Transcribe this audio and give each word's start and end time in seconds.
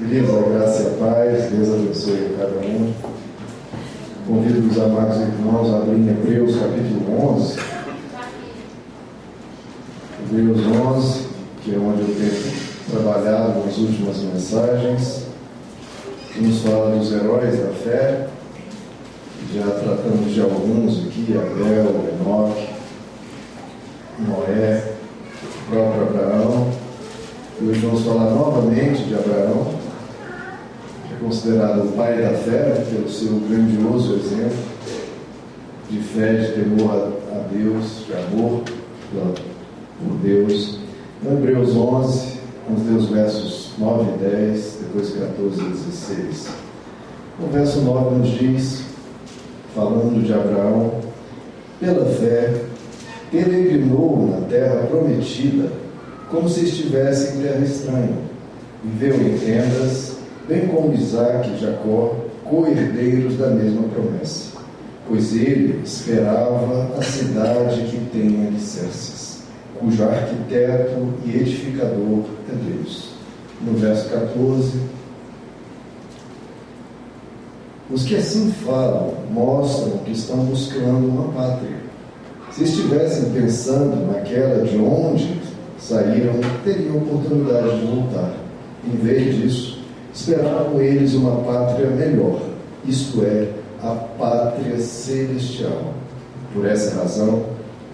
Beleza, 0.00 0.32
a 0.32 0.48
graça 0.48 0.82
e 0.82 0.86
a 0.86 0.90
paz, 0.98 1.50
Deus 1.50 1.68
abençoe 1.68 2.34
a 2.34 2.38
cada 2.38 2.66
um. 2.66 2.92
Convido 4.26 4.70
os 4.70 4.78
amados 4.78 5.18
irmãos 5.18 5.74
a 5.74 5.76
abrir 5.76 6.08
Hebreus 6.08 6.56
capítulo 6.56 7.36
11. 7.36 7.58
Hebreus 10.32 10.58
11, 10.66 11.26
que 11.62 11.74
é 11.74 11.78
onde 11.78 12.00
eu 12.00 12.16
tenho 12.16 13.02
trabalhado 13.02 13.62
nas 13.62 13.76
últimas 13.76 14.16
mensagens. 14.22 15.26
Que 16.32 16.40
nos 16.40 16.62
fala 16.62 16.96
dos 16.96 17.12
heróis 17.12 17.58
da 17.58 17.70
fé. 17.72 18.26
Já 19.54 19.66
tratamos 19.66 20.32
de 20.32 20.40
alguns 20.40 21.06
aqui, 21.06 21.34
Abel, 21.36 22.08
Enoque, 22.14 22.68
Noé, 24.20 24.94
o 25.44 25.70
próprio 25.70 26.02
Abraão. 26.04 26.70
E 27.60 27.64
hoje 27.66 27.80
vamos 27.80 28.02
falar 28.02 28.30
novamente 28.30 29.04
de 29.04 29.14
Abraão, 29.14 29.79
considerado 31.20 31.84
o 31.84 31.92
pai 31.92 32.20
da 32.22 32.30
fé 32.30 32.84
pelo 32.90 33.08
seu 33.08 33.38
grandioso 33.48 34.14
exemplo 34.14 34.70
de 35.90 35.98
fé, 35.98 36.34
de 36.34 36.52
temor 36.52 37.12
a 37.32 37.38
Deus, 37.52 38.06
de 38.06 38.12
amor 38.12 38.62
por 39.12 40.16
Deus. 40.22 40.78
Em 41.22 41.32
Hebreus 41.32 41.76
11, 41.76 42.38
vamos 42.66 42.86
ler 42.86 42.96
os 42.96 43.08
versos 43.08 43.72
9 43.76 44.10
e 44.14 44.30
10, 44.30 44.78
depois 44.82 45.10
14 45.10 45.60
e 45.60 45.68
16. 45.68 46.48
O 47.42 47.46
verso 47.52 47.80
9 47.80 48.16
nos 48.16 48.28
diz, 48.38 48.84
falando 49.74 50.24
de 50.24 50.32
Abraão, 50.32 51.00
pela 51.80 52.06
fé, 52.06 52.54
peregrinou 53.30 54.28
na 54.28 54.46
terra 54.46 54.86
prometida 54.86 55.70
como 56.30 56.48
se 56.48 56.64
estivesse 56.64 57.36
em 57.36 57.42
terra 57.42 57.64
estranha. 57.64 58.18
Viveu 58.84 59.14
em 59.16 59.38
tendas, 59.38 60.09
bem 60.50 60.66
como 60.66 60.92
Isaac 60.92 61.48
e 61.48 61.60
Jacó, 61.60 62.16
co-herdeiros 62.44 63.36
da 63.38 63.50
mesma 63.50 63.84
promessa, 63.84 64.58
pois 65.06 65.32
ele 65.32 65.80
esperava 65.84 66.90
a 66.98 67.02
cidade 67.02 67.82
que 67.82 68.10
tem 68.10 68.48
alicerces, 68.48 69.44
cujo 69.78 70.02
arquiteto 70.02 71.14
e 71.24 71.36
edificador 71.36 72.24
é 72.48 72.68
Deus. 72.68 73.10
No 73.64 73.74
verso 73.74 74.08
14, 74.10 74.80
os 77.88 78.04
que 78.04 78.16
assim 78.16 78.50
falam 78.64 79.14
mostram 79.30 79.98
que 79.98 80.10
estão 80.10 80.38
buscando 80.38 81.06
uma 81.06 81.32
pátria. 81.32 81.78
Se 82.50 82.64
estivessem 82.64 83.30
pensando 83.30 84.10
naquela 84.10 84.64
de 84.64 84.76
onde 84.78 85.40
saíram 85.78 86.40
teriam 86.64 86.96
oportunidade 86.96 87.78
de 87.78 87.86
voltar. 87.86 88.34
Em 88.84 88.96
vez 88.96 89.36
disso, 89.36 89.79
esperavam 90.20 90.80
eles 90.80 91.14
uma 91.14 91.42
pátria 91.42 91.88
melhor, 91.88 92.42
isto 92.84 93.22
é, 93.24 93.48
a 93.82 93.94
pátria 94.18 94.78
celestial. 94.78 95.94
Por 96.52 96.66
essa 96.66 97.00
razão, 97.00 97.44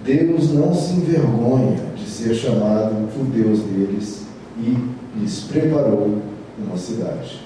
Deus 0.05 0.53
não 0.53 0.75
se 0.75 0.95
envergonha 0.95 1.77
de 1.95 2.09
ser 2.09 2.35
chamado 2.35 2.95
o 3.19 3.25
Deus 3.25 3.61
deles 3.61 4.27
e 4.59 4.77
lhes 5.19 5.41
preparou 5.41 6.19
uma 6.59 6.77
cidade. 6.77 7.41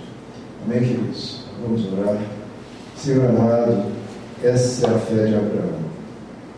Amém, 0.64 0.80
queridos? 0.80 1.40
Vamos 1.62 1.84
orar. 1.92 2.16
Senhor 2.96 3.28
amado, 3.28 3.86
essa 4.42 4.86
é 4.86 4.90
a 4.94 4.98
fé 4.98 5.26
de 5.26 5.34
Abraão 5.34 5.90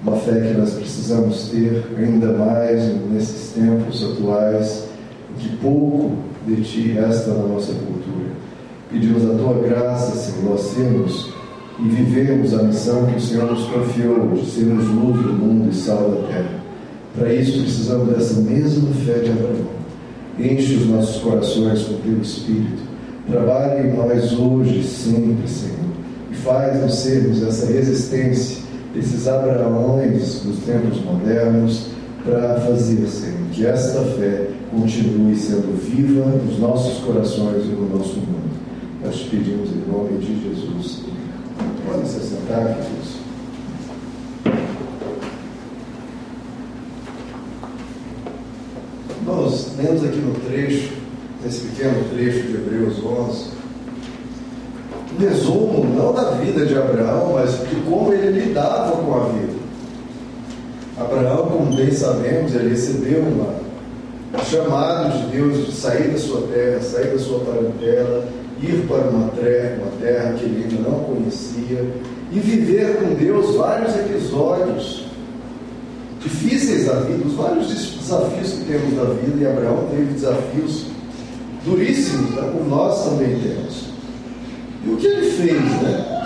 uma 0.05 0.17
fé 0.17 0.33
que 0.33 0.59
nós 0.59 0.75
precisamos 0.75 1.49
ter 1.51 1.85
ainda 1.97 2.33
mais 2.33 2.93
nesses 3.09 3.53
tempos 3.53 4.03
atuais, 4.03 4.89
que 5.39 5.57
pouco 5.59 6.17
de 6.47 6.63
Ti 6.63 6.93
resta 6.93 7.33
na 7.33 7.47
nossa 7.47 7.73
cultura. 7.73 8.31
Pedimos 8.91 9.25
a 9.25 9.35
Tua 9.35 9.55
graça, 9.67 10.17
Senhor, 10.17 10.51
nós 10.51 10.61
sermos 10.61 11.33
e 11.79 11.89
vivemos 11.89 12.55
a 12.55 12.63
missão 12.63 13.07
que 13.07 13.17
o 13.17 13.21
Senhor 13.21 13.51
nos 13.51 13.65
confiou 13.65 14.29
de 14.29 14.51
sermos 14.51 14.87
luz 14.89 15.23
do 15.23 15.33
mundo 15.33 15.71
e 15.71 15.75
sal 15.75 16.11
da 16.11 16.29
terra. 16.29 16.63
Para 17.17 17.33
isso 17.33 17.61
precisamos 17.61 18.09
dessa 18.15 18.41
mesma 18.41 18.91
fé 19.05 19.19
de 19.21 19.31
Abraão. 19.31 19.83
Enche 20.39 20.77
os 20.77 20.87
nossos 20.87 21.23
corações 21.23 21.83
com 21.83 21.95
Teu 21.97 22.21
Espírito. 22.21 22.83
Trabalhe 23.31 23.89
em 23.89 23.97
nós 23.97 24.33
hoje, 24.33 24.83
sempre, 24.83 25.49
Senhor. 25.49 25.77
E 26.31 26.35
faz-nos 26.35 26.95
sermos 26.95 27.43
essa 27.43 27.67
resistência 27.67 28.63
esses 28.97 29.27
Abraões 29.27 30.43
dos 30.45 30.59
tempos 30.65 31.03
modernos 31.03 31.87
para 32.25 32.61
fazer, 32.61 33.07
Senhor, 33.07 33.39
que 33.53 33.67
esta 33.67 34.01
fé 34.03 34.49
continue 34.73 35.37
sendo 35.37 35.79
viva 35.79 36.25
nos 36.25 36.59
nossos 36.59 37.05
corações 37.05 37.65
e 37.65 37.69
no 37.69 37.97
nosso 37.97 38.17
mundo. 38.17 38.51
Nós 39.05 39.17
te 39.17 39.29
pedimos 39.29 39.69
em 39.71 39.91
nome 39.91 40.19
de 40.19 40.43
Jesus. 40.43 41.03
Podem 41.87 42.07
se 42.07 42.21
sentar, 42.21 42.77
queridos. 42.77 43.23
Nós 49.27 49.73
lemos 49.77 50.05
aqui 50.05 50.19
no 50.19 50.35
trecho, 50.41 50.95
nesse 51.45 51.67
pequeno 51.67 52.05
trecho 52.11 52.49
de 52.49 52.55
Hebreus 52.55 53.05
11, 53.05 53.51
resumo, 55.19 55.85
não 55.85 56.13
da 56.13 56.31
vida 56.33 56.65
de 56.65 56.77
Abraão, 56.77 57.35
mas 57.35 57.51
de 57.69 57.77
como 57.89 58.13
ele 58.13 58.41
lidava 58.41 58.97
com 58.97 59.15
a 59.15 59.25
vida. 59.27 59.63
Abraão, 60.99 61.47
como 61.47 61.77
bem 61.77 61.91
sabemos, 61.91 62.55
ele 62.55 62.71
recebeu 62.71 63.21
uma, 63.21 63.49
um 63.49 63.62
chamado 64.45 65.19
de 65.19 65.37
Deus 65.37 65.67
de 65.67 65.73
sair 65.73 66.09
da 66.09 66.19
sua 66.19 66.43
terra, 66.49 66.81
sair 66.81 67.09
da 67.09 67.19
sua 67.19 67.41
parentela, 67.41 68.29
ir 68.61 68.87
para 68.87 69.09
uma 69.09 69.29
terra, 69.29 69.79
uma 69.83 70.01
terra 70.01 70.33
que 70.35 70.45
ele 70.45 70.65
ainda 70.65 70.89
não 70.89 71.01
conhecia 71.01 71.85
e 72.31 72.41
viver 72.41 72.97
com 72.97 73.15
Deus 73.15 73.57
vários 73.57 73.95
episódios 73.95 75.07
difíceis 76.23 76.87
da 76.87 77.01
vida, 77.01 77.27
os 77.27 77.35
vários 77.35 77.67
desafios 77.69 78.53
que 78.53 78.65
temos 78.65 78.95
na 78.95 79.05
vida, 79.05 79.43
e 79.43 79.47
Abraão 79.47 79.89
teve 79.91 80.15
desafios 80.15 80.87
duríssimos, 81.65 82.31
né, 82.31 82.51
como 82.53 82.69
nós 82.69 83.05
também 83.05 83.39
temos. 83.41 83.93
E 84.85 84.91
o 84.91 84.97
que 84.97 85.07
ele 85.07 85.31
fez, 85.31 85.61
né? 85.61 86.23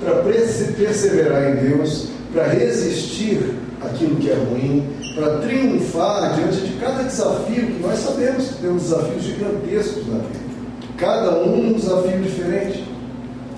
Para 0.00 0.22
perseverar 0.22 1.50
em 1.50 1.68
Deus, 1.68 2.08
para 2.32 2.46
resistir 2.48 3.54
aquilo 3.80 4.16
que 4.16 4.30
é 4.30 4.34
ruim, 4.34 4.84
para 5.14 5.38
triunfar 5.38 6.34
diante 6.34 6.60
de 6.60 6.78
cada 6.78 7.02
desafio, 7.02 7.66
que 7.66 7.82
nós 7.82 7.98
sabemos 7.98 8.48
que 8.48 8.54
temos 8.62 8.82
desafios 8.84 9.22
gigantescos 9.22 10.06
na 10.06 10.18
vida. 10.18 10.50
Cada 10.96 11.30
um 11.40 11.70
um 11.70 11.72
desafio 11.72 12.20
diferente. 12.20 12.84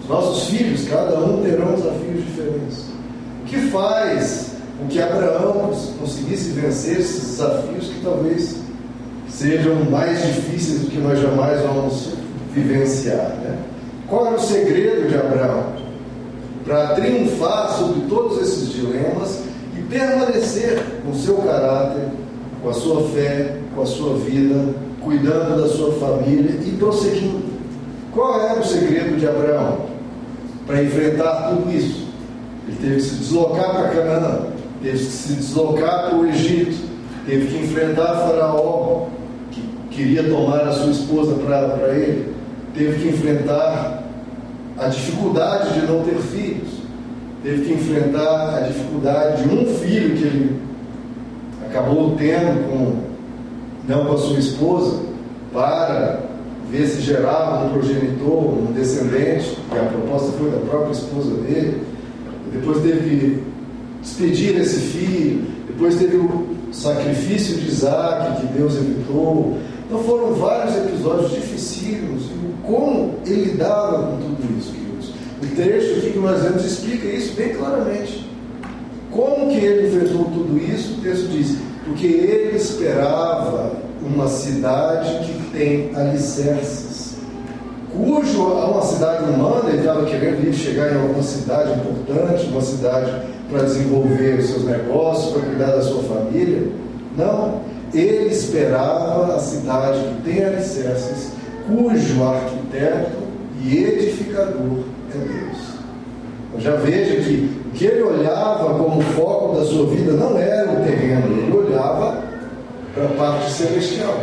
Os 0.02 0.08
nossos 0.08 0.48
filhos, 0.48 0.88
cada 0.88 1.18
um 1.18 1.42
terão 1.42 1.72
desafios 1.74 2.24
diferentes. 2.24 2.84
O 3.42 3.44
que 3.46 3.56
faz 3.68 4.52
com 4.78 4.86
que 4.88 5.00
Abraão 5.00 5.70
conseguisse 5.98 6.50
vencer 6.50 7.00
esses 7.00 7.30
desafios 7.30 7.88
que 7.88 8.00
talvez 8.02 8.56
sejam 9.28 9.84
mais 9.90 10.22
difíceis 10.22 10.80
do 10.80 10.90
que 10.90 10.98
nós 10.98 11.20
jamais 11.20 11.60
vamos 11.60 12.10
vivenciar, 12.52 13.36
né? 13.42 13.58
Qual 14.08 14.26
era 14.26 14.36
o 14.36 14.40
segredo 14.40 15.08
de 15.08 15.16
Abraão? 15.16 15.72
Para 16.64 16.88
triunfar 16.94 17.76
sobre 17.78 18.02
todos 18.08 18.42
esses 18.42 18.68
dilemas 18.72 19.41
permanecer 19.92 20.82
com 21.04 21.14
seu 21.14 21.36
caráter, 21.36 22.08
com 22.62 22.70
a 22.70 22.72
sua 22.72 23.02
fé, 23.10 23.58
com 23.74 23.82
a 23.82 23.86
sua 23.86 24.16
vida, 24.16 24.74
cuidando 25.02 25.60
da 25.60 25.68
sua 25.68 25.92
família 25.92 26.58
e 26.64 26.70
prosseguindo. 26.78 27.52
Qual 28.12 28.40
era 28.40 28.60
o 28.60 28.64
segredo 28.64 29.18
de 29.18 29.28
Abraão 29.28 29.86
para 30.66 30.82
enfrentar 30.82 31.50
tudo 31.50 31.70
isso? 31.70 32.06
Ele 32.66 32.76
teve 32.80 32.94
que 32.96 33.02
se 33.02 33.14
deslocar 33.16 33.70
para 33.70 33.88
Canaã, 33.90 34.46
teve 34.82 34.98
que 34.98 35.04
se 35.04 35.34
deslocar 35.34 36.08
para 36.08 36.18
o 36.18 36.26
Egito, 36.26 36.88
teve 37.26 37.46
que 37.46 37.64
enfrentar 37.64 38.26
Faraó, 38.26 39.06
que 39.50 39.62
queria 39.90 40.24
tomar 40.24 40.60
a 40.60 40.72
sua 40.72 40.90
esposa 40.90 41.34
para 41.34 41.88
ele, 41.94 42.34
teve 42.74 43.02
que 43.02 43.08
enfrentar 43.08 44.04
a 44.78 44.88
dificuldade 44.88 45.80
de 45.80 45.86
não 45.86 46.02
ter 46.02 46.16
filhos, 46.16 46.81
teve 47.42 47.64
que 47.64 47.72
enfrentar 47.72 48.56
a 48.56 48.60
dificuldade 48.60 49.42
de 49.42 49.54
um 49.54 49.66
filho 49.78 50.16
que 50.16 50.24
ele 50.24 50.60
acabou 51.68 52.14
tendo 52.16 52.68
com 52.68 53.12
não 53.88 54.06
com 54.06 54.12
a 54.14 54.18
sua 54.18 54.38
esposa 54.38 55.00
para 55.52 56.20
ver 56.70 56.86
se 56.86 57.02
gerava 57.02 57.66
um 57.66 57.70
progenitor, 57.70 58.58
um 58.58 58.72
descendente, 58.72 59.58
e 59.72 59.78
a 59.78 59.82
proposta 59.82 60.32
foi 60.38 60.50
da 60.50 60.58
própria 60.58 60.92
esposa 60.92 61.34
dele. 61.42 61.82
Depois 62.52 62.82
teve 62.82 63.00
que 63.00 63.42
despedir 64.00 64.56
esse 64.58 64.78
filho, 64.78 65.44
depois 65.66 65.96
teve 65.96 66.16
o 66.16 66.46
sacrifício 66.72 67.56
de 67.56 67.68
Isaac 67.68 68.40
que 68.40 68.46
Deus 68.58 68.76
evitou. 68.76 69.58
Então 69.86 69.98
foram 70.04 70.32
vários 70.34 70.76
episódios 70.76 71.32
dificílimos 71.32 72.22
como 72.64 73.14
ele 73.26 73.50
lidava 73.50 74.06
com 74.06 74.16
tudo 74.16 74.58
isso. 74.58 74.81
O 75.42 75.56
trecho 75.56 75.98
aqui 75.98 76.12
que 76.12 76.18
nós 76.20 76.40
vemos 76.40 76.64
explica 76.64 77.04
isso 77.08 77.34
bem 77.34 77.48
claramente. 77.48 78.30
Como 79.10 79.48
que 79.48 79.56
ele 79.56 79.88
enfrentou 79.88 80.26
tudo 80.26 80.56
isso? 80.56 80.94
O 80.94 81.02
texto 81.02 81.28
diz: 81.32 81.56
porque 81.84 82.06
ele 82.06 82.56
esperava 82.56 83.72
uma 84.00 84.28
cidade 84.28 85.18
que 85.26 85.50
tem 85.50 85.90
alicerces. 85.96 87.16
cujo 87.92 88.40
uma 88.40 88.82
cidade 88.82 89.24
humana, 89.24 89.68
ele 89.70 89.78
estava 89.78 90.04
querendo 90.04 90.46
ir 90.46 90.54
chegar 90.54 90.92
em 90.92 91.02
alguma 91.02 91.22
cidade 91.24 91.72
importante, 91.72 92.46
uma 92.46 92.62
cidade 92.62 93.26
para 93.50 93.64
desenvolver 93.64 94.38
os 94.38 94.46
seus 94.46 94.64
negócios, 94.64 95.32
para 95.32 95.42
cuidar 95.42 95.72
da 95.72 95.82
sua 95.82 96.04
família. 96.04 96.68
Não, 97.18 97.62
ele 97.92 98.32
esperava 98.32 99.34
a 99.34 99.40
cidade 99.40 99.98
que 99.98 100.22
tem 100.22 100.44
alicerces, 100.44 101.32
cujo 101.66 102.22
arquiteto 102.22 103.22
e 103.60 103.76
edificador 103.76 104.84
é 105.14 105.18
Deus. 105.18 105.58
Então, 106.48 106.60
já 106.60 106.76
veja 106.76 107.16
que 107.16 107.62
o 107.66 107.70
que 107.70 107.84
ele 107.86 108.02
olhava 108.02 108.74
como 108.74 109.00
foco 109.00 109.56
da 109.56 109.64
sua 109.64 109.86
vida 109.86 110.12
não 110.12 110.36
era 110.38 110.70
o 110.70 110.84
terreno, 110.84 111.26
ele 111.38 111.56
olhava 111.56 112.22
para 112.94 113.04
a 113.04 113.08
parte 113.08 113.50
celestial. 113.50 114.14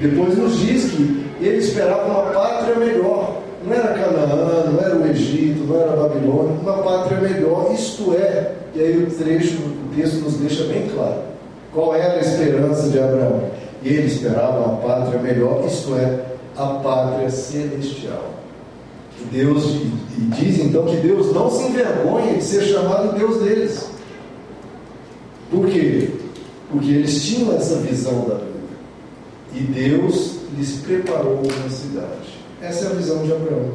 Depois 0.00 0.36
nos 0.36 0.58
diz 0.58 0.90
que 0.90 1.26
ele 1.40 1.58
esperava 1.58 2.04
uma 2.06 2.32
pátria 2.32 2.76
melhor. 2.76 3.40
Não 3.64 3.72
era 3.72 3.94
Canaã, 3.94 4.70
não 4.70 4.80
era 4.80 4.96
o 4.96 5.06
Egito, 5.06 5.64
não 5.64 5.80
era 5.80 5.92
a 5.92 5.96
Babilônia, 5.96 6.56
uma 6.62 6.82
pátria 6.82 7.18
melhor, 7.18 7.72
isto 7.74 8.14
é, 8.14 8.52
e 8.74 8.80
aí 8.80 9.02
o 9.02 9.10
trecho, 9.10 9.56
o 9.56 9.96
texto 9.96 10.20
nos 10.20 10.36
deixa 10.36 10.64
bem 10.64 10.88
claro. 10.94 11.22
Qual 11.72 11.94
era 11.94 12.14
a 12.14 12.20
esperança 12.20 12.88
de 12.88 12.98
Abraão? 13.00 13.42
Ele 13.82 14.06
esperava 14.06 14.58
uma 14.58 14.76
pátria 14.76 15.20
melhor, 15.20 15.64
isto 15.66 15.96
é, 15.96 16.20
a 16.56 16.66
pátria 16.82 17.28
celestial. 17.28 18.36
Deus 19.30 19.64
e 19.64 20.20
diz 20.34 20.58
então 20.58 20.84
que 20.84 20.96
Deus 20.96 21.32
não 21.32 21.50
se 21.50 21.64
envergonha 21.64 22.34
de 22.34 22.44
ser 22.44 22.62
chamado 22.62 23.16
Deus 23.16 23.42
deles. 23.42 23.90
Por 25.50 25.66
quê? 25.66 26.10
Porque 26.70 26.90
eles 26.90 27.24
tinham 27.24 27.54
essa 27.54 27.76
visão 27.76 28.26
da 28.28 28.34
vida. 28.36 28.46
E 29.54 29.60
Deus 29.60 30.36
lhes 30.56 30.80
preparou 30.82 31.40
uma 31.42 31.70
cidade. 31.70 32.36
Essa 32.60 32.86
é 32.86 32.90
a 32.90 32.94
visão 32.94 33.22
de 33.22 33.32
Abraão. 33.32 33.70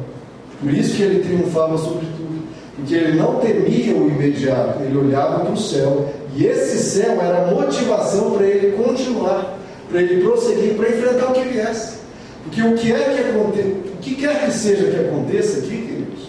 Por 0.60 0.72
isso 0.72 0.96
que 0.96 1.02
ele 1.02 1.24
triunfava 1.24 1.76
sobre 1.78 2.06
tudo. 2.16 2.42
Porque 2.76 2.94
ele 2.94 3.18
não 3.18 3.36
temia 3.36 3.94
o 3.94 4.08
imediato, 4.08 4.82
ele 4.82 4.96
olhava 4.96 5.40
para 5.40 5.52
o 5.52 5.56
céu. 5.56 6.08
E 6.34 6.46
esse 6.46 6.78
céu 6.78 7.20
era 7.20 7.48
a 7.48 7.50
motivação 7.50 8.32
para 8.32 8.46
ele 8.46 8.76
continuar, 8.76 9.58
para 9.90 10.00
ele 10.00 10.22
prosseguir, 10.22 10.74
para 10.74 10.88
enfrentar 10.88 11.30
o 11.30 11.32
que 11.32 11.48
viesse. 11.48 11.98
Porque 12.44 12.62
o 12.62 12.74
que 12.74 12.92
é 12.92 12.98
que 12.98 13.38
acontece, 13.38 13.68
o 13.68 13.91
que 14.02 14.16
quer 14.16 14.44
que 14.44 14.52
seja 14.52 14.90
que 14.90 15.08
aconteça 15.08 15.60
aqui, 15.60 15.68
queridos, 15.68 16.28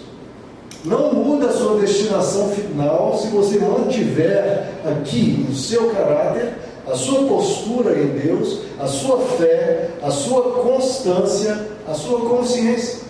não 0.84 1.12
muda 1.12 1.46
a 1.46 1.52
sua 1.52 1.80
destinação 1.80 2.48
final 2.50 3.18
se 3.20 3.28
você 3.28 3.58
mantiver 3.58 4.70
aqui 4.84 5.44
no 5.48 5.54
seu 5.54 5.90
caráter 5.90 6.54
a 6.86 6.94
sua 6.94 7.26
postura 7.26 7.98
em 7.98 8.08
Deus, 8.08 8.60
a 8.78 8.86
sua 8.86 9.18
fé, 9.18 9.90
a 10.02 10.10
sua 10.10 10.42
constância, 10.62 11.66
a 11.88 11.94
sua 11.94 12.20
consciência. 12.28 13.04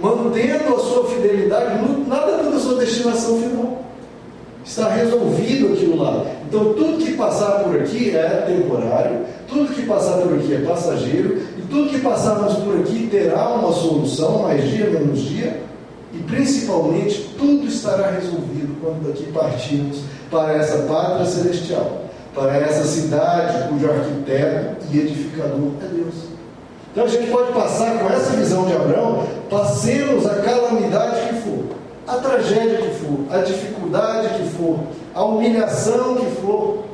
Mantendo 0.00 0.74
a 0.74 0.78
sua 0.78 1.04
fidelidade, 1.04 1.78
nada 2.08 2.42
muda 2.42 2.56
a 2.56 2.60
sua 2.60 2.78
destinação 2.78 3.38
final. 3.38 3.82
Está 4.64 4.88
resolvido 4.88 5.72
aquilo 5.72 6.02
lá. 6.02 6.24
Então, 6.48 6.74
tudo 6.74 7.04
que 7.04 7.12
passar 7.12 7.64
por 7.64 7.76
aqui 7.76 8.16
é 8.16 8.44
temporário, 8.46 9.20
tudo 9.48 9.72
que 9.72 9.82
passar 9.82 10.18
por 10.18 10.34
aqui 10.34 10.54
é 10.54 10.58
passageiro, 10.58 11.40
tudo 11.72 11.88
que 11.88 12.00
passarmos 12.00 12.54
por 12.58 12.78
aqui 12.80 13.08
terá 13.10 13.48
uma 13.54 13.72
solução, 13.72 14.42
mais 14.42 14.62
dia, 14.68 14.90
menos 14.90 15.20
dia, 15.20 15.62
e 16.12 16.18
principalmente 16.18 17.34
tudo 17.38 17.66
estará 17.66 18.10
resolvido 18.10 18.78
quando 18.80 19.08
daqui 19.08 19.32
partirmos 19.32 20.02
para 20.30 20.52
essa 20.52 20.82
pátria 20.82 21.24
celestial 21.24 22.02
para 22.34 22.56
essa 22.56 22.84
cidade 22.84 23.68
cujo 23.68 23.90
arquiteto 23.90 24.86
e 24.90 25.00
edificador 25.00 25.72
é 25.82 25.86
Deus. 25.86 26.14
Então 26.90 27.04
a 27.04 27.08
gente 27.08 27.30
pode 27.30 27.52
passar 27.52 27.98
com 27.98 28.10
essa 28.10 28.30
visão 28.36 28.66
de 28.66 28.74
Abraão, 28.74 29.26
passemos 29.48 30.26
a 30.26 30.36
calamidade 30.36 31.28
que 31.28 31.34
for, 31.40 31.64
a 32.06 32.16
tragédia 32.16 32.78
que 32.78 32.94
for, 32.94 33.18
a 33.30 33.38
dificuldade 33.38 34.28
que 34.38 34.48
for, 34.50 34.78
a 35.14 35.24
humilhação 35.24 36.16
que 36.16 36.26
for, 36.40 36.84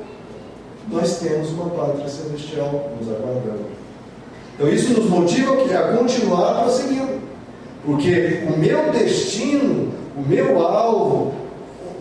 nós 0.90 1.18
temos 1.18 1.50
uma 1.50 1.70
pátria 1.70 2.08
celestial 2.08 2.92
nos 2.98 3.08
aguardando. 3.08 3.77
Então 4.58 4.68
isso 4.68 4.92
nos 4.92 5.08
motiva 5.08 5.52
a 5.52 5.96
continuar 5.96 6.62
prosseguindo. 6.62 7.20
Porque 7.86 8.42
o 8.52 8.58
meu 8.58 8.90
destino, 8.90 9.92
o 10.16 10.28
meu 10.28 10.60
alvo, 10.60 11.32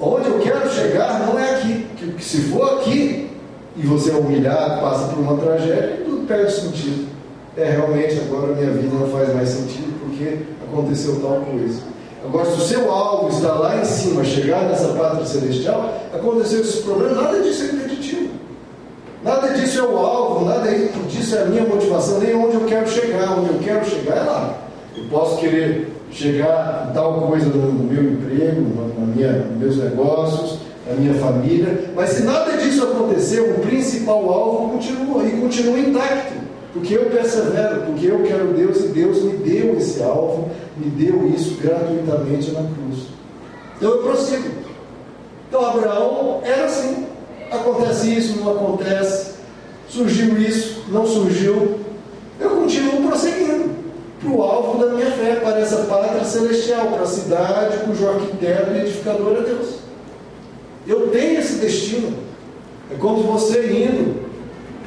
onde 0.01 0.27
eu 0.27 0.39
quero 0.39 0.67
chegar 0.73 1.27
não 1.27 1.37
é 1.37 1.51
aqui. 1.51 1.85
Que 2.17 2.25
se 2.25 2.41
for 2.43 2.79
aqui, 2.79 3.29
e 3.75 3.85
você 3.85 4.09
é 4.09 4.15
humilhado, 4.15 4.81
passa 4.81 5.07
por 5.09 5.19
uma 5.19 5.37
tragédia, 5.37 6.01
tudo 6.03 6.25
perde 6.25 6.51
sentido. 6.51 7.07
É, 7.55 7.71
realmente, 7.71 8.19
agora 8.19 8.55
minha 8.55 8.71
vida 8.71 8.95
não 8.95 9.07
faz 9.07 9.33
mais 9.33 9.49
sentido 9.49 9.99
porque 9.99 10.39
aconteceu 10.67 11.19
tal 11.21 11.41
coisa. 11.41 11.81
Agora, 12.25 12.45
se 12.45 12.59
o 12.59 12.63
seu 12.63 12.91
alvo 12.91 13.29
está 13.29 13.53
lá 13.53 13.79
em 13.79 13.85
cima, 13.85 14.23
chegar 14.23 14.63
nessa 14.63 14.89
pátria 14.89 15.25
celestial, 15.25 15.93
aconteceu 16.13 16.61
esse 16.61 16.81
problema, 16.81 17.21
nada 17.21 17.39
disso 17.39 17.63
é 17.63 17.65
impeditivo. 17.67 18.26
Nada 19.27 19.49
disso 19.49 19.79
é 19.79 19.83
o 19.83 19.97
alvo, 19.97 20.45
nada 20.45 20.71
disso 21.09 21.35
é 21.35 21.41
a 21.41 21.45
minha 21.47 21.63
motivação, 21.63 22.17
nem 22.19 22.33
onde 22.33 22.55
eu 22.55 22.61
quero 22.61 22.87
chegar. 22.87 23.37
Onde 23.37 23.49
eu 23.49 23.59
quero 23.59 23.85
chegar 23.85 24.15
é 24.15 24.21
lá. 24.21 24.57
Eu 24.95 25.03
posso 25.09 25.37
querer 25.39 25.91
chegar 26.09 26.87
em 26.89 26.93
tal 26.93 27.27
coisa 27.27 27.47
no 27.47 27.73
meu 27.73 28.03
emprego, 28.03 28.61
na 28.97 29.05
minha, 29.05 29.33
nos 29.33 29.57
meus 29.57 29.77
negócios, 29.79 30.59
a 30.89 30.93
minha 30.93 31.13
família. 31.15 31.91
Mas 31.93 32.11
se 32.11 32.23
nada 32.23 32.53
disso 32.53 32.85
aconteceu, 32.85 33.51
o 33.51 33.59
principal 33.59 34.31
alvo 34.31 34.69
continua 34.69 35.25
e 35.25 35.31
continua 35.31 35.77
intacto. 35.77 36.33
Porque 36.71 36.93
eu 36.93 37.07
persevero, 37.07 37.81
porque 37.81 38.05
eu 38.05 38.23
quero 38.23 38.53
Deus 38.53 38.77
e 38.77 38.87
Deus 38.87 39.23
me 39.23 39.33
deu 39.33 39.75
esse 39.75 40.01
alvo, 40.01 40.49
me 40.77 40.89
deu 40.91 41.27
isso 41.27 41.57
gratuitamente 41.61 42.51
na 42.51 42.61
cruz. 42.61 43.07
Então 43.75 43.91
eu 43.91 43.97
prossigo. 44.03 44.51
Então 45.49 45.65
Abraão 45.65 46.39
era 46.45 46.63
assim. 46.63 47.06
Acontece 47.51 48.13
isso, 48.13 48.39
não 48.39 48.51
acontece. 48.51 49.35
Surgiu 49.87 50.37
isso, 50.37 50.83
não 50.89 51.05
surgiu. 51.05 51.79
Eu 52.39 52.49
continuo 52.51 53.07
prosseguindo 53.07 53.69
para 54.19 54.29
o 54.29 54.43
alvo 54.43 54.83
da 54.83 54.93
minha 54.93 55.11
fé, 55.11 55.35
para 55.37 55.59
essa 55.59 55.85
pátria 55.85 56.23
celestial, 56.23 56.87
para 56.87 57.03
a 57.03 57.07
cidade 57.07 57.77
cujo 57.85 58.07
arquiteto 58.07 58.71
e 58.71 58.81
edificador 58.81 59.37
é 59.37 59.41
Deus. 59.41 59.75
Eu 60.87 61.07
tenho 61.09 61.39
esse 61.39 61.55
destino. 61.55 62.17
É 62.91 62.95
como 62.95 63.23
você 63.23 63.65
indo 63.67 64.27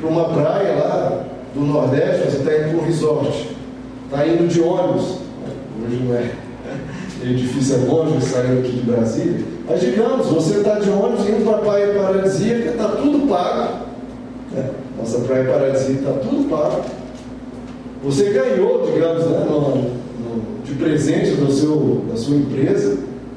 para 0.01 0.09
uma 0.09 0.25
praia 0.31 0.75
lá 0.75 1.25
do 1.55 1.61
Nordeste, 1.61 2.31
você 2.31 2.39
está 2.39 2.55
indo 2.55 2.71
para 2.71 2.79
um 2.79 2.87
resort, 2.87 3.57
está 4.05 4.27
indo 4.27 4.49
de 4.49 4.61
ônibus. 4.61 5.19
Hoje 5.85 5.97
não 5.97 6.15
é. 6.15 6.50
É 7.23 7.33
difícil, 7.35 7.77
é 7.77 7.91
longe 7.91 8.25
sair 8.25 8.59
aqui 8.59 8.73
de 8.73 8.91
Brasília. 8.91 9.45
Mas 9.69 9.81
digamos, 9.81 10.27
você 10.27 10.59
está 10.59 10.79
de 10.79 10.89
ônibus 10.89 11.29
indo 11.29 11.45
para 11.45 11.57
a 11.57 11.61
praia 11.61 11.95
paradisíaca, 11.95 12.71
está 12.71 12.89
tudo 12.89 13.29
pago. 13.29 13.85
Né? 14.53 14.71
Nossa 14.99 15.19
praia 15.21 15.45
paradisíaca 15.45 15.99
está 15.99 16.13
tudo 16.13 16.49
pago. 16.49 16.83
Você 18.03 18.31
ganhou, 18.31 18.91
digamos, 18.91 19.27
né, 19.27 19.47
no, 19.47 19.61
no, 19.61 20.65
de 20.65 20.73
presente 20.75 21.33
do 21.33 21.53
seu, 21.53 22.05
da 22.11 22.17
sua 22.17 22.37
empresa, 22.37 22.97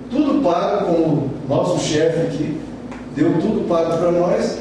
tudo 0.09 0.41
pago 0.41 0.85
como 0.85 1.29
nosso 1.49 1.79
chefe 1.79 2.21
aqui, 2.21 2.57
deu 3.15 3.33
tudo 3.33 3.67
pago 3.67 3.97
para 3.97 4.11
nós. 4.11 4.59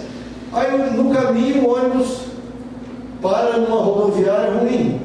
Aí 0.53 0.91
no 0.97 1.11
caminho 1.15 1.65
o 1.65 1.77
ônibus 1.77 2.23
para 3.23 3.57
numa 3.59 3.77
rodoviária 3.77 4.55
ruim. 4.55 5.01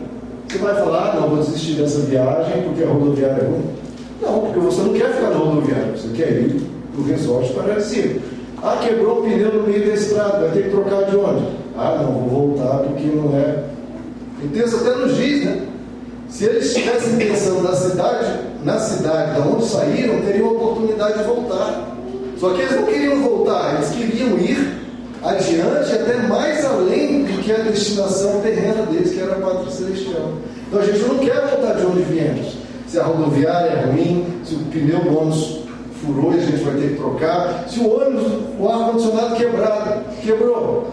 Você 0.48 0.58
vai 0.58 0.74
falar, 0.74 1.12
ah, 1.12 1.20
não, 1.20 1.30
vou 1.30 1.38
desistir 1.38 1.74
dessa 1.74 2.00
viagem 2.00 2.64
porque 2.64 2.84
a 2.84 2.88
rodoviária 2.88 3.44
é 3.44 3.46
ruim. 3.46 3.87
Não, 4.22 4.42
porque 4.42 4.60
você 4.60 4.82
não 4.82 4.94
quer 4.94 5.14
ficar 5.14 5.30
na 5.30 5.38
rodoviária, 5.38 5.96
você 5.96 6.08
quer 6.16 6.32
ir 6.32 6.62
para 6.92 7.02
o 7.02 7.06
resort 7.06 7.54
para 7.54 7.80
cima. 7.80 8.20
Ah, 8.64 8.80
quebrou 8.82 9.20
o 9.20 9.24
pneu 9.24 9.54
no 9.54 9.68
meio 9.68 9.86
da 9.86 9.94
estrada, 9.94 10.40
vai 10.40 10.52
ter 10.52 10.64
que 10.64 10.70
trocar 10.72 11.04
de 11.04 11.16
onde? 11.16 11.46
Ah, 11.78 12.02
não, 12.02 12.14
vou 12.14 12.48
voltar 12.48 12.80
porque 12.80 13.06
não 13.06 13.38
é. 13.38 13.64
O 14.44 14.48
texto 14.48 14.78
até 14.78 14.96
nos 14.96 15.16
diz, 15.16 15.46
né? 15.46 15.62
Se 16.30 16.46
eles 16.46 16.66
estivessem 16.66 17.18
pensando 17.18 17.62
na 17.62 17.74
cidade, 17.74 18.40
na 18.64 18.80
cidade 18.80 19.36
de 19.36 19.48
onde 19.48 19.66
saíram, 19.66 20.22
teriam 20.22 20.50
a 20.50 20.52
oportunidade 20.52 21.20
de 21.20 21.24
voltar. 21.24 21.96
Só 22.38 22.50
que 22.50 22.62
eles 22.62 22.76
não 22.76 22.86
queriam 22.86 23.22
voltar, 23.22 23.76
eles 23.76 23.90
queriam 23.90 24.38
ir 24.40 24.78
adiante, 25.24 25.94
até 25.94 26.18
mais 26.28 26.66
além 26.66 27.24
do 27.24 27.42
que 27.42 27.52
a 27.52 27.58
destinação 27.60 28.42
terrena 28.42 28.86
deles, 28.88 29.14
que 29.14 29.20
era 29.20 29.34
a 29.34 29.40
pátria 29.40 29.72
celestial. 29.72 30.34
Então 30.68 30.82
a 30.82 30.86
gente 30.86 31.00
não 31.00 31.18
quer 31.20 31.42
voltar 31.48 31.74
de 31.74 31.86
onde 31.86 32.02
viemos. 32.02 32.57
Se 32.88 33.00
a 33.00 33.04
rodoviária 33.04 33.70
é 33.70 33.86
ruim, 33.86 34.26
se 34.46 34.56
o 34.56 34.60
pneu 34.60 35.00
do 35.00 35.18
ônibus 35.18 35.60
furou 36.02 36.34
e 36.34 36.38
a 36.38 36.42
gente 36.42 36.64
vai 36.64 36.76
ter 36.76 36.90
que 36.90 36.96
trocar, 36.96 37.66
se 37.68 37.80
o 37.80 38.02
ônibus, 38.02 38.32
o 38.60 38.70
ar-condicionado 38.70 39.36
quebrado, 39.36 40.02
quebrou. 40.22 40.88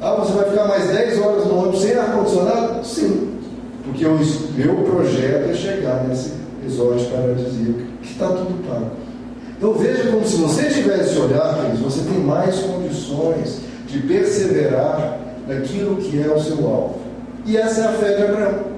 Ah, 0.00 0.16
você 0.16 0.32
vai 0.32 0.50
ficar 0.50 0.66
mais 0.66 0.88
10 0.88 1.18
horas 1.20 1.46
no 1.46 1.58
ônibus 1.58 1.80
sem 1.80 1.94
ar-condicionado? 1.94 2.84
Sim. 2.84 3.38
Porque 3.84 4.04
o 4.06 4.18
meu 4.56 4.74
projeto 4.84 5.50
é 5.50 5.54
chegar 5.54 6.04
nesse 6.04 6.32
resort 6.62 7.04
paradisíaco, 7.06 7.80
que 8.02 8.12
está 8.12 8.28
tudo 8.28 8.68
pago. 8.68 8.90
Então 9.56 9.72
veja 9.74 10.10
como 10.10 10.26
se 10.26 10.36
você 10.36 10.64
tivesse 10.68 11.16
olhar, 11.18 11.54
você 11.80 12.00
tem 12.02 12.18
mais 12.18 12.58
condições 12.58 13.60
de 13.86 14.00
perseverar 14.00 15.18
naquilo 15.46 15.96
que 15.96 16.20
é 16.20 16.26
o 16.26 16.40
seu 16.40 16.66
alvo. 16.66 16.96
E 17.46 17.56
essa 17.56 17.82
é 17.82 17.84
a 17.86 17.92
fé 17.92 18.16
de 18.16 18.22
Abraão. 18.24 18.71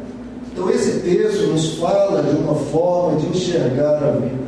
Então 0.54 0.70
esse 0.70 1.00
texto 1.00 1.48
nos 1.48 1.78
fala 1.78 2.22
de 2.22 2.36
uma 2.36 2.54
forma 2.54 3.18
de 3.18 3.26
enxergar 3.26 3.96
a 3.96 4.10
vida, 4.12 4.44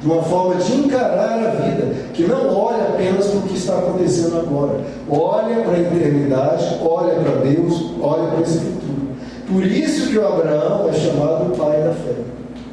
de 0.00 0.06
uma 0.06 0.20
forma 0.24 0.56
de 0.56 0.74
encarar 0.74 1.38
a 1.38 1.50
vida, 1.50 1.94
que 2.12 2.24
não 2.24 2.52
olha 2.52 2.82
apenas 2.82 3.26
para 3.26 3.38
o 3.38 3.42
que 3.42 3.56
está 3.56 3.78
acontecendo 3.78 4.40
agora, 4.40 4.80
olha 5.08 5.60
para 5.62 5.74
a 5.74 5.80
eternidade, 5.80 6.78
olha 6.82 7.14
para 7.14 7.40
Deus, 7.42 7.92
olha 8.02 8.28
para 8.28 8.40
esse 8.40 8.58
futuro. 8.58 9.06
Por 9.46 9.64
isso 9.64 10.10
que 10.10 10.18
o 10.18 10.26
Abraão 10.26 10.88
é 10.88 10.92
chamado 10.92 11.52
o 11.52 11.56
pai 11.56 11.80
da 11.80 11.92
fé. 11.92 12.14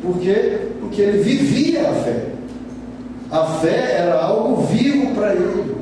Por 0.02 0.18
quê? 0.18 0.70
Porque 0.80 1.02
ele 1.04 1.20
vivia 1.20 1.90
a 1.92 1.94
fé. 1.94 2.26
A 3.30 3.46
fé 3.62 3.98
era 4.00 4.20
algo 4.20 4.64
vivo 4.64 5.14
para 5.14 5.34
ele. 5.34 5.76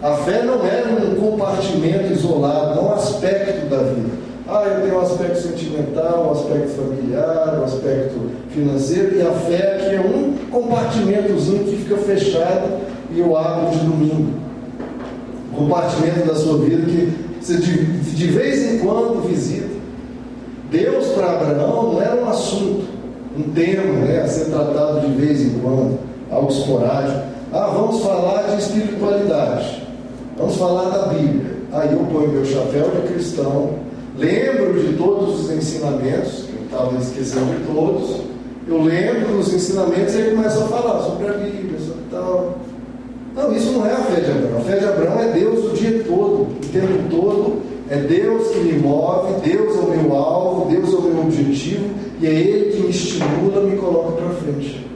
A 0.00 0.14
fé 0.18 0.44
não 0.44 0.64
era 0.64 0.88
um 0.88 1.16
compartimento 1.16 2.12
isolado, 2.12 2.76
não 2.76 2.90
um 2.90 2.92
aspecto 2.92 3.68
da 3.68 3.78
vida. 3.78 4.27
Ah, 4.50 4.64
eu 4.64 4.80
tenho 4.80 4.96
um 4.96 5.02
aspecto 5.02 5.42
sentimental, 5.42 6.26
um 6.26 6.32
aspecto 6.32 6.70
familiar, 6.70 7.58
um 7.60 7.64
aspecto 7.64 8.30
financeiro, 8.48 9.18
e 9.18 9.20
a 9.20 9.30
fé 9.32 9.74
aqui 9.74 9.94
é 9.94 10.00
um 10.00 10.38
compartimentozinho 10.50 11.64
que 11.64 11.76
fica 11.76 11.98
fechado 11.98 12.80
e 13.12 13.20
eu 13.20 13.36
abro 13.36 13.72
de 13.72 13.84
domingo. 13.84 14.32
Um 15.52 15.56
compartimento 15.56 16.26
da 16.26 16.34
sua 16.34 16.56
vida 16.60 16.82
que 16.86 17.12
você 17.42 17.58
de, 17.58 17.84
de 18.00 18.26
vez 18.28 18.72
em 18.72 18.78
quando 18.78 19.28
visita. 19.28 19.68
Deus 20.70 21.08
para 21.08 21.32
Abraão 21.32 21.92
não 21.92 22.00
era 22.00 22.14
um 22.14 22.30
assunto, 22.30 22.86
um 23.36 23.42
tema 23.52 23.98
né, 23.98 24.22
a 24.22 24.28
ser 24.28 24.46
tratado 24.46 25.00
de 25.00 25.12
vez 25.12 25.42
em 25.42 25.58
quando, 25.58 25.98
algo 26.30 26.50
esporádico. 26.50 27.20
Ah, 27.52 27.70
vamos 27.74 28.00
falar 28.02 28.44
de 28.44 28.62
espiritualidade, 28.62 29.82
vamos 30.38 30.56
falar 30.56 30.88
da 30.88 31.06
Bíblia. 31.08 31.58
Aí 31.70 31.92
eu 31.92 31.98
ponho 32.10 32.28
meu 32.28 32.46
chapéu 32.46 32.90
de 32.90 33.12
cristão 33.12 33.87
lembro 34.18 34.80
de 34.80 34.96
todos 34.96 35.40
os 35.40 35.50
ensinamentos, 35.50 36.44
eu 36.54 36.64
estava 36.64 36.98
esquecendo 36.98 37.58
de 37.58 37.64
todos, 37.72 38.20
eu 38.66 38.82
lembro 38.82 39.36
dos 39.36 39.52
ensinamentos 39.54 40.14
e 40.14 40.18
ele 40.18 40.36
começa 40.36 40.64
a 40.64 40.68
falar 40.68 41.02
sobre 41.02 41.28
a 41.28 41.32
Bíblia, 41.32 41.78
sobre 41.78 42.02
tal. 42.10 42.58
Não, 43.34 43.56
isso 43.56 43.72
não 43.72 43.86
é 43.86 43.92
a 43.92 43.96
fé 43.96 44.20
de 44.20 44.30
Abraão. 44.30 44.58
A 44.58 44.60
fé 44.60 44.78
de 44.78 44.84
Abraão 44.84 45.20
é 45.20 45.32
Deus 45.32 45.64
o 45.64 45.74
dia 45.74 46.04
todo, 46.04 46.42
o 46.42 46.58
tempo 46.72 47.08
todo. 47.10 47.68
É 47.90 47.96
Deus 47.96 48.48
que 48.48 48.58
me 48.58 48.72
move, 48.80 49.40
Deus 49.42 49.74
é 49.74 49.80
o 49.80 49.90
meu 49.90 50.14
alvo, 50.14 50.70
Deus 50.70 50.92
é 50.92 50.96
o 50.96 51.02
meu 51.02 51.22
objetivo, 51.22 51.86
e 52.20 52.26
é 52.26 52.30
Ele 52.30 52.72
que 52.72 52.82
me 52.82 52.90
estimula, 52.90 53.62
me 53.62 53.78
coloca 53.78 54.12
para 54.12 54.28
frente. 54.34 54.86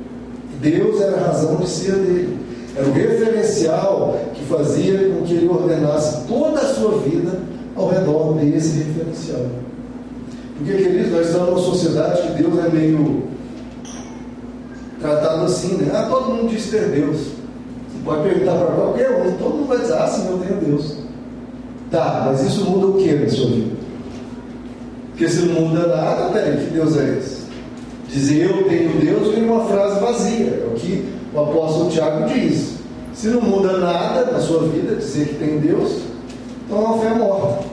Deus 0.61 1.01
era 1.01 1.17
a 1.17 1.27
razão 1.29 1.57
de 1.57 1.69
ser 1.69 1.93
dele. 1.93 2.37
Era 2.77 2.87
o 2.87 2.93
referencial 2.93 4.19
que 4.35 4.45
fazia 4.45 4.99
com 5.11 5.25
que 5.25 5.35
ele 5.35 5.49
ordenasse 5.49 6.27
toda 6.27 6.61
a 6.61 6.75
sua 6.75 6.99
vida 6.99 7.41
ao 7.77 7.89
redor 7.89 8.35
desse 8.35 8.79
referencial. 8.79 9.47
Porque, 10.57 10.77
queridos, 10.77 11.13
nós 11.13 11.27
estamos 11.27 11.49
numa 11.49 11.61
sociedade 11.61 12.23
que 12.23 12.43
Deus 12.43 12.59
é 12.65 12.69
meio 12.69 13.23
tratado 15.01 15.45
assim, 15.45 15.77
né? 15.77 15.91
Ah, 15.93 16.07
todo 16.09 16.35
mundo 16.35 16.51
diz 16.51 16.67
ter 16.71 16.89
Deus. 16.89 17.17
Você 17.17 18.05
pode 18.05 18.23
perguntar 18.29 18.55
para 18.55 18.75
qualquer 18.75 19.11
um, 19.11 19.33
todo 19.33 19.55
mundo 19.57 19.69
vai 19.69 19.79
dizer, 19.79 19.95
ah, 19.95 20.07
sim, 20.07 20.29
eu 20.29 20.39
tenho 20.39 20.61
Deus. 20.61 20.97
Tá, 21.91 22.25
mas 22.27 22.43
isso 22.43 22.65
muda 22.65 22.87
o 22.87 22.95
que 22.95 23.13
na 23.13 23.29
sua 23.29 23.51
vida? 23.51 23.77
Porque 25.11 25.29
se 25.29 25.43
não 25.43 25.63
muda 25.63 25.87
nada, 25.89 26.31
peraí, 26.33 26.57
que 26.57 26.73
Deus 26.73 26.97
é 26.97 27.19
esse? 27.19 27.43
Dizer 28.09 28.51
eu 28.51 28.65
tenho 28.65 29.01
Deus 29.01 29.35
vem 29.35 29.45
uma 29.45 29.65
frase 29.65 30.01
vazia, 30.01 30.47
é 30.47 30.69
o 30.71 30.75
que 30.75 31.05
o 31.35 31.41
apóstolo 31.41 31.91
Tiago 31.91 32.27
diz. 32.29 32.77
Se 33.15 33.29
não 33.29 33.43
muda 33.43 33.79
nada 33.79 34.31
na 34.31 34.41
sua 34.41 34.67
vida, 34.69 34.97
dizer 34.97 35.29
que 35.29 35.35
tem 35.35 35.59
Deus, 35.59 36.01
então 36.73 36.95
a 36.95 36.99
fé 36.99 37.07
é 37.07 37.15
morta. 37.15 37.65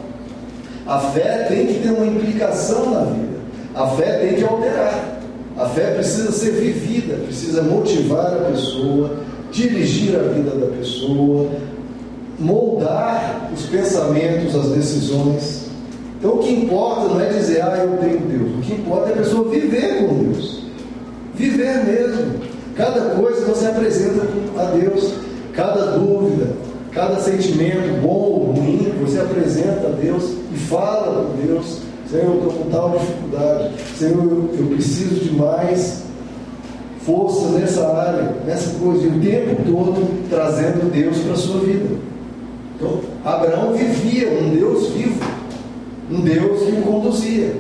A 0.85 0.99
fé 0.99 1.45
tem 1.47 1.67
que 1.67 1.79
ter 1.79 1.91
uma 1.91 2.05
implicação 2.05 2.91
na 2.91 3.01
vida. 3.05 3.39
A 3.73 3.87
fé 3.87 4.17
tem 4.17 4.35
que 4.35 4.43
alterar. 4.43 5.19
A 5.57 5.65
fé 5.67 5.91
precisa 5.91 6.31
ser 6.33 6.51
vivida, 6.51 7.15
precisa 7.23 7.61
motivar 7.61 8.33
a 8.33 8.51
pessoa, 8.51 9.19
dirigir 9.51 10.15
a 10.17 10.23
vida 10.23 10.51
da 10.51 10.67
pessoa, 10.77 11.49
moldar 12.37 13.49
os 13.53 13.65
pensamentos, 13.67 14.55
as 14.55 14.69
decisões. 14.69 15.69
Então 16.17 16.31
o 16.31 16.39
que 16.39 16.51
importa 16.51 17.07
não 17.07 17.21
é 17.21 17.29
dizer, 17.29 17.61
ah, 17.61 17.77
eu 17.77 17.97
tenho 17.97 18.19
Deus. 18.19 18.51
O 18.57 18.61
que 18.61 18.73
importa 18.73 19.09
é 19.09 19.13
a 19.13 19.17
pessoa 19.17 19.49
viver 19.49 19.99
com 19.99 20.13
Deus. 20.23 20.63
Viver 21.35 21.85
mesmo. 21.85 22.39
Cada 22.75 23.15
coisa 23.15 23.45
você 23.45 23.65
apresenta 23.65 24.27
a 24.57 24.63
Deus. 24.75 25.13
Cada 25.53 25.91
dúvida, 25.91 26.47
Cada 26.91 27.19
sentimento, 27.19 28.01
bom 28.01 28.09
ou 28.09 28.53
ruim, 28.53 28.91
você 28.99 29.19
apresenta 29.19 29.87
a 29.87 29.91
Deus 29.91 30.33
e 30.53 30.57
fala 30.57 31.25
com 31.25 31.45
Deus. 31.45 31.81
Senhor, 32.09 32.25
eu 32.25 32.37
estou 32.37 32.51
com 32.53 32.69
tal 32.71 32.97
dificuldade. 32.97 33.73
Senhor, 33.95 34.23
eu, 34.23 34.49
eu 34.57 34.65
preciso 34.67 35.15
de 35.15 35.35
mais 35.35 36.03
força 37.01 37.49
nessa 37.49 37.87
área, 37.87 38.35
nessa 38.45 38.79
coisa, 38.79 39.05
e 39.05 39.07
o 39.07 39.19
tempo 39.21 39.63
todo 39.65 40.29
trazendo 40.29 40.91
Deus 40.91 41.17
para 41.19 41.33
a 41.33 41.37
sua 41.37 41.59
vida. 41.61 41.95
Então, 42.75 43.01
Abraão 43.23 43.73
vivia 43.73 44.29
um 44.29 44.55
Deus 44.55 44.87
vivo, 44.89 45.23
um 46.11 46.21
Deus 46.21 46.63
que 46.63 46.71
o 46.71 46.81
conduzia, 46.81 47.53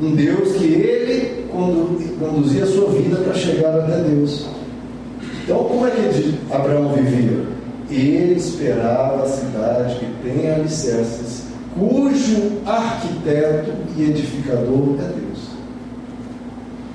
um 0.00 0.14
Deus 0.14 0.52
que 0.52 0.64
ele 0.66 1.46
conduzia 2.20 2.64
a 2.64 2.66
sua 2.66 2.90
vida 2.90 3.16
para 3.16 3.34
chegar 3.34 3.74
até 3.80 4.02
Deus. 4.02 4.46
Então, 5.42 5.64
como 5.64 5.86
é 5.86 5.90
que 5.90 6.34
Abraão 6.52 6.92
vivia? 6.92 7.53
Ele 7.90 8.34
esperava 8.34 9.24
a 9.24 9.28
cidade 9.28 9.96
que 9.96 10.06
tem 10.22 10.50
alicerces, 10.50 11.44
cujo 11.78 12.60
arquiteto 12.64 13.72
e 13.96 14.02
edificador 14.04 14.96
é 15.00 15.08
Deus. 15.08 15.54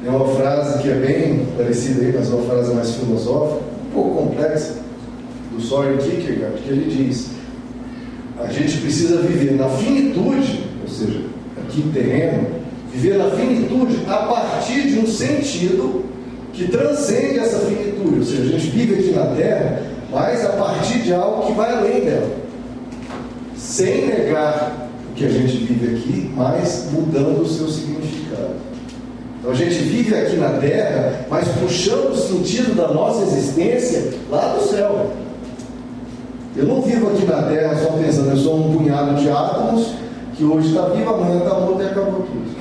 É 0.05 0.09
uma 0.09 0.27
frase 0.35 0.81
que 0.81 0.89
é 0.89 0.95
bem 0.95 1.45
parecida 1.57 2.01
aí, 2.01 2.13
mas 2.13 2.31
é 2.31 2.35
uma 2.35 2.45
frase 2.45 2.73
mais 2.73 2.91
filosófica, 2.95 3.61
um 3.87 3.93
pouco 3.93 4.23
complexa, 4.23 4.75
do 5.51 5.61
Soren 5.61 5.97
Kierkegaard, 5.97 6.61
que 6.61 6.69
ele 6.69 6.89
diz: 6.89 7.31
a 8.39 8.47
gente 8.47 8.77
precisa 8.77 9.21
viver 9.21 9.55
na 9.55 9.69
finitude, 9.69 10.63
ou 10.81 10.87
seja, 10.87 11.21
aqui 11.57 11.83
terreno, 11.93 12.47
viver 12.91 13.17
na 13.17 13.29
finitude 13.31 13.99
a 14.07 14.17
partir 14.17 14.87
de 14.87 14.99
um 14.99 15.05
sentido 15.05 16.05
que 16.53 16.67
transcende 16.67 17.39
essa 17.39 17.59
finitude, 17.59 18.19
ou 18.19 18.25
seja, 18.25 18.43
a 18.43 18.57
gente 18.57 18.69
vive 18.69 18.93
aqui 18.95 19.11
na 19.11 19.25
Terra 19.35 19.88
mas 20.11 20.45
a 20.45 20.49
partir 20.49 20.99
de 20.99 21.13
algo 21.13 21.47
que 21.47 21.53
vai 21.53 21.71
além 21.71 22.01
dela. 22.01 22.29
Sem 23.55 24.07
negar 24.07 24.89
o 25.11 25.13
que 25.13 25.25
a 25.25 25.29
gente 25.29 25.57
vive 25.57 25.97
aqui, 25.97 26.31
mas 26.35 26.87
mudando 26.91 27.41
o 27.41 27.47
seu 27.47 27.67
significado. 27.67 28.55
Então 29.39 29.51
a 29.51 29.55
gente 29.55 29.75
vive 29.75 30.15
aqui 30.15 30.35
na 30.37 30.49
terra, 30.59 31.25
mas 31.29 31.47
puxando 31.59 32.11
o 32.11 32.17
sentido 32.17 32.75
da 32.75 32.87
nossa 32.89 33.23
existência 33.23 34.13
lá 34.29 34.53
do 34.53 34.67
céu. 34.67 35.11
Eu 36.55 36.65
não 36.65 36.81
vivo 36.81 37.09
aqui 37.09 37.25
na 37.25 37.43
terra 37.43 37.75
só 37.77 37.91
pensando, 37.91 38.31
eu 38.31 38.37
sou 38.37 38.57
um 38.57 38.77
punhado 38.77 39.15
de 39.15 39.29
átomos 39.29 39.93
que 40.35 40.43
hoje 40.43 40.69
está 40.69 40.83
vivo, 40.89 41.09
amanhã 41.09 41.39
está 41.39 41.59
morto 41.59 41.81
e 41.81 41.85
acabou 41.85 42.21
tudo. 42.23 42.55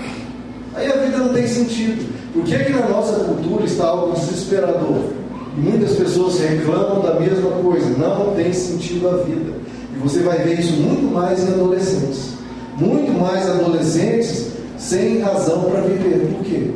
Aí 0.75 0.87
a 0.87 0.97
vida 0.97 1.19
não 1.19 1.33
tem 1.33 1.47
sentido. 1.47 2.07
Por 2.33 2.45
que, 2.45 2.57
que 2.57 2.73
na 2.73 2.89
nossa 2.89 3.25
cultura 3.25 3.65
está 3.65 3.87
algo 3.87 4.13
desesperador? 4.13 5.18
Muitas 5.59 5.97
pessoas 5.97 6.39
reclamam 6.39 7.01
da 7.01 7.19
mesma 7.19 7.51
coisa, 7.51 7.89
não 7.99 8.33
tem 8.35 8.53
sentido 8.53 9.09
a 9.09 9.17
vida. 9.25 9.53
E 9.95 9.99
você 9.99 10.21
vai 10.21 10.39
ver 10.39 10.61
isso 10.61 10.75
muito 10.75 11.13
mais 11.13 11.43
em 11.43 11.53
adolescentes. 11.53 12.35
Muito 12.77 13.13
mais 13.19 13.49
adolescentes 13.49 14.53
sem 14.79 15.19
razão 15.19 15.63
para 15.63 15.81
viver. 15.81 16.33
Por 16.33 16.45
quê? 16.45 16.71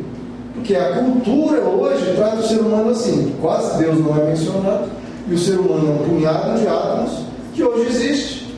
Porque 0.55 0.75
a 0.75 0.99
cultura 0.99 1.61
hoje 1.61 2.13
trata 2.17 2.39
o 2.39 2.43
ser 2.43 2.59
humano 2.59 2.91
assim. 2.91 3.33
Quase 3.41 3.79
Deus 3.79 4.01
não 4.01 4.21
é 4.21 4.25
mencionado. 4.25 4.91
E 5.29 5.35
o 5.35 5.39
ser 5.39 5.61
humano 5.61 5.89
é 5.89 5.93
um 5.93 6.09
punhado 6.09 6.59
de 6.59 6.67
átomos 6.67 7.25
que 7.55 7.63
hoje 7.63 7.87
existe. 7.87 8.57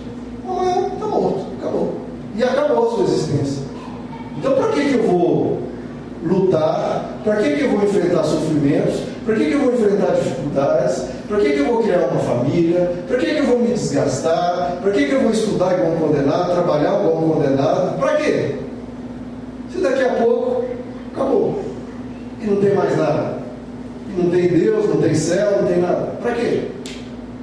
Amanhã 0.49 0.87
está 0.87 1.07
morto. 1.07 1.45
Acabou. 1.61 1.93
E 2.35 2.43
acabou 2.43 2.87
a 2.87 2.91
sua 2.97 3.05
existência. 3.05 3.63
Então, 4.39 4.55
para 4.55 4.69
que, 4.69 4.89
que 4.89 4.95
eu 4.95 5.07
vou 5.07 5.59
lutar? 6.25 7.19
Para 7.23 7.37
que, 7.37 7.57
que 7.57 7.65
eu 7.65 7.71
vou 7.73 7.85
enfrentar 7.85 8.25
sofrimentos? 8.25 9.14
Para 9.25 9.37
que, 9.37 9.47
que 9.47 9.53
eu 9.53 9.61
vou 9.61 9.75
enfrentar 9.75 10.13
dificuldades? 10.13 11.05
Para 11.27 11.39
que, 11.39 11.53
que 11.53 11.59
eu 11.59 11.67
vou 11.67 11.83
criar 11.83 12.09
uma 12.09 12.21
família? 12.21 12.93
Para 13.09 13.17
que, 13.17 13.27
que 13.27 13.39
eu 13.39 13.47
vou 13.47 13.59
me 13.59 13.69
desgastar? 13.69 14.79
Para 14.83 14.93
que, 14.93 15.07
que 15.07 15.13
eu 15.13 15.23
vou 15.23 15.31
estudar 15.31 15.79
igual 15.79 15.93
um 15.93 15.97
condenado, 15.97 16.53
trabalhar 16.53 17.01
igual 17.01 17.17
um 17.17 17.31
condenado? 17.31 17.99
Para 17.99 18.17
quê? 18.17 18.57
Se 19.73 19.79
daqui 19.79 20.05
a 20.05 20.15
pouco 20.15 20.65
acabou 21.13 21.59
e 22.43 22.47
não 22.47 22.57
tem 22.57 22.75
mais 22.75 22.97
nada, 22.99 23.39
e 24.11 24.23
não 24.23 24.31
tem 24.31 24.49
Deus, 24.49 24.89
não 24.89 25.01
tem 25.01 25.15
céu, 25.15 25.63
não 25.63 25.69
tem 25.69 25.79
nada, 25.79 26.13
para 26.21 26.33
quê? 26.33 26.69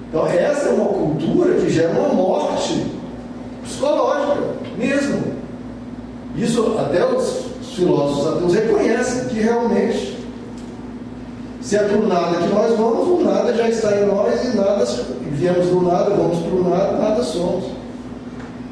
Então, 0.08 0.28
essa 0.28 0.70
é 0.70 0.74
uma 0.74 0.90
cultura 0.90 1.56
que 1.56 1.70
gera 1.70 1.98
uma 1.98 2.14
morte 2.14 2.86
psicológica 3.64 4.38
mesmo. 4.78 5.24
Isso 6.36 6.76
até 6.78 7.06
os 7.06 7.46
filósofos 7.76 8.28
ateus 8.28 8.54
reconhecem 8.54 9.30
que 9.30 9.40
realmente 9.40 10.11
se 11.62 11.76
é 11.76 11.84
o 11.84 12.08
nada 12.08 12.38
que 12.38 12.54
nós 12.54 12.76
vamos, 12.76 13.08
o 13.08 13.24
nada 13.24 13.54
já 13.54 13.70
está 13.70 13.96
em 13.96 14.06
nós 14.08 14.44
e 14.44 14.58
nada, 14.58 14.86
viemos 15.32 15.68
do 15.68 15.82
nada, 15.82 16.10
vamos 16.10 16.40
para 16.40 16.56
o 16.56 16.70
nada, 16.70 16.98
nada 16.98 17.24
somos. 17.24 17.66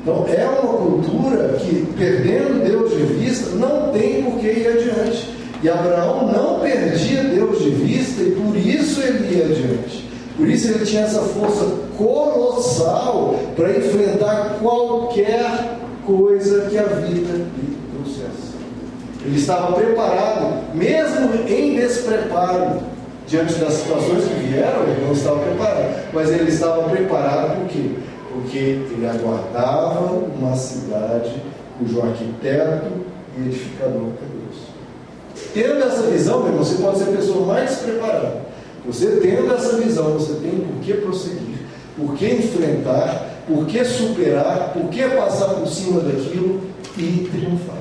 Então 0.02 0.26
é 0.28 0.46
uma 0.46 0.74
cultura 0.74 1.50
que, 1.60 1.88
perdendo 1.98 2.64
Deus 2.64 2.92
de 2.92 3.04
vista, 3.04 3.56
não 3.56 3.92
tem 3.92 4.24
por 4.24 4.40
que 4.40 4.48
ir 4.48 4.68
adiante. 4.68 5.30
E 5.62 5.70
Abraão 5.70 6.32
não 6.32 6.60
perdia 6.62 7.24
Deus 7.26 7.60
de 7.60 7.70
vista 7.70 8.24
e 8.24 8.32
por 8.32 8.56
isso 8.56 9.02
ele 9.02 9.36
ia 9.36 9.46
adiante. 9.46 10.10
Por 10.36 10.48
isso 10.48 10.70
ele 10.70 10.86
tinha 10.86 11.04
essa 11.04 11.20
força 11.20 11.66
colossal 11.98 13.36
para 13.58 13.78
enfrentar 13.78 14.58
qualquer 14.62 15.78
coisa 16.06 16.62
que 16.70 16.78
a 16.78 16.84
vida 16.84 17.34
lhe. 17.34 17.79
Ele 19.24 19.38
estava 19.38 19.74
preparado, 19.74 20.74
mesmo 20.74 21.48
em 21.48 21.76
despreparo, 21.76 22.82
diante 23.28 23.56
das 23.56 23.74
situações 23.74 24.24
que 24.24 24.48
vieram, 24.48 24.84
ele 24.84 25.06
não 25.06 25.14
estava 25.14 25.40
preparado. 25.40 26.10
Mas 26.14 26.30
ele 26.30 26.50
estava 26.50 26.90
preparado 26.90 27.60
por 27.60 27.68
quê? 27.68 27.92
Porque 28.32 28.58
ele 28.58 29.08
aguardava 29.08 30.16
uma 30.16 30.56
cidade 30.56 31.42
cujo 31.78 32.02
arquiteto 32.02 32.88
e 33.38 33.42
edificador 33.48 34.08
é 34.08 34.26
Deus. 34.34 34.70
Tendo 35.54 35.84
essa 35.84 36.04
visão, 36.04 36.40
meu 36.40 36.48
irmão, 36.50 36.64
você 36.64 36.82
pode 36.82 36.98
ser 36.98 37.10
a 37.10 37.18
pessoa 37.18 37.46
mais 37.46 37.76
preparada. 37.78 38.50
Você 38.86 39.20
tendo 39.22 39.54
essa 39.54 39.78
visão, 39.78 40.14
você 40.14 40.34
tem 40.36 40.60
por 40.60 40.82
que 40.82 40.94
prosseguir, 40.94 41.60
por 41.98 42.16
que 42.16 42.26
enfrentar, 42.26 43.44
por 43.48 43.66
que 43.66 43.84
superar, 43.84 44.72
por 44.74 44.90
que 44.90 45.04
passar 45.04 45.50
por 45.50 45.68
cima 45.68 46.02
daquilo 46.02 46.62
e 46.98 47.30
triunfar. 47.32 47.79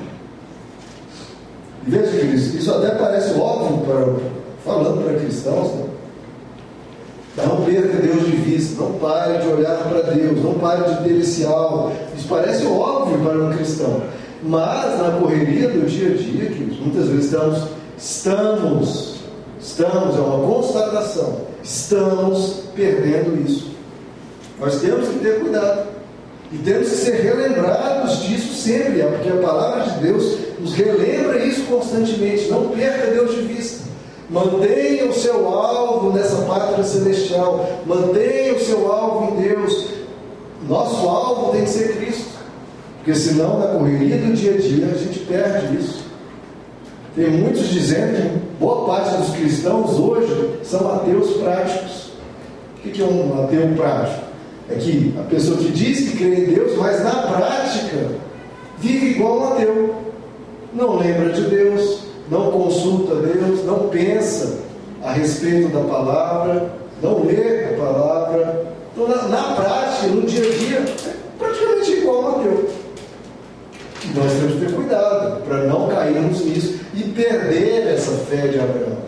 Veja, 1.89 2.37
isso 2.37 2.73
até 2.73 2.91
parece 2.91 3.39
óbvio 3.39 3.79
para, 3.79 4.15
falando 4.65 5.05
para 5.05 5.19
cristãos, 5.19 5.73
né? 5.75 5.85
Não 7.37 7.65
perca 7.65 7.99
Deus 7.99 8.27
de 8.27 8.33
vista, 8.33 8.83
não 8.83 8.93
pare 8.95 9.39
de 9.39 9.49
olhar 9.49 9.79
para 9.79 10.13
Deus, 10.13 10.43
não 10.43 10.55
pare 10.55 10.83
de 10.83 11.05
ter 11.05 11.21
esse 11.21 11.45
alvo. 11.45 11.93
Isso 12.17 12.27
parece 12.29 12.67
óbvio 12.67 13.19
para 13.21 13.39
um 13.39 13.53
cristão. 13.53 14.03
Mas 14.43 14.99
na 14.99 15.13
correria 15.21 15.69
do 15.69 15.87
dia 15.87 16.11
a 16.11 16.17
dia, 16.17 16.51
muitas 16.81 17.07
vezes 17.09 17.27
estamos, 17.27 17.63
estamos 17.97 19.19
Estamos, 19.61 20.17
é 20.17 20.21
uma 20.21 20.47
constatação, 20.47 21.41
estamos 21.63 22.63
perdendo 22.75 23.45
isso. 23.45 23.73
Nós 24.61 24.81
temos 24.81 25.09
que 25.09 25.19
ter 25.19 25.41
cuidado. 25.41 25.98
E 26.51 26.57
temos 26.59 26.89
que 26.89 26.97
ser 26.97 27.23
relembrados 27.23 28.23
disso 28.23 28.55
sempre, 28.55 29.03
porque 29.03 29.29
a 29.29 29.37
palavra 29.37 29.85
de 29.85 30.01
Deus 30.01 30.39
nos 30.59 30.75
relembra 30.75 31.45
isso 31.45 31.63
constantemente. 31.65 32.49
Não 32.49 32.71
perca 32.71 33.11
Deus 33.11 33.35
de 33.35 33.43
vista. 33.43 33.89
Mantenha 34.31 35.07
o 35.07 35.13
seu 35.13 35.49
alvo 35.49 36.13
nessa 36.13 36.37
pátria 36.43 36.85
celestial. 36.85 37.83
Mantenha 37.87 38.55
o 38.55 38.61
seu 38.61 38.91
alvo 38.91 39.35
em 39.35 39.43
Deus. 39.43 39.89
Nosso 40.67 41.07
alvo 41.07 41.53
tem 41.53 41.65
que 41.65 41.71
ser 41.71 41.97
Cristo. 41.97 42.39
Porque 42.97 43.15
senão, 43.15 43.59
na 43.59 43.67
correria 43.69 44.19
do 44.19 44.33
dia 44.35 44.55
a 44.55 44.59
dia, 44.59 44.87
a 44.87 44.99
gente 44.99 45.21
perde 45.21 45.77
isso. 45.77 46.05
Tem 47.15 47.31
muitos 47.31 47.69
dizendo 47.69 48.17
que 48.17 48.39
boa 48.61 48.87
parte 48.87 49.17
dos 49.17 49.31
cristãos 49.35 49.99
hoje 49.99 50.61
são 50.63 50.95
ateus 50.95 51.31
práticos. 51.39 52.13
O 52.77 52.81
que 52.81 53.03
é 53.03 53.05
um 53.05 53.45
ateu 53.45 53.75
prático? 53.77 54.28
É 54.71 54.75
que 54.75 55.15
a 55.19 55.23
pessoa 55.23 55.57
que 55.59 55.71
diz 55.71 56.11
que 56.11 56.17
crê 56.19 56.35
em 56.35 56.55
Deus, 56.55 56.77
mas 56.77 57.03
na 57.03 57.11
prática 57.11 58.09
vive 58.79 59.07
igual 59.13 59.39
um 59.39 59.53
ateu. 59.53 59.95
Não 60.75 60.99
lembra 60.99 61.33
de 61.33 61.43
Deus, 61.43 62.01
não 62.31 62.51
consulta 62.51 63.15
Deus, 63.17 63.65
não 63.65 63.89
pensa 63.89 64.59
a 65.03 65.13
respeito 65.13 65.69
da 65.69 65.81
palavra, 65.81 66.71
não 67.03 67.25
lê 67.25 67.65
a 67.65 67.79
palavra. 67.79 68.67
Então, 68.93 69.09
na, 69.09 69.29
na 69.29 69.55
prática, 69.55 70.09
no 70.09 70.23
dia 70.23 70.45
a 70.45 70.57
dia, 70.57 70.79
é 70.79 71.15
praticamente 71.39 71.93
igual 71.93 72.23
um 72.23 72.29
ateu. 72.41 72.71
Nós 74.15 74.33
temos 74.33 74.55
que 74.55 74.67
ter 74.67 74.75
cuidado 74.75 75.43
para 75.45 75.65
não 75.65 75.89
cairmos 75.89 76.45
nisso 76.45 76.81
e 76.95 77.03
perder 77.05 77.95
essa 77.95 78.13
fé 78.13 78.49
de 78.49 78.59
Abraão. 78.59 78.99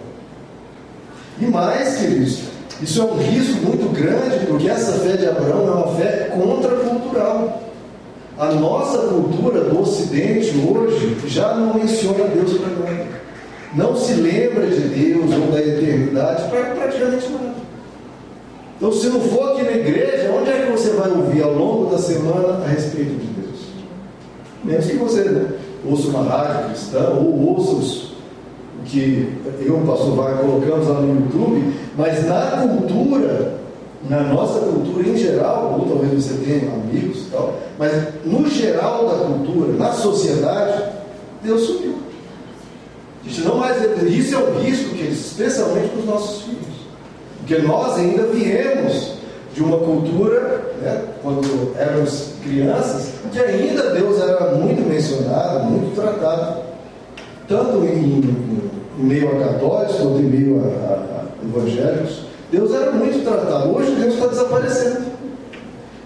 E 1.40 1.46
mais, 1.46 1.96
queridos, 1.96 2.49
isso 2.82 3.02
é 3.02 3.04
um 3.04 3.16
risco 3.16 3.66
muito 3.66 3.92
grande, 3.92 4.46
porque 4.46 4.68
essa 4.68 4.92
fé 5.00 5.16
de 5.16 5.26
Abraão 5.26 5.68
é 5.68 5.70
uma 5.70 5.96
fé 5.96 6.30
contracultural. 6.34 7.62
A 8.38 8.52
nossa 8.52 8.98
cultura 9.08 9.60
do 9.60 9.80
Ocidente 9.80 10.54
hoje 10.66 11.16
já 11.26 11.54
não 11.54 11.74
menciona 11.74 12.24
Deus 12.24 12.56
para 12.56 12.68
nada. 12.68 13.06
Não 13.74 13.94
se 13.94 14.14
lembra 14.14 14.66
de 14.66 14.80
Deus 14.80 15.30
ou 15.30 15.52
da 15.52 15.60
eternidade 15.60 16.48
para 16.48 16.74
praticamente 16.74 17.28
nada. 17.28 17.54
Então, 18.76 18.92
se 18.92 19.08
não 19.08 19.20
for 19.20 19.52
aqui 19.52 19.62
na 19.62 19.72
igreja, 19.72 20.32
onde 20.32 20.50
é 20.50 20.64
que 20.64 20.72
você 20.72 20.90
vai 20.92 21.10
ouvir 21.10 21.42
ao 21.42 21.52
longo 21.52 21.90
da 21.90 21.98
semana 21.98 22.64
a 22.64 22.66
respeito 22.66 23.10
de 23.10 23.26
Deus? 23.26 23.58
Menos 24.64 24.86
que 24.86 24.96
você 24.96 25.20
né, 25.24 25.48
ouça 25.84 26.08
uma 26.08 26.22
rádio 26.22 26.70
cristã 26.70 27.10
ou 27.10 27.56
ouça 27.56 27.72
os, 27.72 28.09
que 28.84 29.32
eu 29.60 29.78
pastor 29.86 30.16
vai 30.16 30.38
colocamos 30.38 30.88
lá 30.88 31.00
no 31.00 31.20
YouTube, 31.20 31.74
mas 31.96 32.26
na 32.26 32.66
cultura, 32.66 33.54
na 34.08 34.22
nossa 34.22 34.60
cultura 34.60 35.08
em 35.08 35.16
geral, 35.16 35.78
ou 35.78 35.86
talvez 35.86 36.24
você 36.24 36.34
tenha 36.44 36.72
amigos 36.72 37.26
e 37.26 37.30
tal, 37.30 37.54
mas 37.78 37.92
no 38.24 38.48
geral 38.48 39.06
da 39.08 39.24
cultura, 39.24 39.72
na 39.74 39.92
sociedade, 39.92 40.82
Deus 41.42 41.62
sumiu. 41.62 41.94
A 43.24 43.28
gente 43.28 43.42
não 43.42 43.56
mais. 43.56 43.76
Isso 44.08 44.34
é 44.34 44.38
o 44.38 44.58
risco, 44.60 44.94
que, 44.94 45.04
especialmente 45.04 45.88
para 45.88 45.98
os 46.00 46.06
nossos 46.06 46.42
filhos. 46.42 46.60
Porque 47.38 47.58
nós 47.58 47.98
ainda 47.98 48.22
viemos 48.24 49.14
de 49.54 49.62
uma 49.62 49.78
cultura, 49.78 50.62
né, 50.80 51.04
quando 51.22 51.74
éramos 51.76 52.30
crianças, 52.42 53.14
que 53.32 53.38
ainda 53.38 53.90
Deus 53.90 54.20
era 54.20 54.54
muito 54.54 54.88
mencionado, 54.88 55.64
muito 55.64 55.94
tratado, 55.94 56.69
tanto 57.50 57.84
em, 57.84 58.22
em 58.96 59.02
meio 59.02 59.28
a 59.28 59.48
católicos 59.48 59.96
quanto 59.96 60.20
em 60.20 60.22
meio 60.22 60.60
a, 60.60 60.68
a, 60.68 61.24
evangélicos. 61.44 62.20
Deus 62.52 62.72
era 62.72 62.92
muito 62.92 63.24
tratado. 63.24 63.74
Hoje 63.74 63.90
Deus 63.96 64.14
está 64.14 64.28
desaparecendo. 64.28 65.00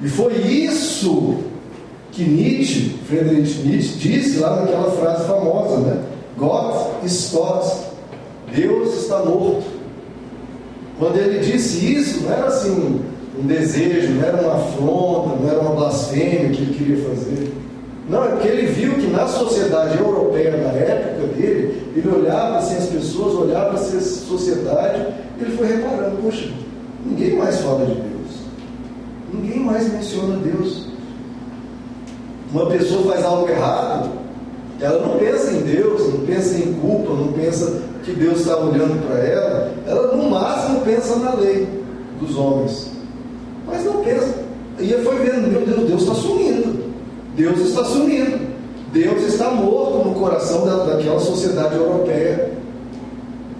E 0.02 0.08
foi 0.08 0.34
isso 0.38 1.36
que 2.12 2.24
Nietzsche, 2.24 2.96
Friedrich 3.06 3.58
Nietzsche, 3.60 3.98
disse 3.98 4.38
lá 4.38 4.56
naquela 4.56 4.90
frase 4.92 5.26
famosa, 5.26 5.80
né? 5.80 6.02
God 6.38 7.04
is 7.04 7.30
tot. 7.30 7.92
Deus 8.54 9.02
está 9.02 9.18
morto. 9.18 9.64
Quando 10.98 11.16
ele 11.16 11.40
disse 11.40 11.94
isso, 11.94 12.22
não 12.22 12.32
era 12.32 12.46
assim, 12.46 13.00
um 13.38 13.46
desejo, 13.46 14.14
não 14.14 14.24
era 14.24 14.40
uma 14.40 14.54
afronta, 14.54 15.36
não 15.42 15.50
era 15.50 15.60
uma 15.60 15.74
blasfêmia 15.74 16.48
que 16.50 16.62
ele 16.62 16.74
queria 16.74 17.04
fazer. 17.04 17.52
Não, 18.08 18.22
é 18.24 18.28
porque 18.28 18.48
ele 18.48 18.66
viu 18.66 18.94
que 18.94 19.06
na 19.06 19.26
sociedade 19.26 19.98
europeia 19.98 20.50
da 20.50 20.70
época 20.72 21.26
dele, 21.34 21.92
ele 21.96 22.08
olhava 22.08 22.58
assim 22.58 22.76
as 22.76 22.86
pessoas, 22.86 23.34
olhava 23.34 23.74
assim 23.74 23.96
a 23.96 24.00
sociedade, 24.00 25.06
e 25.38 25.42
ele 25.42 25.56
foi 25.56 25.66
reparando, 25.68 26.16
poxa, 26.22 26.50
ninguém 27.04 27.36
mais 27.36 27.60
fala 27.60 27.86
de 27.86 27.94
Deus. 27.94 28.14
Ninguém 29.32 29.60
mais 29.60 29.90
menciona 29.90 30.36
Deus. 30.36 30.88
Uma 32.52 32.66
pessoa 32.66 33.12
faz 33.12 33.24
algo 33.24 33.48
errado, 33.48 34.10
ela 34.80 35.06
não 35.06 35.18
pensa 35.18 35.50
em 35.50 35.60
Deus, 35.62 36.12
não 36.12 36.26
pensa 36.26 36.58
em 36.58 36.74
culpa, 36.74 37.14
não 37.14 37.32
pensa 37.32 37.80
que 38.04 38.12
Deus 38.12 38.40
está 38.40 38.56
olhando 38.58 39.06
para 39.06 39.18
ela, 39.18 39.72
ela 39.86 40.16
no 40.16 40.28
máximo 40.28 40.80
pensa 40.82 41.16
na 41.16 41.34
lei 41.34 41.66
dos 42.20 42.36
homens. 42.36 42.90
Mas 43.66 43.82
não 43.84 44.04
pensa. 44.04 44.44
E 44.78 44.88
foi 45.04 45.16
vendo, 45.20 45.50
meu 45.50 45.64
Deus, 45.64 45.88
Deus 45.88 46.02
está 46.02 46.14
sumindo. 46.14 46.73
Deus 47.36 47.60
está 47.60 47.84
sumindo. 47.84 48.54
Deus 48.92 49.22
está 49.24 49.50
morto 49.50 50.08
no 50.08 50.14
coração 50.14 50.64
da, 50.64 50.84
daquela 50.84 51.18
sociedade 51.18 51.74
europeia, 51.74 52.52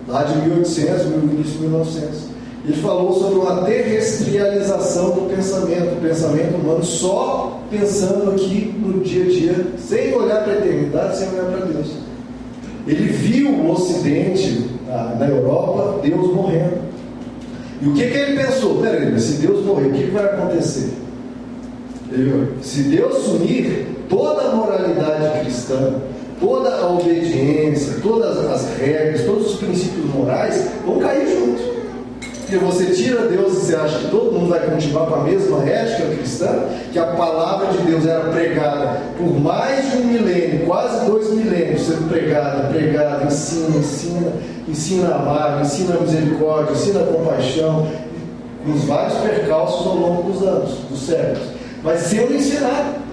lá 0.07 0.23
de 0.23 0.39
1800, 0.49 1.07
início 1.07 1.53
de 1.55 1.59
1900. 1.63 2.21
Ele 2.65 2.81
falou 2.81 3.13
sobre 3.13 3.41
uma 3.41 3.65
terrestrialização 3.65 5.11
do 5.11 5.29
pensamento, 5.29 5.99
o 5.99 6.01
pensamento 6.01 6.55
humano 6.55 6.85
só 6.85 7.61
pensando 7.69 8.31
aqui 8.31 8.73
no 8.79 9.01
dia 9.01 9.25
a 9.25 9.29
dia, 9.29 9.67
sem 9.77 10.15
olhar 10.15 10.45
para 10.45 10.53
a 10.53 10.59
eternidade, 10.59 11.19
sem 11.19 11.29
olhar 11.31 11.47
para 11.47 11.67
Deus. 11.67 11.89
Ele 12.87 13.09
viu 13.09 13.51
o 13.51 13.73
Ocidente, 13.73 14.71
na 15.19 15.27
Europa, 15.27 16.01
Deus 16.03 16.33
morrendo. 16.33 16.79
E 17.83 17.89
o 17.89 17.93
que, 17.93 18.07
que 18.07 18.17
ele 18.17 18.41
pensou? 18.41 18.81
Peraí, 18.81 19.19
se 19.21 19.35
Deus 19.35 19.65
morrer, 19.65 19.89
o 19.89 19.93
que, 19.93 20.05
que 20.05 20.11
vai 20.11 20.25
acontecer? 20.25 20.93
Ele, 22.15 22.55
se 22.63 22.83
Deus 22.85 23.25
sumir, 23.25 23.87
toda 24.09 24.43
a 24.43 24.55
moralidade 24.55 25.41
cristã, 25.41 25.95
toda 26.41 26.71
a 26.77 26.93
obediência, 26.93 27.97
todas 28.03 28.39
as 28.39 28.79
regras, 28.79 29.25
todos 29.25 29.55
os 29.55 29.59
princípios 29.59 30.07
morais 30.07 30.71
vão 30.87 30.99
cair 31.01 31.27
junto. 31.29 31.75
Porque 32.41 32.59
você 32.59 32.87
tira 32.87 33.27
Deus 33.27 33.55
e 33.55 33.57
você 33.57 33.75
acha 33.75 33.99
que 33.99 34.11
todo 34.11 34.31
mundo 34.31 34.51
vai 34.51 34.61
continuar 34.61 35.07
com 35.07 35.15
a 35.15 35.25
mesma 35.25 35.65
ética 35.65 36.15
cristã, 36.15 36.65
que 36.93 36.99
a 36.99 37.07
palavra 37.07 37.73
de 37.73 37.79
Deus 37.79 38.07
era 38.07 38.29
pregada 38.31 39.01
por 39.17 39.41
mais 39.41 39.91
de 39.91 39.97
um 39.97 40.05
milênio, 40.05 40.67
quase 40.67 41.07
dois 41.07 41.31
milênios, 41.33 41.81
sendo 41.81 42.09
pregada, 42.09 42.69
pregada, 42.69 43.25
ensina, 43.25 43.79
ensina, 43.79 44.33
ensina 44.69 45.09
a 45.09 45.17
amar, 45.17 45.63
ensina 45.63 45.97
a 45.97 46.01
misericórdia, 46.01 46.73
ensina 46.73 47.01
a 47.01 47.07
compaixão, 47.07 47.89
com 48.65 48.73
os 48.73 48.85
vários 48.85 49.15
percalços 49.19 49.87
ao 49.87 49.97
longo 49.97 50.31
dos 50.31 50.43
anos, 50.43 50.71
dos 50.91 51.01
séculos. 51.07 51.54
Mas 51.85 52.01
sendo 52.01 52.35
ensinado. 52.35 53.05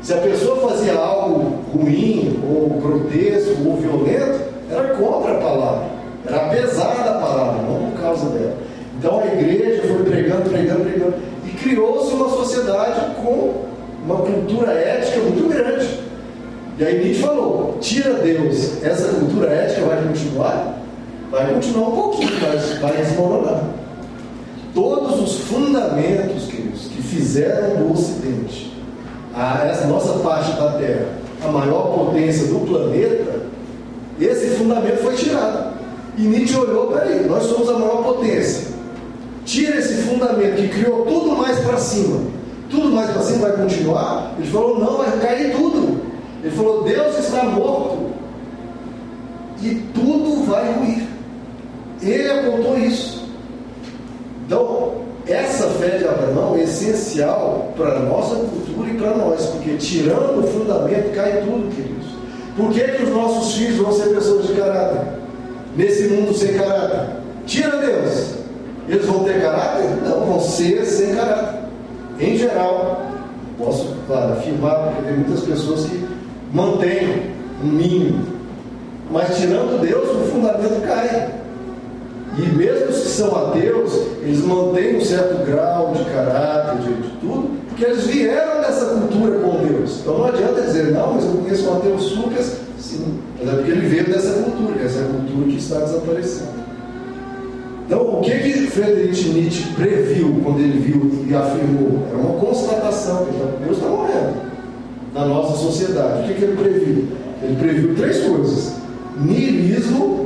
Se 0.00 0.12
a 0.12 0.18
pessoa 0.18 0.68
fazia 0.68 0.94
algo 0.94 1.60
ruim, 1.72 2.38
ou 2.46 2.78
grotesco, 2.80 3.66
ou 3.66 3.76
violento, 3.76 4.40
era 4.70 4.94
contra 4.94 5.32
a 5.32 5.40
palavra. 5.40 5.86
Era 6.26 6.48
pesada 6.50 7.10
a 7.10 7.20
palavra, 7.20 7.62
não 7.62 7.90
por 7.90 8.00
causa 8.00 8.26
dela. 8.26 8.56
Então 8.98 9.20
a 9.20 9.26
igreja 9.26 9.82
foi 9.82 10.04
pregando, 10.04 10.48
pregando, 10.48 10.84
pregando. 10.84 11.14
E 11.44 11.50
criou-se 11.50 12.14
uma 12.14 12.28
sociedade 12.28 13.16
com 13.22 13.64
uma 14.04 14.16
cultura 14.16 14.72
ética 14.72 15.20
muito 15.20 15.48
grande. 15.48 16.00
E 16.78 16.84
aí 16.84 17.02
Nietzsche 17.02 17.22
falou: 17.22 17.78
tira 17.80 18.14
Deus, 18.14 18.82
essa 18.84 19.08
cultura 19.08 19.50
ética 19.50 19.86
vai 19.86 20.02
continuar? 20.02 20.78
Vai 21.30 21.52
continuar 21.54 21.88
um 21.88 21.96
pouquinho, 21.96 22.32
mas 22.42 22.78
vai 22.78 22.96
desmoronar. 22.96 23.64
Todos 24.74 25.20
os 25.20 25.38
fundamentos, 25.44 26.46
queridos, 26.46 26.88
que 26.88 27.00
fizeram 27.00 27.76
do 27.76 27.92
Ocidente, 27.92 28.76
a 29.32 29.64
essa 29.66 29.86
nossa 29.86 30.18
parte 30.18 30.50
da 30.52 30.72
Terra, 30.72 31.06
a 31.44 31.48
maior 31.48 31.94
potência 31.94 32.48
do 32.48 32.66
planeta, 32.66 33.42
esse 34.20 34.56
fundamento 34.56 35.02
foi 35.02 35.14
tirado. 35.14 35.74
E 36.16 36.22
Nietzsche 36.22 36.56
olhou, 36.56 36.88
peraí, 36.88 37.24
nós 37.26 37.44
somos 37.44 37.68
a 37.68 37.78
maior 37.78 38.02
potência. 38.02 38.74
Tira 39.44 39.78
esse 39.78 39.94
fundamento 40.02 40.56
que 40.56 40.68
criou 40.68 41.04
tudo 41.04 41.36
mais 41.36 41.58
para 41.60 41.76
cima. 41.76 42.20
Tudo 42.70 42.90
mais 42.90 43.10
para 43.10 43.22
cima 43.22 43.48
vai 43.48 43.56
continuar? 43.56 44.34
Ele 44.38 44.48
falou, 44.48 44.78
não, 44.78 44.96
vai 44.96 45.18
cair 45.18 45.52
tudo. 45.54 46.00
Ele 46.42 46.54
falou, 46.56 46.82
Deus 46.84 47.18
está 47.18 47.44
morto. 47.44 48.10
E 49.62 49.82
tudo 49.94 50.46
vai 50.46 50.72
ruir. 50.72 51.06
Ele 52.02 52.30
apontou 52.30 52.78
isso. 52.78 53.23
Então, 54.46 54.92
essa 55.26 55.68
fé 55.70 55.98
de 55.98 56.06
Abraão 56.06 56.54
é 56.56 56.62
essencial 56.62 57.72
para 57.76 57.96
a 57.96 58.00
nossa 58.00 58.36
cultura 58.36 58.90
e 58.90 58.94
para 58.94 59.16
nós, 59.16 59.46
porque 59.46 59.76
tirando 59.76 60.44
o 60.44 60.46
fundamento 60.46 61.14
cai 61.14 61.42
tudo, 61.42 61.74
queridos. 61.74 62.06
Por 62.56 62.70
que, 62.70 62.80
que 62.80 63.02
os 63.04 63.10
nossos 63.10 63.54
filhos 63.54 63.76
vão 63.78 63.92
ser 63.92 64.14
pessoas 64.14 64.46
de 64.46 64.52
caráter? 64.52 65.00
Nesse 65.76 66.08
mundo 66.08 66.34
sem 66.34 66.54
caráter? 66.54 67.16
Tira 67.46 67.78
Deus. 67.78 68.34
Eles 68.88 69.06
vão 69.06 69.24
ter 69.24 69.40
caráter? 69.40 69.88
Não, 70.04 70.26
vão 70.26 70.40
ser 70.40 70.84
sem 70.84 71.14
caráter. 71.14 71.60
Em 72.20 72.36
geral, 72.36 73.02
posso, 73.58 73.96
claro, 74.06 74.34
afirmar, 74.34 74.88
porque 74.88 75.02
tem 75.02 75.16
muitas 75.16 75.40
pessoas 75.40 75.86
que 75.86 76.06
mantêm 76.52 77.32
um 77.62 77.66
mínimo. 77.66 78.26
Mas 79.10 79.36
tirando 79.36 79.80
Deus, 79.80 80.08
o 80.10 80.30
fundamento 80.30 80.86
cai. 80.86 81.43
E 82.36 82.56
mesmo 82.56 82.92
se 82.92 83.08
são 83.08 83.34
ateus, 83.36 83.92
eles 84.22 84.40
mantêm 84.40 84.96
um 84.96 85.00
certo 85.00 85.44
grau 85.46 85.92
de 85.92 86.04
caráter, 86.04 86.82
de, 86.82 86.92
de 86.94 87.10
tudo, 87.20 87.50
porque 87.68 87.84
eles 87.84 88.06
vieram 88.06 88.60
dessa 88.60 88.86
cultura 88.86 89.38
com 89.38 89.64
Deus. 89.64 90.00
Então 90.00 90.18
não 90.18 90.26
adianta 90.26 90.62
dizer, 90.62 90.92
não, 90.92 91.14
mas 91.14 91.24
eu 91.24 91.32
conheço 91.32 91.68
um 91.68 91.76
ateu 91.76 91.98
sucas, 91.98 92.56
sim, 92.78 93.18
mas 93.38 93.52
é 93.52 93.56
porque 93.56 93.70
ele 93.70 93.88
veio 93.88 94.06
dessa 94.06 94.42
cultura, 94.42 94.84
essa 94.84 94.98
é 94.98 95.02
a 95.02 95.06
cultura 95.06 95.46
que 95.48 95.56
está 95.56 95.78
desaparecendo. 95.80 96.64
Então, 97.86 98.18
o 98.18 98.20
que 98.22 98.30
que 98.30 98.66
Friedrich 98.68 99.28
Nietzsche 99.28 99.64
previu 99.74 100.40
quando 100.42 100.58
ele 100.58 100.78
viu 100.78 101.26
e 101.28 101.34
afirmou? 101.34 102.06
Era 102.08 102.16
uma 102.16 102.40
constatação 102.40 103.26
que 103.26 103.64
Deus 103.64 103.76
está 103.76 103.88
morrendo 103.88 104.36
na 105.12 105.26
nossa 105.26 105.56
sociedade. 105.58 106.22
O 106.22 106.26
que, 106.26 106.34
que 106.34 106.44
ele 106.44 106.56
previu? 106.56 107.04
Ele 107.42 107.56
previu 107.56 107.94
três 107.94 108.24
coisas: 108.24 108.72
niilismo, 109.20 110.23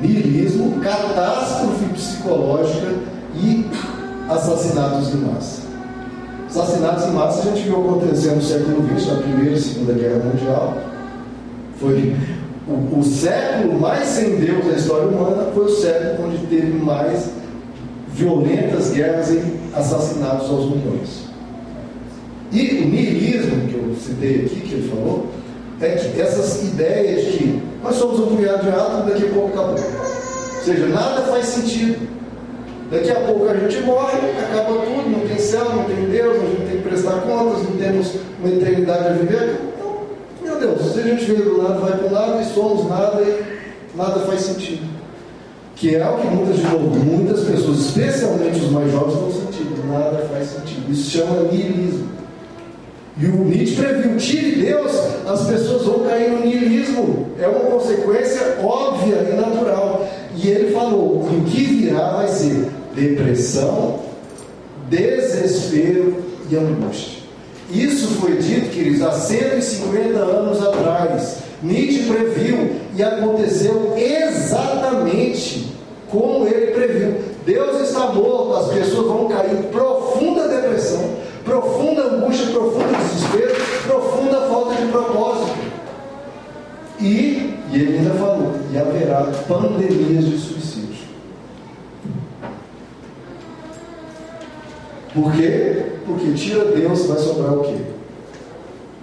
niilismo, 0.00 0.80
catástrofe 0.80 1.84
psicológica 1.94 2.94
e 3.34 3.66
assassinatos 4.28 5.14
em 5.14 5.18
massa. 5.18 5.62
Assassinatos 6.48 7.04
em 7.06 7.10
massa 7.12 7.40
a 7.40 7.54
gente 7.54 7.64
viu 7.64 7.80
acontecer 7.80 8.30
no 8.32 8.42
século 8.42 8.82
XX, 8.96 9.06
na 9.08 9.22
Primeira 9.22 9.54
e 9.54 9.60
Segunda 9.60 9.92
Guerra 9.92 10.24
Mundial. 10.24 10.78
Foi 11.78 12.16
o, 12.66 12.98
o, 12.98 13.04
século 13.04 13.80
mais 13.80 14.08
sem 14.08 14.36
Deus 14.36 14.64
da 14.64 14.72
história 14.72 15.08
humana, 15.08 15.50
foi 15.54 15.64
o 15.66 15.68
século 15.68 16.28
onde 16.28 16.38
teve 16.46 16.72
mais 16.78 17.30
violentas 18.12 18.90
guerras 18.90 19.30
e 19.30 19.42
assassinatos 19.74 20.50
aos 20.50 20.70
milhões. 20.70 21.28
E 22.50 22.82
o 22.82 22.88
niilismo, 22.88 23.68
que 23.68 23.74
eu 23.74 23.94
citei 23.94 24.46
aqui, 24.46 24.60
que 24.60 24.74
ele 24.74 24.88
falou, 24.88 25.26
é 25.80 25.90
que 25.90 26.20
essas 26.20 26.62
ideias 26.64 27.32
de 27.32 27.60
nós 27.82 27.96
somos 27.96 28.20
um 28.20 28.36
punhado 28.36 28.62
de 28.62 28.70
átomos, 28.70 29.06
daqui 29.06 29.26
a 29.26 29.32
pouco 29.32 29.48
acabou. 29.48 29.74
Ou 29.74 30.64
seja, 30.64 30.86
nada 30.86 31.22
faz 31.22 31.46
sentido. 31.46 32.08
Daqui 32.90 33.10
a 33.10 33.20
pouco 33.20 33.48
a 33.48 33.54
gente 33.54 33.82
morre, 33.82 34.18
acaba 34.40 34.80
tudo, 34.80 35.10
não 35.10 35.28
tem 35.28 35.38
céu, 35.38 35.64
não 35.64 35.84
tem 35.84 36.06
Deus, 36.06 36.36
a 36.36 36.40
gente 36.40 36.66
tem 36.68 36.76
que 36.78 36.88
prestar 36.88 37.20
contas, 37.20 37.62
não 37.64 37.76
temos 37.76 38.14
uma 38.40 38.48
eternidade 38.48 39.08
a 39.08 39.12
viver. 39.12 39.60
Então, 39.76 40.06
meu 40.42 40.58
Deus, 40.58 40.92
se 40.92 41.00
a 41.00 41.02
gente 41.02 41.24
veio 41.26 41.44
do 41.44 41.62
lado, 41.62 41.80
vai 41.80 41.98
para 41.98 42.06
o 42.06 42.12
lado 42.12 42.40
e 42.40 42.44
somos 42.46 42.88
nada 42.88 43.20
e 43.22 43.44
nada 43.94 44.20
faz 44.20 44.40
sentido. 44.40 44.88
Que 45.76 45.96
é 45.96 46.08
o 46.08 46.16
que 46.16 46.26
muitas, 46.28 46.56
de 46.56 46.62
novo, 46.62 46.88
muitas 46.98 47.44
pessoas, 47.44 47.78
especialmente 47.78 48.58
os 48.58 48.70
mais 48.70 48.90
jovens, 48.90 49.14
não 49.14 49.32
sentido. 49.32 49.86
Nada 49.86 50.26
faz 50.32 50.48
sentido. 50.48 50.90
Isso 50.90 51.10
chama 51.10 51.42
niilismo. 51.42 52.17
E 53.20 53.26
o 53.26 53.44
Nietzsche 53.44 53.74
previu, 53.74 54.16
tire 54.16 54.62
Deus, 54.62 54.92
as 55.26 55.46
pessoas 55.46 55.82
vão 55.82 56.00
cair 56.00 56.30
no 56.30 56.40
niilismo. 56.40 57.26
É 57.40 57.48
uma 57.48 57.70
consequência 57.70 58.58
óbvia 58.62 59.28
e 59.30 59.34
natural. 59.34 60.08
E 60.36 60.48
ele 60.48 60.72
falou: 60.72 61.16
o 61.16 61.44
que 61.46 61.64
virá 61.64 62.10
vai 62.10 62.28
ser 62.28 62.68
depressão, 62.94 64.00
desespero 64.88 66.22
e 66.48 66.56
angústia. 66.56 67.18
Isso 67.70 68.08
foi 68.20 68.36
dito, 68.36 68.70
queridos, 68.70 69.02
há 69.02 69.12
150 69.12 70.18
anos 70.18 70.62
atrás. 70.62 71.38
Nietzsche 71.62 72.04
previu 72.04 72.70
e 72.96 73.02
aconteceu 73.02 73.94
exatamente 73.96 75.74
como 76.08 76.46
ele 76.46 76.68
previu. 76.68 77.16
Deus 77.44 77.88
está 77.88 78.06
morto, 78.12 78.54
as 78.54 78.72
pessoas 78.72 79.06
vão 79.06 79.28
cair 79.28 79.52
em 79.52 79.62
profunda 79.64 80.48
depressão, 80.48 81.00
profunda 81.48 82.02
angústia, 82.02 82.46
profundo 82.48 82.98
desespero, 82.98 83.54
profunda 83.86 84.40
falta 84.42 84.74
de 84.74 84.92
propósito. 84.92 85.58
E, 87.00 87.58
e 87.70 87.74
ele 87.74 87.98
ainda 87.98 88.14
falou, 88.14 88.52
e 88.70 88.78
haverá 88.78 89.24
pandemias 89.48 90.26
de 90.26 90.38
suicídio. 90.38 91.08
Por 95.14 95.32
quê? 95.32 95.86
Porque 96.04 96.32
tira 96.32 96.66
Deus, 96.66 97.06
vai 97.06 97.18
sobrar 97.18 97.54
o 97.54 97.62
quê? 97.62 97.76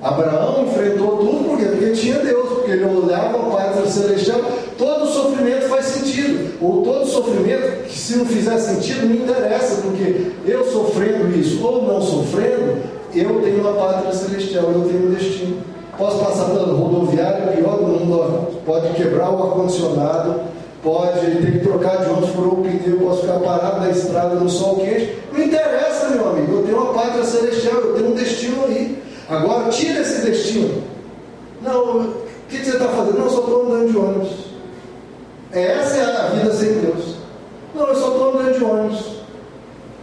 Abraão 0.02 0.68
enfrentou 0.68 1.18
tudo 1.18 1.50
por 1.50 1.58
quê? 1.58 1.66
Porque 1.66 1.92
tinha 1.94 2.20
Deus, 2.20 2.50
porque 2.50 2.72
ele 2.72 2.86
olhava 2.86 3.38
o 3.38 3.52
Pai 3.52 3.74
Celestial, 3.88 4.42
todo 4.78 5.08
sofrimento 5.08 5.68
faz 5.68 5.86
sentido, 5.86 6.54
ou 6.62 6.84
todo 6.84 7.06
sofrimento 7.06 7.84
que 7.86 7.98
se 7.98 8.18
não 8.18 8.26
fizer 8.26 8.58
sentido, 8.58 9.08
não 9.08 9.16
interessa, 9.16 9.82
porque 9.82 10.32
eu 10.46 10.66
sofrendo 10.72 11.38
isso 11.38 11.66
ou 11.66 11.84
não 11.84 12.02
sofrendo, 12.02 12.78
eu 13.14 13.42
tenho 13.42 13.62
uma 13.62 13.74
pátria 13.74 14.14
celestial, 14.14 14.66
eu 14.66 14.82
tenho 14.82 15.08
um 15.08 15.14
destino. 15.14 15.58
Posso 15.98 16.20
passar 16.20 16.46
pela 16.46 16.74
rodoviária, 16.74 17.54
pior 17.54 17.78
do 17.78 17.88
mundo, 17.88 18.62
pode 18.66 18.90
quebrar 18.96 19.32
o 19.32 19.44
ar-condicionado, 19.44 20.42
pode 20.84 21.20
ter 21.22 21.52
que 21.54 21.60
trocar 21.60 22.04
de 22.04 22.10
ônibus, 22.10 22.30
furou 22.32 22.54
o 22.54 22.64
pneu, 22.64 23.00
posso 23.00 23.22
ficar 23.22 23.40
parado 23.40 23.80
na 23.80 23.90
estrada 23.90 24.36
no 24.36 24.50
sol 24.50 24.76
quente. 24.76 25.18
Não 25.32 25.42
interessa, 25.42 26.10
meu 26.10 26.30
amigo, 26.30 26.58
eu 26.58 26.64
tenho 26.64 26.78
uma 26.78 26.94
pátria 26.94 27.24
celestial, 27.24 27.76
eu 27.76 27.94
tenho 27.94 28.10
um 28.10 28.14
destino 28.14 28.66
aí. 28.66 29.02
Agora, 29.30 29.70
tira 29.70 30.02
esse 30.02 30.22
destino. 30.26 30.84
Não, 31.62 32.02
o 32.02 32.14
que 32.50 32.58
você 32.58 32.72
está 32.72 32.90
fazendo? 32.90 33.20
Não, 33.20 33.30
só 33.30 33.40
estou 33.40 33.66
andando 33.66 33.92
de 33.92 33.98
ônibus. 33.98 34.45
Essa 35.56 35.98
é 35.98 36.04
a 36.04 36.28
vida 36.28 36.52
sem 36.52 36.74
Deus. 36.80 37.16
Não, 37.74 37.88
eu 37.88 37.96
só 37.96 38.10
estou 38.10 38.30
andando 38.30 38.58
de 38.58 38.64
ônibus. 38.64 39.16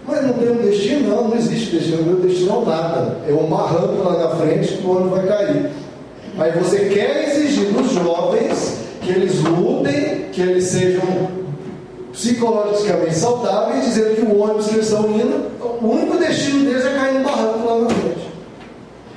Mas 0.07 0.27
não 0.27 0.33
tem 0.33 0.51
um 0.51 0.57
destino? 0.57 1.15
Não, 1.15 1.29
não 1.29 1.37
existe 1.37 1.77
destino. 1.77 2.03
O 2.03 2.05
meu 2.07 2.17
destino 2.17 2.51
é 2.51 2.55
um 2.55 2.65
nada. 2.65 3.17
É 3.29 3.33
um 3.33 3.47
barranco 3.47 4.03
lá 4.03 4.17
na 4.17 4.37
frente 4.37 4.79
que 4.79 4.87
o 4.87 4.91
ônibus 4.91 5.19
vai 5.19 5.27
cair. 5.27 5.71
Aí 6.39 6.53
você 6.53 6.87
quer 6.87 7.29
exigir 7.29 7.71
dos 7.73 7.93
jovens 7.93 8.79
que 9.03 9.11
eles 9.11 9.43
lutem, 9.43 10.29
que 10.33 10.41
eles 10.41 10.65
sejam 10.65 11.03
psicologicamente 12.13 13.15
saudáveis, 13.15 13.85
dizendo 13.85 14.17
que 14.17 14.23
o 14.23 14.41
ônibus 14.41 14.69
que 14.69 14.75
eles 14.75 14.87
estão 14.87 15.05
indo, 15.11 15.51
o 15.61 15.87
único 15.87 16.17
destino 16.17 16.65
deles 16.65 16.87
é 16.87 16.95
cair 16.95 17.19
no 17.19 17.25
barranco 17.25 17.67
lá 17.67 17.79
na 17.81 17.91
frente. 17.91 18.33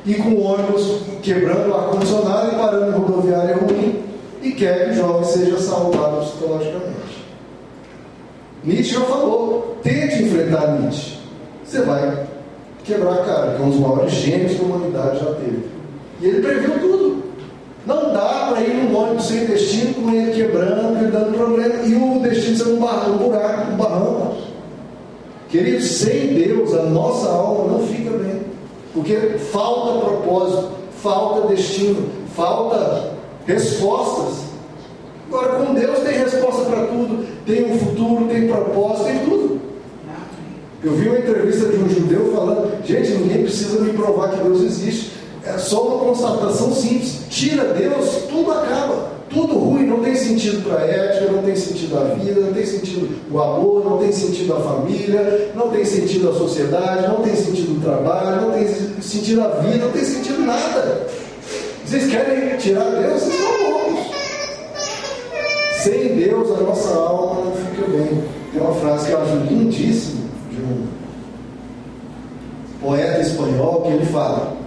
E 0.06 0.14
com 0.16 0.30
o 0.30 0.44
ônibus 0.44 1.02
quebrando 1.22 1.72
o 1.72 1.76
ar-condicionado 1.76 2.52
e 2.52 2.56
parando 2.56 2.92
em 2.92 3.00
rodoviária 3.00 3.56
ruim, 3.56 4.05
e 4.46 4.52
quer 4.52 4.86
que 4.86 4.92
o 4.92 4.94
jovem 4.94 5.24
seja 5.24 5.58
saudável 5.58 6.20
psicologicamente. 6.20 7.26
Nietzsche 8.64 8.94
já 8.94 9.02
falou, 9.02 9.78
tente 9.82 10.24
enfrentar 10.24 10.80
Nietzsche. 10.80 11.18
Você 11.66 11.82
vai 11.82 12.28
quebrar 12.84 13.14
a 13.14 13.26
cara, 13.26 13.56
que 13.56 13.62
é 13.62 13.66
um 13.66 13.70
dos 13.72 13.80
maiores 13.80 14.12
gênios 14.14 14.54
que 14.54 14.62
a 14.62 14.66
humanidade 14.66 15.20
já 15.20 15.34
teve. 15.34 15.66
E 16.22 16.26
ele 16.28 16.42
previu 16.42 16.80
tudo. 16.80 17.24
Não 17.88 18.14
dá 18.14 18.50
para 18.50 18.62
ir 18.62 18.74
num 18.76 18.96
ônibus 18.96 19.26
sem 19.26 19.46
destino, 19.46 19.94
com 19.96 20.12
ele 20.12 20.32
quebrando, 20.32 20.98
ele 20.98 21.12
dando 21.12 21.36
problema, 21.36 21.84
e 21.84 21.96
o 21.96 22.20
destino 22.20 22.58
sendo 22.58 22.76
um, 22.76 22.80
barranco, 22.80 23.24
um 23.24 23.28
buraco, 23.28 23.72
um. 23.72 24.36
Queridos, 25.50 25.86
sem 25.86 26.34
Deus, 26.34 26.74
a 26.74 26.84
nossa 26.84 27.30
alma 27.30 27.74
não 27.74 27.88
fica 27.88 28.12
bem. 28.12 28.42
Porque 28.94 29.16
falta 29.52 30.06
propósito, 30.06 30.70
falta 31.02 31.48
destino, 31.48 32.10
falta 32.36 33.15
respostas. 33.46 34.46
Agora, 35.28 35.66
com 35.66 35.74
Deus 35.74 36.00
tem 36.00 36.18
resposta 36.18 36.66
para 36.66 36.88
tudo, 36.88 37.26
tem 37.46 37.72
um 37.72 37.80
futuro, 37.80 38.28
tem 38.28 38.48
propósito, 38.48 39.06
tem 39.06 39.20
tudo. 39.20 39.60
Eu 40.84 40.94
vi 40.94 41.10
uma 41.10 41.18
entrevista 41.18 41.68
de 41.68 41.78
um 41.78 41.90
judeu 41.90 42.32
falando: 42.34 42.86
gente, 42.86 43.12
ninguém 43.12 43.44
precisa 43.44 43.80
me 43.82 43.94
provar 43.94 44.30
que 44.30 44.44
Deus 44.44 44.62
existe. 44.62 45.14
É 45.44 45.58
só 45.58 45.88
uma 45.88 46.06
constatação 46.06 46.74
simples. 46.74 47.22
Tira 47.30 47.74
Deus, 47.74 48.24
tudo 48.30 48.52
acaba. 48.52 49.16
Tudo 49.30 49.58
ruim 49.58 49.88
não 49.88 50.02
tem 50.02 50.16
sentido 50.16 50.64
para 50.64 50.82
a 50.82 50.86
ética, 50.86 51.32
não 51.32 51.42
tem 51.42 51.56
sentido 51.56 51.98
a 51.98 52.04
vida, 52.16 52.40
não 52.40 52.54
tem 52.54 52.66
sentido 52.66 53.10
o 53.32 53.42
amor, 53.42 53.84
não 53.84 53.98
tem 53.98 54.12
sentido 54.12 54.54
a 54.54 54.60
família, 54.60 55.52
não 55.56 55.70
tem 55.70 55.84
sentido 55.84 56.30
a 56.30 56.34
sociedade, 56.34 57.08
não 57.08 57.22
tem 57.22 57.36
sentido 57.36 57.78
o 57.78 57.82
trabalho, 57.82 58.42
não 58.42 58.52
tem 58.52 58.68
sentido 59.02 59.42
a 59.42 59.48
vida, 59.60 59.86
não 59.86 59.92
tem 59.92 60.04
sentido 60.04 60.40
nada. 60.46 61.08
Vocês 61.86 62.10
querem 62.10 62.58
tirar 62.58 62.90
Deus? 62.90 63.22
Vocês 63.22 63.36
estão 63.36 63.70
loucos. 63.70 64.16
Sem 65.84 66.16
Deus 66.16 66.52
a 66.52 66.64
nossa 66.64 66.90
alma 66.96 67.46
não 67.46 67.52
fica 67.52 67.88
bem. 67.88 68.24
Tem 68.52 68.62
uma 68.62 68.74
frase 68.74 69.06
que 69.06 69.12
eu 69.12 69.22
acho 69.22 69.36
lindíssima 69.36 70.26
de 70.50 70.62
um 70.62 70.88
poeta 72.82 73.22
espanhol 73.22 73.84
que 73.84 73.90
ele 73.90 74.06
fala: 74.08 74.58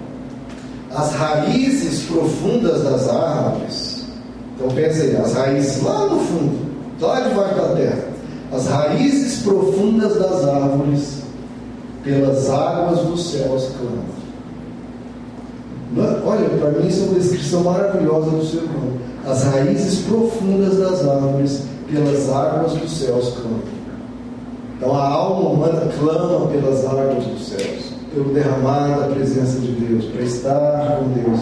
As 0.95 1.13
raízes 1.15 2.05
profundas 2.05 2.85
das 2.85 3.09
árvores. 3.09 4.05
Então 4.55 4.69
pensa 4.69 5.03
aí, 5.03 5.17
as 5.17 5.35
raízes 5.35 5.83
lá 5.83 6.07
no 6.07 6.21
fundo, 6.21 6.71
lá 7.01 7.21
debaixo 7.21 7.55
da 7.57 7.75
terra. 7.75 8.05
As 8.53 8.67
raízes 8.69 9.43
profundas 9.43 10.15
das 10.15 10.45
árvores, 10.45 11.23
pelas 12.05 12.49
águas 12.49 13.01
dos 13.01 13.33
céus 13.33 13.71
clamam. 13.77 14.18
Olha, 15.97 16.49
para 16.51 16.71
mim 16.73 16.87
isso 16.87 17.05
é 17.05 17.07
uma 17.07 17.19
descrição 17.19 17.63
maravilhosa 17.63 18.31
do 18.31 18.45
ser 18.45 18.59
humano. 18.59 18.99
As 19.27 19.45
raízes 19.45 20.01
profundas 20.01 20.77
das 20.79 21.07
árvores, 21.07 21.63
pelas 21.91 22.31
águas 22.31 22.73
dos 22.73 22.99
céus 22.99 23.35
clamam. 23.35 23.61
Então 24.77 24.95
a 24.95 25.09
alma 25.09 25.51
humana 25.51 25.91
clama 25.99 26.47
pelas 26.49 26.85
águas 26.85 27.25
dos 27.25 27.49
céus, 27.49 27.93
pelo 28.15 28.33
derramar 28.33 28.99
da 28.99 29.15
presença 29.15 29.59
de 29.59 29.73
Deus, 29.73 30.05
para 30.07 30.23
estar 30.23 30.99
com 30.99 31.21
Deus. 31.21 31.41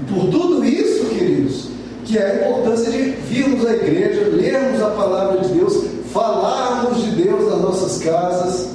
E 0.00 0.12
por 0.12 0.30
tudo 0.30 0.64
isso, 0.64 1.06
queridos, 1.06 1.68
que 2.04 2.16
é 2.16 2.24
a 2.24 2.50
importância 2.50 2.90
de 2.90 3.10
virmos 3.10 3.66
à 3.66 3.74
igreja, 3.74 4.30
lermos 4.30 4.82
a 4.82 4.90
palavra 4.90 5.40
de 5.40 5.54
Deus, 5.54 5.84
falarmos 6.12 7.02
de 7.02 7.10
Deus 7.10 7.50
nas 7.50 7.60
nossas 7.60 8.02
casas, 8.02 8.68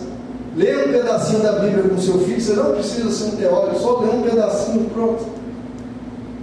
ler 0.60 0.90
um 0.90 0.92
pedacinho 0.92 1.40
da 1.40 1.54
Bíblia 1.54 1.84
com 1.84 1.98
seu 1.98 2.20
filho, 2.20 2.42
você 2.42 2.54
não 2.54 2.74
precisa 2.74 3.10
ser 3.10 3.26
um 3.26 3.38
teórico, 3.38 3.80
só 3.80 4.00
ler 4.02 4.10
um 4.10 4.22
pedacinho 4.22 4.90
pronto. 4.94 5.26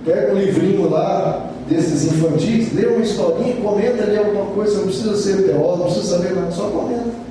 Pega 0.07 0.33
um 0.33 0.39
livrinho 0.39 0.89
lá, 0.89 1.51
desses 1.69 2.05
infantis, 2.05 2.73
lê 2.73 2.87
uma 2.87 3.05
historinha, 3.05 3.57
comenta 3.57 4.05
ali 4.05 4.17
alguma 4.17 4.47
coisa, 4.47 4.79
não 4.79 4.85
precisa 4.85 5.17
ser 5.17 5.43
teólogo, 5.43 5.79
não 5.79 5.85
precisa 5.85 6.17
saber 6.17 6.35
nada, 6.35 6.51
só 6.51 6.63
comenta. 6.69 7.27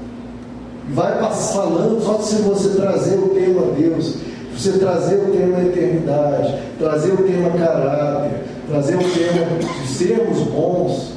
Vai 0.90 1.18
falando, 1.34 2.04
só 2.04 2.20
se 2.20 2.36
você 2.44 2.70
trazer 2.80 3.18
o 3.18 3.30
tema 3.30 3.64
Deus, 3.76 4.18
você 4.56 4.74
trazer 4.74 5.16
o 5.16 5.32
tema 5.32 5.64
eternidade, 5.64 6.56
trazer 6.78 7.14
o 7.14 7.18
tema 7.18 7.50
caráter, 7.58 8.44
trazer 8.70 8.96
o 8.96 9.00
tema 9.00 9.58
de 9.58 9.88
sermos 9.88 10.40
bons, 10.44 11.15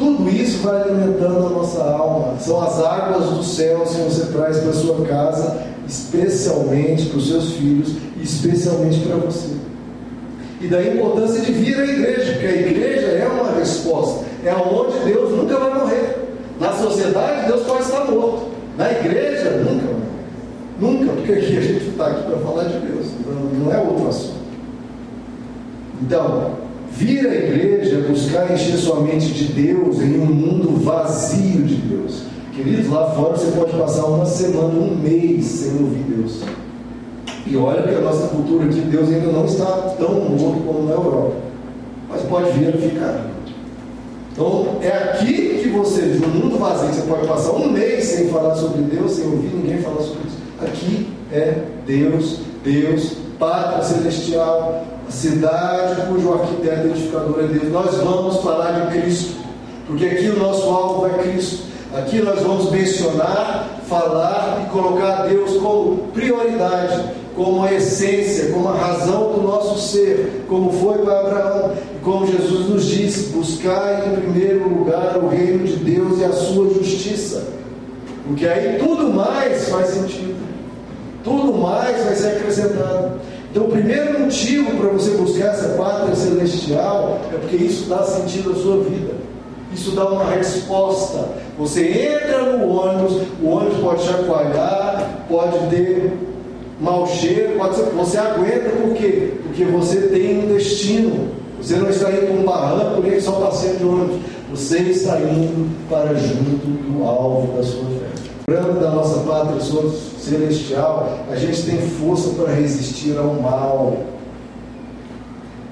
tudo 0.00 0.28
isso 0.28 0.58
vai 0.62 0.82
alimentando 0.82 1.46
a 1.46 1.50
nossa 1.50 1.80
alma. 1.84 2.40
São 2.40 2.60
as 2.60 2.82
águas 2.82 3.30
do 3.30 3.44
céu 3.44 3.82
que 3.82 4.00
você 4.00 4.32
traz 4.32 4.58
para 4.58 4.72
sua 4.72 5.06
casa, 5.06 5.62
especialmente 5.86 7.06
para 7.06 7.18
os 7.18 7.28
seus 7.28 7.52
filhos, 7.52 7.94
e 8.18 8.24
especialmente 8.24 8.98
para 9.00 9.14
você 9.16 9.60
e 10.60 10.68
da 10.68 10.82
importância 10.82 11.40
de 11.40 11.52
vir 11.52 11.78
à 11.78 11.84
igreja, 11.84 12.32
porque 12.32 12.46
a 12.46 12.56
igreja 12.56 13.06
é 13.06 13.26
uma 13.26 13.50
resposta, 13.52 14.26
é 14.44 14.54
onde 14.54 14.98
Deus 15.06 15.30
nunca 15.30 15.56
vai 15.56 15.74
morrer. 15.74 16.18
Na 16.60 16.72
sociedade, 16.72 17.46
Deus 17.46 17.62
pode 17.62 17.82
estar 17.82 18.04
morto. 18.04 18.48
Na 18.76 18.92
igreja, 18.92 19.50
nunca. 19.52 20.00
Nunca, 20.78 21.12
porque 21.12 21.32
aqui 21.32 21.56
a 21.56 21.60
gente 21.62 21.88
está 21.88 22.08
aqui 22.08 22.22
para 22.24 22.38
falar 22.38 22.64
de 22.64 22.78
Deus, 22.78 23.06
não 23.58 23.72
é 23.72 23.78
outro 23.78 24.08
assunto. 24.08 24.40
Então, 26.02 26.52
vir 26.90 27.26
à 27.26 27.34
igreja 27.34 27.96
é 27.96 28.00
buscar 28.08 28.52
encher 28.52 28.76
sua 28.76 29.00
mente 29.00 29.32
de 29.32 29.44
Deus 29.52 30.00
em 30.00 30.18
um 30.20 30.26
mundo 30.26 30.82
vazio 30.82 31.62
de 31.62 31.76
Deus. 31.76 32.22
Queridos, 32.54 32.90
lá 32.90 33.10
fora 33.12 33.36
você 33.36 33.50
pode 33.52 33.72
passar 33.72 34.04
uma 34.06 34.26
semana, 34.26 34.74
um 34.74 34.96
mês 34.96 35.44
sem 35.46 35.72
ouvir 35.72 36.04
Deus. 36.08 36.42
E 37.46 37.56
olha 37.56 37.82
que 37.82 37.94
a 37.94 38.00
nossa 38.00 38.28
cultura 38.28 38.66
aqui, 38.66 38.80
Deus 38.80 39.08
ainda 39.08 39.32
não 39.32 39.44
está 39.44 39.66
tão 39.98 40.14
morto 40.14 40.62
como 40.64 40.86
na 40.86 40.92
Europa. 40.92 41.36
Mas 42.08 42.22
pode 42.22 42.50
vir 42.52 42.68
a 42.68 42.78
ficar. 42.78 43.30
Então, 44.32 44.78
é 44.82 44.88
aqui 44.88 45.60
que 45.62 45.68
você, 45.70 46.02
no 46.02 46.28
mundo 46.28 46.58
vazio, 46.58 46.88
você 46.88 47.02
pode 47.02 47.26
passar 47.26 47.52
um 47.52 47.70
mês 47.70 48.04
sem 48.04 48.28
falar 48.28 48.54
sobre 48.54 48.82
Deus, 48.82 49.12
sem 49.12 49.24
ouvir 49.24 49.48
ninguém 49.54 49.78
falar 49.78 50.00
sobre 50.02 50.28
isso. 50.28 50.38
Aqui 50.60 51.08
é 51.32 51.62
Deus, 51.86 52.40
Deus, 52.62 53.16
Pátria 53.40 53.82
Celestial, 53.82 54.84
cidade 55.08 56.02
cujo 56.02 56.34
arquiteto 56.34 56.88
edificador 56.88 57.40
é 57.40 57.46
Deus. 57.48 57.72
Nós 57.72 57.96
vamos 57.96 58.36
falar 58.42 58.72
de 58.72 59.00
Cristo, 59.00 59.34
porque 59.86 60.04
aqui 60.04 60.28
o 60.28 60.38
nosso 60.38 60.68
alvo 60.68 61.06
é 61.06 61.22
Cristo. 61.22 61.64
Aqui 61.92 62.20
nós 62.20 62.40
vamos 62.40 62.70
mencionar, 62.70 63.80
falar 63.88 64.62
e 64.64 64.70
colocar 64.70 65.26
Deus 65.26 65.56
como 65.56 66.08
prioridade 66.12 67.18
como 67.40 67.64
a 67.64 67.72
essência, 67.72 68.50
como 68.52 68.68
a 68.68 68.74
razão 68.74 69.32
do 69.32 69.42
nosso 69.42 69.78
ser, 69.88 70.44
como 70.46 70.70
foi 70.72 70.98
para 70.98 71.20
Abraão, 71.20 71.72
e 71.96 72.04
como 72.04 72.26
Jesus 72.26 72.68
nos 72.68 72.84
disse: 72.84 73.30
buscar 73.30 74.06
em 74.06 74.20
primeiro 74.20 74.68
lugar 74.68 75.16
o 75.16 75.28
reino 75.28 75.64
de 75.64 75.76
Deus 75.76 76.18
e 76.18 76.24
a 76.24 76.32
sua 76.32 76.68
justiça, 76.74 77.44
porque 78.26 78.46
aí 78.46 78.78
tudo 78.78 79.12
mais 79.12 79.70
faz 79.70 79.88
sentido, 79.88 80.36
tudo 81.24 81.54
mais 81.54 82.04
vai 82.04 82.14
ser 82.14 82.36
acrescentado. 82.36 83.29
Então, 83.50 83.64
o 83.64 83.70
primeiro 83.70 84.20
motivo 84.20 84.76
para 84.76 84.90
você 84.90 85.10
buscar 85.16 85.46
essa 85.46 85.70
pátria 85.70 86.14
celestial 86.14 87.20
é 87.34 87.36
porque 87.36 87.56
isso 87.56 87.88
dá 87.88 88.02
sentido 88.04 88.52
à 88.52 88.54
sua 88.54 88.84
vida. 88.84 89.14
Isso 89.74 89.90
dá 89.92 90.06
uma 90.06 90.30
resposta. 90.30 91.28
Você 91.58 91.88
entra 91.88 92.56
no 92.56 92.68
ônibus, 92.68 93.22
o 93.42 93.48
ônibus 93.48 93.78
pode 93.78 94.02
chacoalhar, 94.04 95.24
pode 95.28 95.58
ter 95.68 96.12
mau 96.80 97.06
cheiro, 97.06 97.58
pode 97.58 97.76
ser, 97.76 97.84
você 97.86 98.18
aguenta 98.18 98.70
por 98.70 98.94
quê? 98.94 99.34
Porque 99.42 99.64
você 99.64 100.00
tem 100.08 100.44
um 100.44 100.54
destino. 100.54 101.28
Você 101.60 101.76
não 101.76 101.90
está 101.90 102.10
indo 102.10 102.26
para 102.26 102.40
um 102.40 102.44
barranco 102.44 103.02
nem 103.02 103.20
só 103.20 103.32
passeio 103.32 103.76
de 103.76 103.84
ônibus. 103.84 104.20
Você 104.50 104.78
está 104.78 105.20
indo 105.20 105.68
para 105.88 106.14
junto 106.14 106.66
do 106.66 107.04
alvo 107.04 107.56
da 107.56 107.62
sua 107.62 107.84
fé. 107.84 108.06
Lembrando 108.48 108.80
da 108.80 108.90
nossa 108.90 109.20
pátria 109.20 109.60
celestial, 110.20 111.20
a 111.30 111.36
gente 111.36 111.62
tem 111.62 111.78
força 111.78 112.30
para 112.30 112.54
resistir 112.54 113.16
ao 113.16 113.34
mal. 113.34 113.96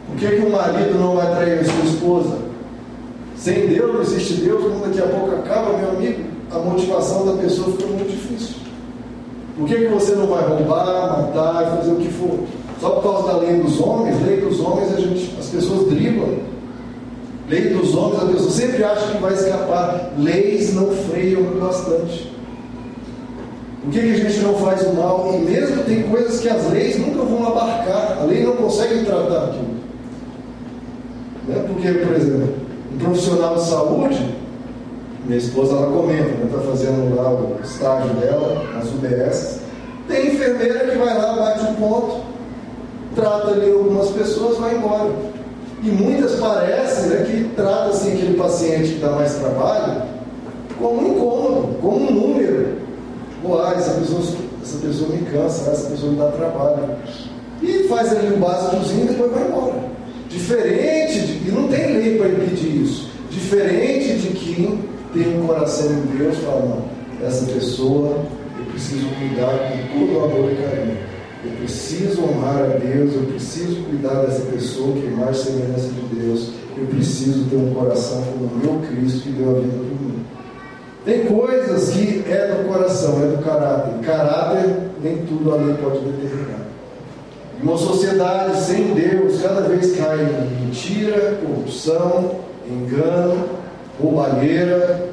Por 0.07 0.17
que, 0.17 0.27
que 0.27 0.47
o 0.47 0.51
marido 0.51 0.99
não 0.99 1.17
vai 1.17 1.35
trair 1.35 1.61
a 1.61 1.65
sua 1.65 1.85
esposa? 1.85 2.39
Sem 3.37 3.69
Deus 3.69 3.95
não 3.95 4.03
existe 4.03 4.35
Deus, 4.35 4.63
quando 4.63 4.87
daqui 4.87 5.01
a 5.01 5.07
pouco 5.07 5.37
acaba, 5.37 5.77
meu 5.79 5.91
amigo, 5.91 6.25
a 6.51 6.59
motivação 6.59 7.27
da 7.27 7.43
pessoa 7.43 7.73
fica 7.73 7.87
muito 7.87 8.11
difícil. 8.11 8.57
Por 9.57 9.69
que, 9.69 9.75
que 9.75 9.87
você 9.87 10.13
não 10.15 10.27
vai 10.27 10.47
roubar, 10.47 11.21
matar, 11.21 11.77
fazer 11.77 11.93
o 11.93 11.97
que 11.97 12.09
for? 12.09 12.41
Só 12.81 12.91
por 12.91 13.03
causa 13.03 13.33
da 13.33 13.39
lei 13.39 13.61
dos 13.61 13.81
homens, 13.81 14.17
lei 14.25 14.41
dos 14.41 14.61
homens, 14.61 14.95
a 14.95 15.01
gente, 15.01 15.37
as 15.39 15.47
pessoas 15.47 15.89
driblam. 15.89 16.39
Lei 17.49 17.71
dos 17.71 17.95
homens, 17.95 18.23
a 18.23 18.27
pessoa 18.27 18.51
sempre 18.51 18.85
acha 18.85 19.13
que 19.13 19.19
vai 19.19 19.35
escapar. 19.35 20.13
Leis 20.19 20.75
não 20.75 20.91
freiam 20.91 21.43
bastante. 21.61 22.38
Por 23.83 23.93
que, 23.93 24.01
que 24.01 24.13
a 24.13 24.17
gente 24.17 24.41
não 24.41 24.55
faz 24.55 24.83
o 24.83 24.93
mal? 24.93 25.33
E 25.35 25.39
mesmo 25.39 25.85
tem 25.85 26.03
coisas 26.05 26.41
que 26.41 26.49
as 26.49 26.69
leis 26.71 26.99
nunca 26.99 27.23
vão 27.23 27.47
abarcar. 27.47 28.19
A 28.21 28.25
lei 28.25 28.43
não 28.43 28.57
consegue 28.57 29.05
tratar 29.05 29.45
aquilo. 29.45 29.79
Né? 31.47 31.65
Porque, 31.67 31.93
por 31.93 32.15
exemplo, 32.15 32.55
um 32.93 32.99
profissional 32.99 33.55
de 33.55 33.65
saúde, 33.65 34.35
minha 35.25 35.39
esposa 35.39 35.77
ela 35.77 35.87
comenta, 35.87 36.29
está 36.45 36.57
né? 36.57 36.67
fazendo 36.67 37.17
lá 37.17 37.31
o 37.31 37.57
estágio 37.63 38.15
dela 38.15 38.65
nas 38.75 38.89
UBS. 38.89 39.61
Tem 40.09 40.29
enfermeira 40.29 40.91
que 40.91 40.99
vai 40.99 41.17
lá, 41.17 41.33
bate 41.35 41.65
um 41.65 41.75
ponto, 41.75 42.21
trata 43.15 43.51
ali 43.53 43.71
algumas 43.71 44.09
pessoas, 44.11 44.59
vai 44.59 44.75
embora. 44.75 45.11
E 45.83 45.91
muitas 45.91 46.35
parecem 46.37 47.11
né, 47.11 47.25
que 47.25 47.55
trata 47.55 47.91
assim, 47.91 48.15
aquele 48.15 48.37
paciente 48.37 48.95
que 48.95 49.01
dá 49.01 49.11
mais 49.11 49.35
trabalho 49.35 50.03
como 50.79 51.01
um 51.01 51.17
incômodo, 51.17 51.75
como 51.81 51.97
um 51.97 52.13
número. 52.13 52.88
Pô, 53.43 53.59
ah, 53.61 53.75
essa 53.77 53.93
pessoa, 53.93 54.23
essa 54.63 54.79
pessoa 54.79 55.11
me 55.11 55.23
cansa, 55.31 55.71
essa 55.71 55.91
pessoa 55.91 56.13
me 56.13 56.19
dá 56.19 56.29
trabalho. 56.29 56.97
E 57.63 57.89
faz 57.89 58.13
ali 58.13 58.35
um 58.35 58.41
básicozinho 58.41 59.05
e 59.05 59.09
depois 59.09 59.33
vai 59.33 59.47
embora. 59.47 59.89
Diferente, 60.29 61.21
de, 61.21 61.49
e 61.49 61.53
não 61.53 61.69
tem 61.69 61.87
lei 61.87 62.19
para 62.19 62.29
impedir 62.29 62.83
isso. 62.83 63.09
Diferente 63.31 64.19
de 64.19 64.29
quem 64.29 64.79
tem 65.13 65.39
um 65.39 65.47
coração 65.47 65.91
em 65.91 66.19
Deus, 66.19 66.37
fala, 66.39 66.61
não, 66.61 67.27
essa 67.27 67.47
pessoa 67.47 68.25
eu 68.59 68.65
preciso 68.67 69.07
cuidar 69.19 69.57
com 69.71 69.99
todo 69.99 70.19
o 70.19 70.25
amor 70.25 70.53
e 70.53 70.57
carinho. 70.57 70.99
Eu 71.45 71.53
preciso 71.59 72.23
honrar 72.23 72.65
a 72.65 72.67
Deus, 72.79 73.15
eu 73.15 73.23
preciso 73.23 73.83
cuidar 73.85 74.23
dessa 74.23 74.43
pessoa 74.47 74.93
que 74.93 75.07
é 75.07 75.11
mais 75.11 75.37
semelhança 75.37 75.89
de 75.89 76.17
Deus. 76.17 76.51
Eu 76.77 76.87
preciso 76.87 77.45
ter 77.49 77.57
um 77.57 77.73
coração 77.73 78.23
como 78.23 78.47
o 78.47 78.57
meu 78.59 78.89
Cristo 78.89 79.21
que 79.21 79.31
deu 79.31 79.51
a 79.51 79.61
vida 79.61 79.77
por 79.77 79.85
mim. 79.85 80.08
Tem 81.09 81.25
coisas 81.25 81.89
que 81.89 82.23
é 82.31 82.49
do 82.49 82.69
coração, 82.69 83.23
é 83.23 83.29
do 83.29 83.43
caráter. 83.43 83.95
Caráter, 84.05 84.77
nem 85.03 85.17
tudo 85.25 85.55
a 85.55 85.57
lei 85.57 85.75
pode 85.83 86.01
determinar. 86.01 86.67
Uma 87.63 87.79
sociedade 87.79 88.61
sem 88.61 88.93
Deus 88.93 89.41
cada 89.41 89.63
vez 89.63 89.97
cai 89.97 90.19
em 90.19 90.67
mentira, 90.67 91.39
corrupção, 91.41 92.33
engano, 92.71 93.43
roubalheira. 93.99 95.09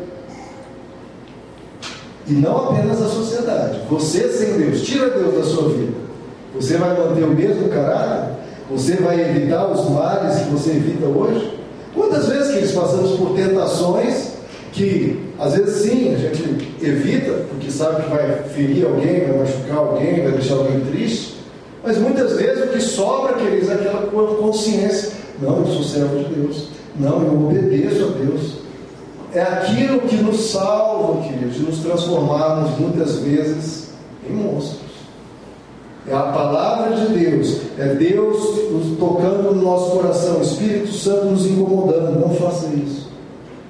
E 2.27 2.33
não 2.33 2.71
apenas 2.71 3.01
a 3.01 3.07
sociedade. 3.07 3.79
Você 3.89 4.27
sem 4.33 4.57
Deus, 4.57 4.81
tira 4.81 5.11
Deus 5.11 5.33
da 5.33 5.43
sua 5.43 5.69
vida. 5.69 5.93
Você 6.55 6.75
vai 6.75 6.89
manter 6.89 7.23
o 7.23 7.29
mesmo 7.31 7.69
caráter? 7.69 8.33
Você 8.69 8.97
vai 8.97 9.21
evitar 9.21 9.71
os 9.71 9.89
males 9.89 10.39
que 10.41 10.49
você 10.49 10.71
evita 10.71 11.05
hoje? 11.05 11.57
Quantas 11.93 12.27
vezes 12.27 12.51
que 12.51 12.57
eles 12.57 12.71
passamos 12.73 13.11
por 13.11 13.33
tentações 13.33 14.34
que 14.75 15.17
às 15.39 15.53
vezes 15.53 15.89
sim, 15.89 16.13
a 16.13 16.17
gente 16.17 16.75
evita, 16.81 17.31
porque 17.49 17.71
sabe 17.71 18.03
que 18.03 18.09
vai 18.09 18.43
ferir 18.53 18.85
alguém, 18.85 19.21
vai 19.21 19.39
machucar 19.39 19.77
alguém, 19.77 20.21
vai 20.21 20.31
deixar 20.33 20.55
alguém 20.55 20.81
triste, 20.81 21.37
mas 21.81 21.97
muitas 21.97 22.35
vezes 22.35 22.65
o 22.65 22.67
que 22.67 22.81
sobra, 22.81 23.33
queridos, 23.35 23.69
é 23.69 23.73
aquela 23.75 24.07
consciência. 24.07 25.13
Não, 25.41 25.59
eu 25.59 25.67
sou 25.67 25.83
servo 25.83 26.17
de 26.17 26.35
Deus. 26.35 26.67
Não, 26.99 27.21
eu 27.23 27.33
obedeço 27.33 28.05
a 28.05 28.07
Deus. 28.07 28.53
É 29.33 29.41
aquilo 29.41 29.99
que 30.01 30.15
nos 30.15 30.51
salva, 30.51 31.21
queridos, 31.21 31.55
de 31.55 31.63
nos 31.63 31.79
transformarmos 31.79 32.77
muitas 32.79 33.19
vezes 33.19 33.89
em 34.27 34.33
monstros. 34.33 34.81
É 36.07 36.13
a 36.13 36.21
palavra 36.21 36.95
de 36.95 37.07
Deus, 37.17 37.61
é 37.79 37.87
Deus 37.95 38.37
nos 38.71 38.97
tocando 38.97 39.53
no 39.53 39.61
nosso 39.61 39.91
coração, 39.91 40.37
o 40.37 40.41
Espírito 40.41 40.91
Santo 40.91 41.25
nos 41.25 41.45
incomodando. 41.45 42.19
Não 42.19 42.33
faça 42.35 42.67
isso. 42.67 43.04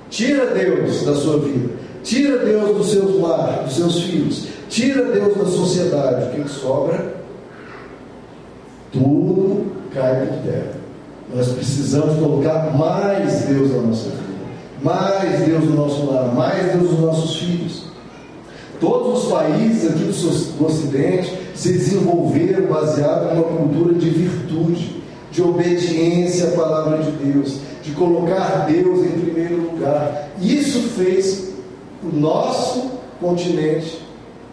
Tira 0.09 0.47
Deus 0.47 1.03
da 1.03 1.15
sua 1.15 1.39
vida, 1.39 1.69
tira 2.03 2.37
Deus 2.45 2.77
dos 2.77 2.91
seus 2.91 3.19
lares, 3.19 3.65
dos 3.65 3.75
seus 3.75 4.03
filhos, 4.03 4.47
tira 4.69 5.03
Deus 5.05 5.35
da 5.35 5.45
sociedade. 5.45 6.39
O 6.39 6.43
que 6.43 6.49
sobra? 6.49 7.15
Tudo 8.91 9.65
cai 9.93 10.27
por 10.27 10.49
terra. 10.49 10.75
Nós 11.33 11.49
precisamos 11.49 12.17
colocar 12.19 12.71
mais 12.77 13.41
Deus 13.41 13.71
na 13.71 13.81
nossa 13.81 14.09
vida, 14.09 14.23
mais 14.81 15.39
Deus 15.41 15.63
no 15.65 15.75
nosso 15.75 16.05
lar, 16.05 16.33
mais 16.33 16.71
Deus 16.71 16.91
nos 16.91 16.99
nossos 16.99 17.37
filhos. 17.37 17.85
Todos 18.79 19.23
os 19.23 19.31
países 19.31 19.89
aqui 19.89 20.03
do 20.03 20.65
Ocidente 20.65 21.33
se 21.55 21.73
desenvolveram 21.73 22.67
baseado 22.67 23.33
numa 23.33 23.43
cultura 23.43 23.93
de 23.95 24.09
virtude, 24.09 25.01
de 25.31 25.41
obediência 25.41 26.49
à 26.49 26.51
palavra 26.51 26.99
de 26.99 27.11
Deus, 27.11 27.57
de 27.85 27.91
colocar 27.91 28.65
Deus 28.65 29.05
em 29.05 29.19
primeiro 29.19 29.61
lugar. 29.61 30.31
Isso 30.41 30.89
fez 30.89 31.53
o 32.03 32.07
nosso 32.07 32.91
continente, 33.21 34.01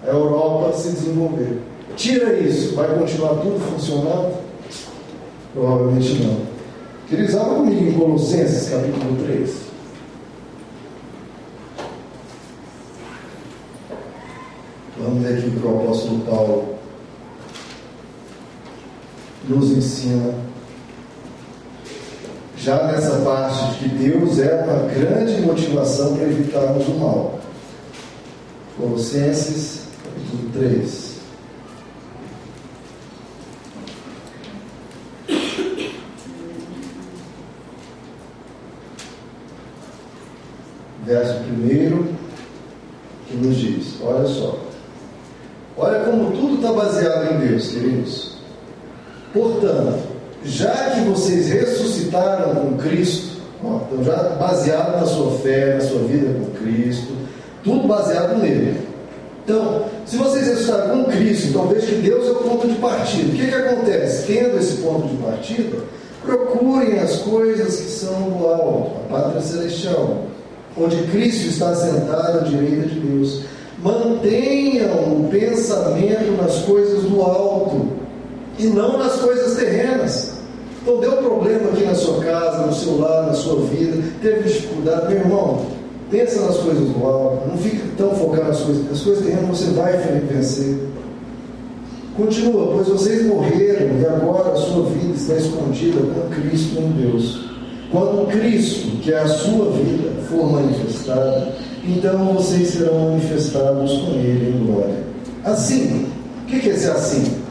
a 0.04 0.08
Europa, 0.08 0.74
se 0.74 0.90
desenvolver. 0.90 1.58
Tira 1.96 2.34
isso, 2.38 2.74
vai 2.74 2.94
continuar 2.98 3.36
tudo 3.36 3.58
funcionando? 3.58 4.36
Provavelmente 5.54 6.22
não. 6.22 6.40
Queridos, 7.08 7.34
abra 7.36 7.54
comigo 7.54 7.84
em 7.84 7.92
Colossenses 7.92 8.68
capítulo 8.68 9.24
3. 9.24 9.62
Vamos 14.98 15.22
ver 15.22 15.38
aqui 15.38 15.48
o 15.48 15.60
que 15.60 15.66
o 15.66 15.80
apóstolo 15.80 16.20
Paulo 16.20 16.74
nos 19.48 19.70
ensina. 19.70 20.51
Já 22.62 22.86
nessa 22.86 23.16
parte 23.22 23.72
de 23.72 23.78
que 23.78 23.88
Deus 23.88 24.38
é 24.38 24.54
uma 24.62 24.86
grande 24.86 25.42
motivação 25.42 26.14
para 26.14 26.26
evitarmos 26.26 26.86
o 26.86 26.92
mal. 26.92 27.40
Colossenses 28.76 29.86
capítulo 30.04 30.52
3. 30.52 31.12
verso 41.04 41.34
1, 41.40 42.14
que 43.26 43.36
nos 43.38 43.56
diz: 43.56 44.00
olha 44.00 44.28
só, 44.28 44.56
olha 45.76 46.04
como 46.04 46.30
tudo 46.30 46.54
está 46.54 46.72
baseado 46.72 47.34
em 47.34 47.48
Deus, 47.48 47.72
queridos. 47.72 48.36
Portanto, 49.32 50.11
já 50.44 50.90
que 50.90 51.00
vocês 51.02 51.48
ressuscitaram 51.48 52.54
com 52.54 52.76
Cristo, 52.76 53.40
ó, 53.64 53.80
então 53.86 54.04
já 54.04 54.16
baseado 54.38 55.00
na 55.00 55.06
sua 55.06 55.38
fé, 55.38 55.74
na 55.74 55.80
sua 55.80 56.00
vida 56.00 56.34
com 56.38 56.64
Cristo, 56.64 57.12
tudo 57.62 57.86
baseado 57.86 58.38
nele. 58.38 58.80
Então, 59.44 59.84
se 60.04 60.16
vocês 60.16 60.46
ressuscitaram 60.46 61.04
com 61.04 61.10
Cristo, 61.10 61.48
então 61.48 61.66
veja 61.68 61.86
que 61.86 61.94
Deus 61.96 62.26
é 62.26 62.30
o 62.30 62.36
ponto 62.36 62.68
de 62.68 62.74
partida. 62.76 63.28
O 63.28 63.36
que, 63.36 63.46
que 63.46 63.54
acontece? 63.54 64.26
Tendo 64.26 64.58
esse 64.58 64.74
ponto 64.82 65.06
de 65.08 65.16
partida, 65.16 65.78
procurem 66.24 66.98
as 66.98 67.16
coisas 67.18 67.76
que 67.76 67.90
são 67.90 68.30
do 68.30 68.46
alto, 68.46 68.92
a 69.04 69.12
pátria 69.12 69.40
celestial, 69.40 70.24
onde 70.76 70.96
Cristo 71.08 71.48
está 71.48 71.74
sentado 71.74 72.38
à 72.38 72.42
direita 72.42 72.88
de 72.88 73.00
Deus. 73.00 73.42
Mantenham 73.82 75.20
o 75.20 75.28
pensamento 75.28 76.40
nas 76.40 76.58
coisas 76.62 77.02
do 77.02 77.20
alto 77.20 78.02
e 78.58 78.66
não 78.66 78.98
nas 78.98 79.14
coisas 79.20 79.56
terrenas. 79.56 80.32
Então 80.82 80.98
deu 80.98 81.12
problema 81.18 81.70
aqui 81.70 81.84
na 81.84 81.94
sua 81.94 82.22
casa, 82.24 82.66
no 82.66 82.74
seu 82.74 82.98
lar, 82.98 83.26
na 83.26 83.34
sua 83.34 83.62
vida, 83.66 84.02
teve 84.20 84.42
dificuldade, 84.48 85.14
meu 85.14 85.18
irmão, 85.18 85.66
pensa 86.10 86.44
nas 86.44 86.56
coisas 86.56 86.88
do 86.88 87.06
alto, 87.06 87.48
não 87.48 87.56
fique 87.56 87.80
tão 87.96 88.10
focado 88.14 88.48
nas 88.48 88.60
coisas, 88.60 88.88
nas 88.88 89.00
coisas 89.00 89.24
terrenas 89.24 89.58
você 89.58 89.70
vai 89.70 89.96
vencer. 89.96 90.76
Continua, 92.16 92.74
pois 92.74 92.88
vocês 92.88 93.24
morreram 93.26 93.98
e 93.98 94.06
agora 94.06 94.52
a 94.52 94.56
sua 94.56 94.84
vida 94.86 95.14
está 95.14 95.34
escondida 95.34 95.98
com 95.98 96.34
Cristo 96.34 96.78
em 96.78 96.90
Deus. 96.90 97.52
Quando 97.90 98.26
Cristo, 98.28 98.98
que 99.02 99.12
é 99.12 99.18
a 99.18 99.28
sua 99.28 99.70
vida, 99.70 100.10
for 100.28 100.50
manifestado, 100.50 101.52
então 101.84 102.34
vocês 102.34 102.70
serão 102.70 103.10
manifestados 103.10 103.92
com 103.98 104.12
Ele 104.12 104.56
em 104.56 104.66
glória. 104.66 104.96
Assim, 105.44 106.06
o 106.42 106.46
que 106.46 106.68
é 106.68 106.72
esse 106.72 106.88
assim? 106.88 107.41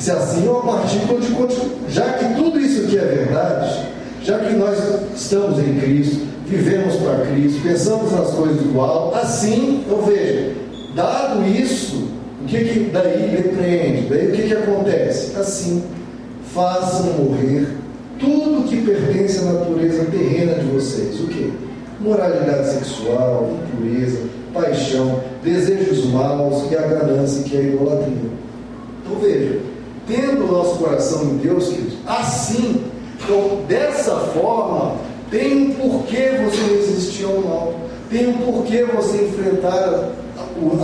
Esse 0.00 0.12
assim 0.12 0.48
uma 0.48 0.62
partícula 0.62 1.20
de 1.20 1.92
Já 1.92 2.14
que 2.14 2.34
tudo 2.34 2.58
isso 2.58 2.86
aqui 2.86 2.96
é 2.96 3.04
verdade, 3.04 3.86
já 4.22 4.38
que 4.38 4.54
nós 4.54 4.78
estamos 5.14 5.58
em 5.58 5.78
Cristo, 5.78 6.26
vivemos 6.46 6.96
para 6.96 7.26
Cristo, 7.26 7.60
pensamos 7.62 8.10
nas 8.10 8.30
coisas 8.30 8.62
do 8.62 8.80
alto, 8.80 9.18
assim, 9.18 9.84
então 9.84 10.00
veja, 10.00 10.52
dado 10.96 11.46
isso, 11.46 12.08
o 12.40 12.46
que, 12.46 12.64
que 12.64 12.90
daí 12.90 13.42
depreende? 13.42 14.08
Daí 14.08 14.28
o 14.28 14.32
que, 14.32 14.42
que 14.44 14.54
acontece? 14.54 15.36
Assim, 15.38 15.84
façam 16.54 17.12
morrer 17.18 17.68
tudo 18.18 18.66
que 18.66 18.80
pertence 18.80 19.40
à 19.40 19.52
natureza 19.52 20.06
terrena 20.06 20.54
de 20.54 20.64
vocês. 20.64 21.20
O 21.20 21.26
que? 21.26 21.52
Moralidade 22.00 22.70
sexual, 22.70 23.50
impureza, 23.74 24.20
paixão, 24.54 25.20
desejos 25.44 26.06
maus 26.06 26.70
e 26.72 26.74
a 26.74 26.80
ganância 26.80 27.42
que 27.42 27.54
é 27.54 27.60
a 27.60 27.62
idolatria. 27.64 28.30
Então 29.04 29.18
veja, 29.20 29.60
tendo 30.06 30.44
o 30.44 30.52
nosso 30.52 30.76
coração 30.76 31.24
em 31.24 31.36
Deus, 31.38 31.68
queridos, 31.68 31.94
assim, 32.06 32.84
então, 33.22 33.60
dessa 33.68 34.16
forma, 34.16 34.96
tem 35.30 35.68
um 35.68 35.74
porquê 35.74 36.30
você 36.44 36.74
resistir 36.74 37.24
ao 37.24 37.40
mal, 37.40 37.74
tem 38.10 38.28
um 38.28 38.32
porquê 38.38 38.84
você 38.84 39.24
enfrentar 39.24 40.10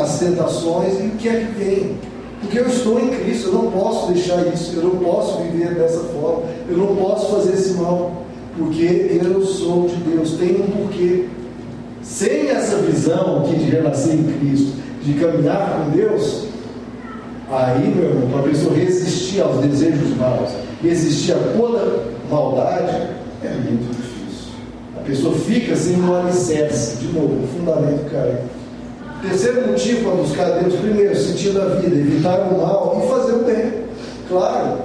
as 0.00 0.18
tentações 0.18 1.00
e 1.00 1.06
o 1.06 1.10
que 1.12 1.28
é 1.28 1.32
que 1.40 1.64
vem. 1.64 1.96
Porque 2.40 2.58
eu 2.58 2.66
estou 2.66 3.00
em 3.00 3.08
Cristo, 3.08 3.48
eu 3.48 3.54
não 3.54 3.70
posso 3.72 4.12
deixar 4.12 4.46
isso, 4.52 4.76
eu 4.76 4.84
não 4.84 4.96
posso 4.96 5.42
viver 5.42 5.74
dessa 5.74 6.00
forma, 6.00 6.42
eu 6.68 6.76
não 6.76 6.94
posso 6.94 7.34
fazer 7.34 7.54
esse 7.54 7.74
mal, 7.74 8.22
porque 8.56 9.18
eu 9.20 9.44
sou 9.44 9.88
de 9.88 9.96
Deus, 9.96 10.32
tem 10.32 10.60
um 10.60 10.66
porquê. 10.66 11.24
Sem 12.02 12.50
essa 12.50 12.76
visão 12.76 13.38
aqui 13.38 13.56
de 13.56 13.70
renascer 13.70 14.14
em 14.14 14.24
Cristo, 14.38 14.72
de 15.02 15.14
caminhar 15.14 15.84
com 15.84 15.96
Deus, 15.96 16.45
aí, 17.50 17.94
meu 17.94 18.10
irmão, 18.10 18.28
para 18.30 18.40
a 18.40 18.42
pessoa 18.44 18.74
resistir 18.74 19.40
aos 19.40 19.60
desejos 19.60 20.16
maus, 20.16 20.50
resistir 20.82 21.32
a 21.32 21.38
toda 21.56 22.04
maldade, 22.28 23.08
é 23.44 23.48
muito 23.48 23.88
difícil. 23.96 24.52
A 24.96 25.00
pessoa 25.00 25.34
fica 25.34 25.76
sem 25.76 26.00
um 26.00 26.14
alicerce, 26.16 26.96
de 26.96 27.12
novo, 27.12 27.44
o 27.44 27.48
fundamento 27.48 28.10
cai. 28.10 28.38
Terceiro 29.22 29.68
motivo 29.68 30.10
para 30.10 30.22
buscar 30.22 30.50
Deus, 30.60 30.74
primeiro, 30.74 31.16
sentido 31.16 31.58
da 31.58 31.74
vida, 31.76 31.94
evitar 31.96 32.40
o 32.52 32.58
mal 32.58 33.02
e 33.02 33.08
fazer 33.08 33.32
o 33.32 33.44
bem. 33.44 33.72
Claro. 34.28 34.78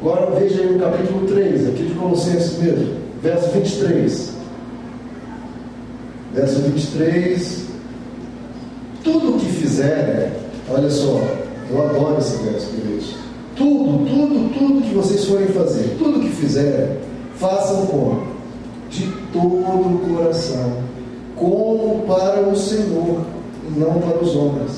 Agora 0.00 0.38
veja 0.38 0.60
aí 0.60 0.72
no 0.72 0.78
capítulo 0.78 1.26
3, 1.26 1.68
aqui 1.68 1.82
de 1.84 1.94
Colossenses 1.94 2.58
mesmo, 2.58 2.94
verso 3.22 3.50
23. 3.50 4.32
Verso 6.34 6.60
23. 6.60 7.66
Tudo 9.02 9.36
o 9.36 9.38
que 9.38 9.46
fizerem, 9.46 10.32
olha 10.68 10.90
só, 10.90 11.20
eu 11.70 11.82
adoro 11.82 12.18
esse 12.18 12.36
verso, 12.42 12.70
queridos. 12.70 13.16
Tudo, 13.56 14.06
tudo, 14.06 14.52
tudo 14.58 14.82
que 14.82 14.94
vocês 14.94 15.24
forem 15.24 15.46
fazer, 15.48 15.96
tudo 15.98 16.20
que 16.20 16.28
fizerem, 16.28 16.98
façam 17.36 17.86
como? 17.86 18.26
De 18.90 19.06
todo 19.32 19.48
o 19.48 20.14
coração, 20.14 20.72
como 21.34 22.02
para 22.06 22.48
o 22.48 22.56
Senhor 22.56 23.22
e 23.66 23.78
não 23.78 23.94
para 23.94 24.22
os 24.22 24.36
homens, 24.36 24.72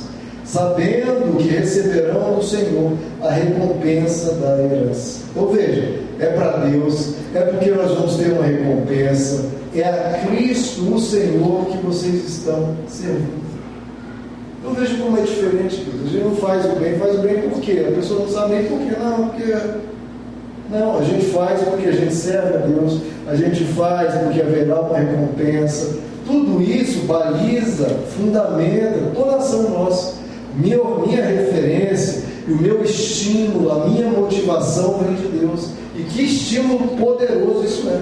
sabendo 0.45 1.37
que 1.37 1.49
receberão 1.49 2.37
do 2.37 2.43
Senhor 2.43 2.93
a 3.21 3.31
recompensa 3.31 4.35
da 4.35 4.63
herança. 4.63 5.23
Então 5.31 5.49
veja, 5.49 6.01
é 6.19 6.27
para 6.27 6.59
Deus, 6.69 7.15
é 7.35 7.41
porque 7.41 7.71
nós 7.71 7.93
vamos 7.93 8.17
ter 8.17 8.33
uma 8.33 8.45
recompensa, 8.45 9.45
é 9.75 9.83
a 9.83 10.25
Cristo, 10.27 10.95
o 10.95 10.99
Senhor, 10.99 11.67
que 11.67 11.77
vocês 11.79 12.29
estão 12.29 12.75
servindo. 12.89 13.48
Então 14.69 14.75
veja 14.75 15.03
como 15.03 15.17
é 15.17 15.23
diferente. 15.23 15.87
A 16.05 16.09
gente 16.09 16.25
não 16.25 16.37
faz 16.37 16.65
o 16.67 16.79
bem, 16.79 16.99
faz 16.99 17.19
o 17.19 17.23
bem 17.23 17.41
por 17.49 17.61
quê? 17.61 17.87
A 17.89 17.93
pessoa 17.93 18.21
não 18.21 18.29
sabe 18.29 18.55
nem 18.55 18.65
por 18.65 18.79
quê. 18.79 18.97
Não, 19.01 19.29
porque. 19.29 19.57
Não, 20.71 20.99
a 20.99 21.03
gente 21.03 21.25
faz 21.27 21.63
porque 21.63 21.89
a 21.89 21.93
gente 21.93 22.15
serve 22.15 22.55
a 22.55 22.59
Deus, 22.59 23.01
a 23.27 23.35
gente 23.35 23.65
faz 23.65 24.15
porque 24.15 24.43
haverá 24.43 24.81
uma 24.81 24.99
recompensa. 24.99 25.97
Tudo 26.27 26.61
isso 26.61 27.07
baliza, 27.07 27.87
fundamenta 28.15 28.99
toda 29.15 29.37
ação 29.37 29.71
nossa. 29.71 30.19
Minha, 30.55 30.79
minha 31.07 31.25
referência 31.25 32.25
e 32.47 32.53
o 32.53 32.61
meu 32.61 32.83
estímulo, 32.83 33.73
a 33.73 33.87
minha 33.87 34.09
motivação 34.09 34.99
vem 34.99 35.15
de 35.15 35.39
Deus. 35.39 35.71
E 35.97 36.03
que 36.03 36.25
estímulo 36.25 36.89
poderoso 36.99 37.65
isso 37.65 37.89
é. 37.89 38.01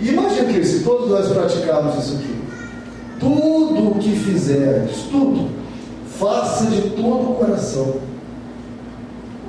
E 0.00 0.08
imagina 0.08 0.52
que 0.52 0.64
se 0.64 0.82
todos 0.82 1.08
nós 1.08 1.28
praticarmos 1.28 2.04
isso 2.04 2.16
aqui, 2.16 2.43
tudo 3.18 3.90
o 3.90 3.94
que 3.98 4.10
fizeres, 4.10 5.04
tudo, 5.10 5.48
faça 6.18 6.66
de 6.66 6.90
todo 6.90 7.32
o 7.32 7.34
coração. 7.34 7.94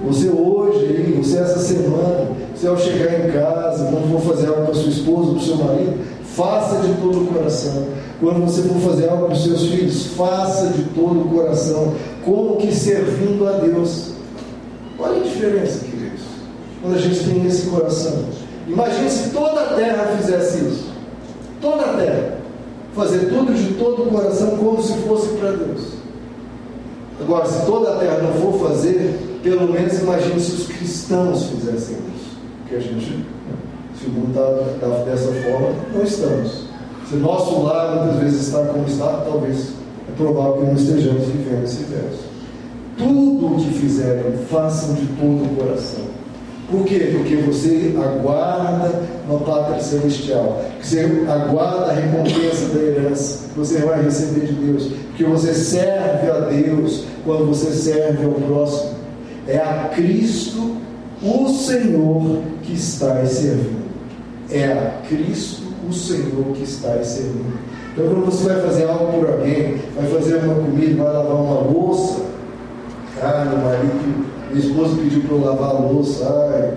Você 0.06 0.30
hoje, 0.30 1.16
você 1.18 1.40
essa 1.40 1.60
semana, 1.60 2.30
você 2.54 2.68
ao 2.68 2.78
chegar 2.78 3.28
em 3.28 3.32
casa, 3.32 3.86
quando 3.86 4.12
for 4.12 4.36
fazer 4.36 4.48
algo 4.48 4.66
para 4.66 4.74
sua 4.74 4.90
esposa, 4.90 5.32
para 5.32 5.38
o 5.38 5.42
seu 5.42 5.56
marido, 5.56 6.00
faça 6.24 6.82
de 6.82 6.94
todo 7.02 7.24
o 7.24 7.28
coração. 7.28 7.88
Quando 8.20 8.46
você 8.46 8.62
for 8.64 8.78
fazer 8.78 9.10
algo 9.10 9.26
para 9.26 9.36
os 9.36 9.44
seus 9.44 9.68
filhos, 9.68 10.08
faça 10.08 10.68
de 10.68 10.84
todo 10.96 11.22
o 11.22 11.30
coração, 11.30 11.94
como 12.24 12.58
que 12.58 12.74
servindo 12.74 13.48
a 13.48 13.54
Deus. 13.54 14.12
Olha 15.00 15.22
a 15.22 15.24
diferença, 15.24 15.80
queridos, 15.86 16.22
quando 16.82 16.96
a 16.96 17.00
gente 17.00 17.24
tem 17.24 17.46
esse 17.46 17.68
coração. 17.68 18.26
Imagine 18.68 19.10
se 19.10 19.30
toda 19.30 19.62
a 19.62 19.74
terra 19.76 20.16
fizesse 20.18 20.58
isso. 20.60 20.86
Toda 21.62 21.84
a 21.84 21.94
terra 21.94 22.35
fazer 22.96 23.28
tudo 23.28 23.54
de 23.54 23.74
todo 23.74 24.04
o 24.04 24.06
coração 24.08 24.58
como 24.58 24.82
se 24.82 24.94
fosse 25.00 25.28
para 25.36 25.52
Deus. 25.52 25.96
Agora, 27.20 27.46
se 27.46 27.66
toda 27.66 27.94
a 27.94 28.00
terra 28.00 28.20
não 28.20 28.34
for 28.34 28.70
fazer, 28.70 29.40
pelo 29.44 29.72
menos 29.72 30.00
imagine 30.00 30.40
se 30.40 30.52
os 30.54 30.68
cristãos 30.68 31.44
fizessem 31.48 31.98
isso. 32.16 32.38
Porque 32.62 32.76
a 32.76 32.80
gente, 32.80 33.26
se 34.00 34.06
o 34.08 34.10
mundo 34.10 34.30
está 34.30 34.88
tá 34.88 35.04
dessa 35.04 35.32
forma, 35.32 35.70
não 35.94 36.04
estamos. 36.04 36.66
Se 37.10 37.16
nosso 37.18 37.62
lar 37.62 37.96
muitas 37.96 38.20
vezes 38.22 38.48
está 38.48 38.66
como 38.66 38.88
está, 38.88 39.24
talvez 39.26 39.74
é 40.10 40.12
provável 40.18 40.54
que 40.54 40.66
não 40.66 40.74
estejamos 40.74 41.26
vivendo 41.26 41.64
esse 41.64 41.84
verso. 41.84 42.26
Tudo 42.98 43.48
o 43.48 43.56
que 43.58 43.72
fizerem, 43.72 44.38
façam 44.50 44.94
de 44.94 45.06
todo 45.06 45.44
o 45.44 45.56
coração 45.56 46.16
por 46.70 46.84
quê? 46.84 47.12
Porque 47.16 47.36
você 47.38 47.94
aguarda 47.96 48.92
uma 49.30 49.40
pátria 49.40 49.80
celestial, 49.80 50.62
você 50.86 51.00
aguarda 51.28 51.88
a 51.88 51.94
recompensa 51.94 52.68
da 52.74 52.80
herança 52.80 53.48
que 53.52 53.58
você 53.60 53.80
vai 53.80 54.04
receber 54.04 54.46
de 54.46 54.54
Deus, 54.54 54.92
porque 55.08 55.24
você 55.24 55.54
serve 55.54 56.30
a 56.30 56.40
Deus 56.42 57.06
quando 57.24 57.48
você 57.48 57.72
serve 57.72 58.24
ao 58.24 58.34
próximo. 58.34 58.96
É 59.48 59.58
a 59.58 59.90
Cristo, 59.96 60.76
o 61.24 61.50
Senhor, 61.50 62.42
que 62.62 62.74
está 62.74 63.26
servindo. 63.26 63.86
É 64.52 64.66
a 64.74 65.02
Cristo, 65.08 65.64
o 65.90 65.94
Senhor, 65.94 66.46
que 66.54 66.64
está 66.64 67.02
servindo. 67.04 67.58
Então, 67.94 68.08
quando 68.08 68.26
você 68.26 68.48
vai 68.50 68.62
fazer 68.62 68.88
algo 68.88 69.20
por 69.20 69.30
alguém, 69.30 69.78
vai 69.96 70.08
fazer 70.08 70.38
uma 70.38 70.56
comida, 70.56 71.04
vai 71.04 71.14
lavar 71.14 71.36
uma 71.36 71.62
louça, 71.62 72.22
ah, 73.22 73.46
meu 73.46 73.58
marido 73.60 74.36
minha 74.52 74.68
esposa 74.68 74.96
pediu 74.96 75.22
para 75.22 75.36
eu 75.36 75.44
lavar 75.44 75.70
a 75.70 75.80
louça, 75.80 76.26
ai, 76.54 76.74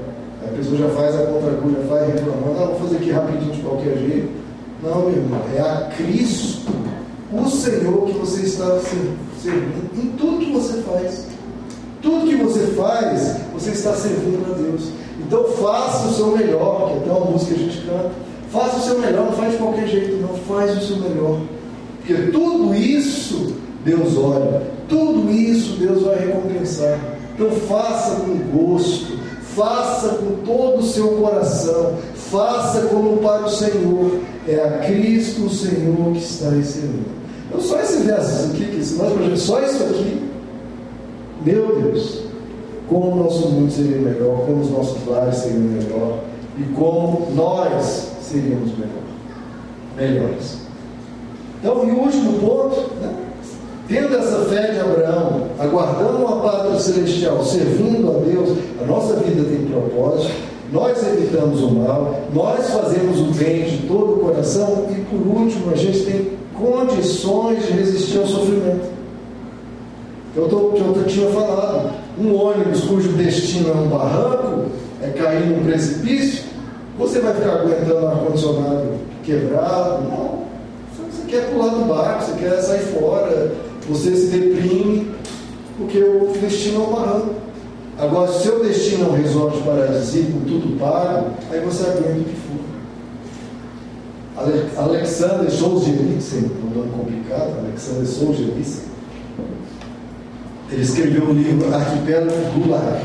pessoa 0.59 0.76
já 0.76 0.88
faz 0.88 1.14
a 1.14 1.26
contracura, 1.26 1.80
já 1.80 1.88
faz 1.88 2.14
reclamando, 2.14 2.62
ah, 2.62 2.66
vou 2.66 2.80
fazer 2.80 2.96
aqui 2.96 3.11
rapidinho 3.11 3.52
de 3.52 3.62
qualquer 3.62 3.96
jeito. 3.98 4.28
Não, 4.82 5.00
meu 5.00 5.12
irmão, 5.12 5.40
é 5.56 5.61
a 5.61 5.90
Cristo, 5.96 6.70
o 7.32 7.48
Senhor 7.48 8.06
que 8.06 8.12
você 8.18 8.42
está 8.42 8.78
servindo 9.40 9.90
em 9.96 10.09
tudo 10.16 10.44
que 10.44 10.52
você 10.52 10.82
faz. 10.82 11.26
Tudo 12.00 12.28
que 12.28 12.36
você 12.36 12.61
faz, 12.68 13.36
você 13.52 13.70
está 13.70 13.92
servindo 13.92 14.50
a 14.50 14.54
Deus. 14.54 14.90
Então 15.20 15.44
faça 15.44 16.09
o 16.09 16.12
seu 16.12 16.36
melhor, 16.36 16.90
que 16.90 16.98
até 16.98 17.11
uma 17.11 17.30
música 17.30 17.54
a 17.54 17.59
gente 17.59 17.78
canta. 17.78 18.11
Faça 18.50 18.76
o 18.76 18.80
seu 18.80 18.98
melhor, 19.00 19.26
não 19.26 19.32
faz 19.32 19.52
de 19.52 19.59
qualquer 19.59 19.88
jeito, 19.88 20.22
não 20.22 20.34
faz 20.34 20.76
o 20.78 20.86
seu 20.86 20.96
melhor. 20.96 21.40
Porque 21.98 22.30
tudo 22.30 22.74
isso 22.74 23.54
Deus 23.84 24.16
olha, 24.16 24.62
tudo 24.88 25.30
isso 25.30 25.76
Deus 25.76 26.02
vai 26.02 26.18
recompensar. 26.18 26.98
Então 27.34 27.50
faça 27.50 28.20
com 28.20 28.36
gosto, 28.56 29.18
faça 29.59 30.09
com 30.11 30.44
todo 30.46 30.78
o 30.78 30.82
seu 30.84 31.09
coração, 31.09 31.94
faça 32.14 32.82
como 32.82 33.16
para 33.18 33.44
o 33.44 33.50
Senhor. 33.50 34.20
É 34.46 34.54
a 34.54 34.78
Cristo 34.86 35.46
o 35.46 35.50
Senhor 35.50 36.12
que 36.12 36.18
está 36.18 36.50
recebendo. 36.50 37.06
Então 37.48 37.61
só 37.61 37.80
esse 37.80 37.98
verso 38.02 38.46
aqui, 38.46 38.64
que 38.64 38.76
nós 38.76 39.12
projetamos, 39.12 39.42
só 39.42 39.61
isso 39.61 39.82
aqui, 39.82 40.30
meu 41.44 41.82
Deus, 41.82 42.22
como 42.88 43.12
o 43.12 43.24
nosso 43.24 43.48
mundo 43.48 43.70
seria 43.70 43.98
melhor, 43.98 44.46
como 44.46 44.62
os 44.62 44.70
nossos 44.70 45.06
lares 45.06 45.36
seriam 45.36 45.61
melhor, 45.61 46.20
e 46.59 46.62
como 46.74 47.30
nós 47.34 48.12
seríamos 48.22 48.70
melhor, 48.72 49.02
melhores. 49.96 50.59
Então, 51.61 51.86
e 51.88 51.90
o 51.90 52.02
último 52.02 52.38
ponto, 52.38 52.94
né? 53.00 53.14
Tendo 53.88 54.16
essa 54.16 54.44
fé 54.44 54.72
de 54.72 54.80
Abraão, 54.80 55.38
aguardando 55.59 56.18
uma 56.18 56.36
pátria 56.40 56.78
celestial, 56.78 57.44
servindo 57.44 58.11
a 58.11 58.20
Deus, 58.20 58.59
a 58.80 58.86
nossa 58.86 59.16
vida 59.16 59.44
tem 59.44 59.66
propósito, 59.66 60.32
nós 60.72 61.02
evitamos 61.02 61.62
o 61.62 61.70
mal, 61.70 62.20
nós 62.32 62.70
fazemos 62.70 63.20
o 63.20 63.32
bem 63.32 63.64
de 63.64 63.86
todo 63.88 64.14
o 64.14 64.18
coração 64.18 64.86
e, 64.90 65.00
por 65.02 65.26
último, 65.26 65.72
a 65.72 65.76
gente 65.76 66.00
tem 66.04 66.32
condições 66.54 67.66
de 67.66 67.72
resistir 67.72 68.18
ao 68.18 68.26
sofrimento. 68.26 68.86
Eu, 70.36 70.48
tô, 70.48 70.74
eu 70.76 71.04
tinha 71.06 71.28
falado, 71.30 71.94
um 72.20 72.34
ônibus 72.34 72.82
cujo 72.82 73.09
destino 73.12 73.70
é 73.70 73.74
um 73.74 73.88
barranco, 73.88 74.66
é 75.02 75.09
cair 75.09 75.46
num 75.46 75.64
precipício, 75.64 76.44
você 76.98 77.20
vai 77.20 77.34
ficar 77.34 77.61
aguentando 77.61 78.04
o 78.04 78.09
ar-condicionado 78.09 79.09
quebrado? 79.24 80.02
Não. 80.02 80.48
Você 80.96 81.26
quer 81.28 81.50
pular 81.50 81.68
do 81.68 81.84
barco, 81.84 82.24
você 82.24 82.32
quer 82.38 82.61
sair 82.61 82.80
fora, 82.80 83.52
você 83.88 84.16
se 84.16 84.26
deprime 84.26 85.18
porque 85.79 85.99
o 85.99 86.33
destino 86.41 86.83
é 86.83 86.87
um 86.87 86.93
barranco. 86.93 87.35
Agora, 87.99 88.31
se 88.31 88.39
o 88.39 88.43
seu 88.43 88.64
destino 88.64 89.07
é 89.07 89.09
um 89.09 89.22
resort 89.22 89.59
paradisíaco, 89.62 90.41
tudo 90.47 90.79
pago, 90.79 91.31
aí 91.51 91.61
você 91.61 91.85
aguenta 91.85 92.20
o 92.20 92.24
que 92.24 92.37
for. 92.37 92.59
Alexander 94.76 95.51
Solzhenitsyn, 95.51 96.51
um 96.62 96.79
nome 96.79 96.91
complicado, 96.93 97.59
Alexander 97.59 98.07
Solzhenitsyn, 98.07 98.83
ele 100.70 100.83
escreveu 100.83 101.24
o 101.24 101.31
um 101.31 101.33
livro 101.33 101.74
Arquipélago 101.74 102.31
Gulag, 102.55 103.01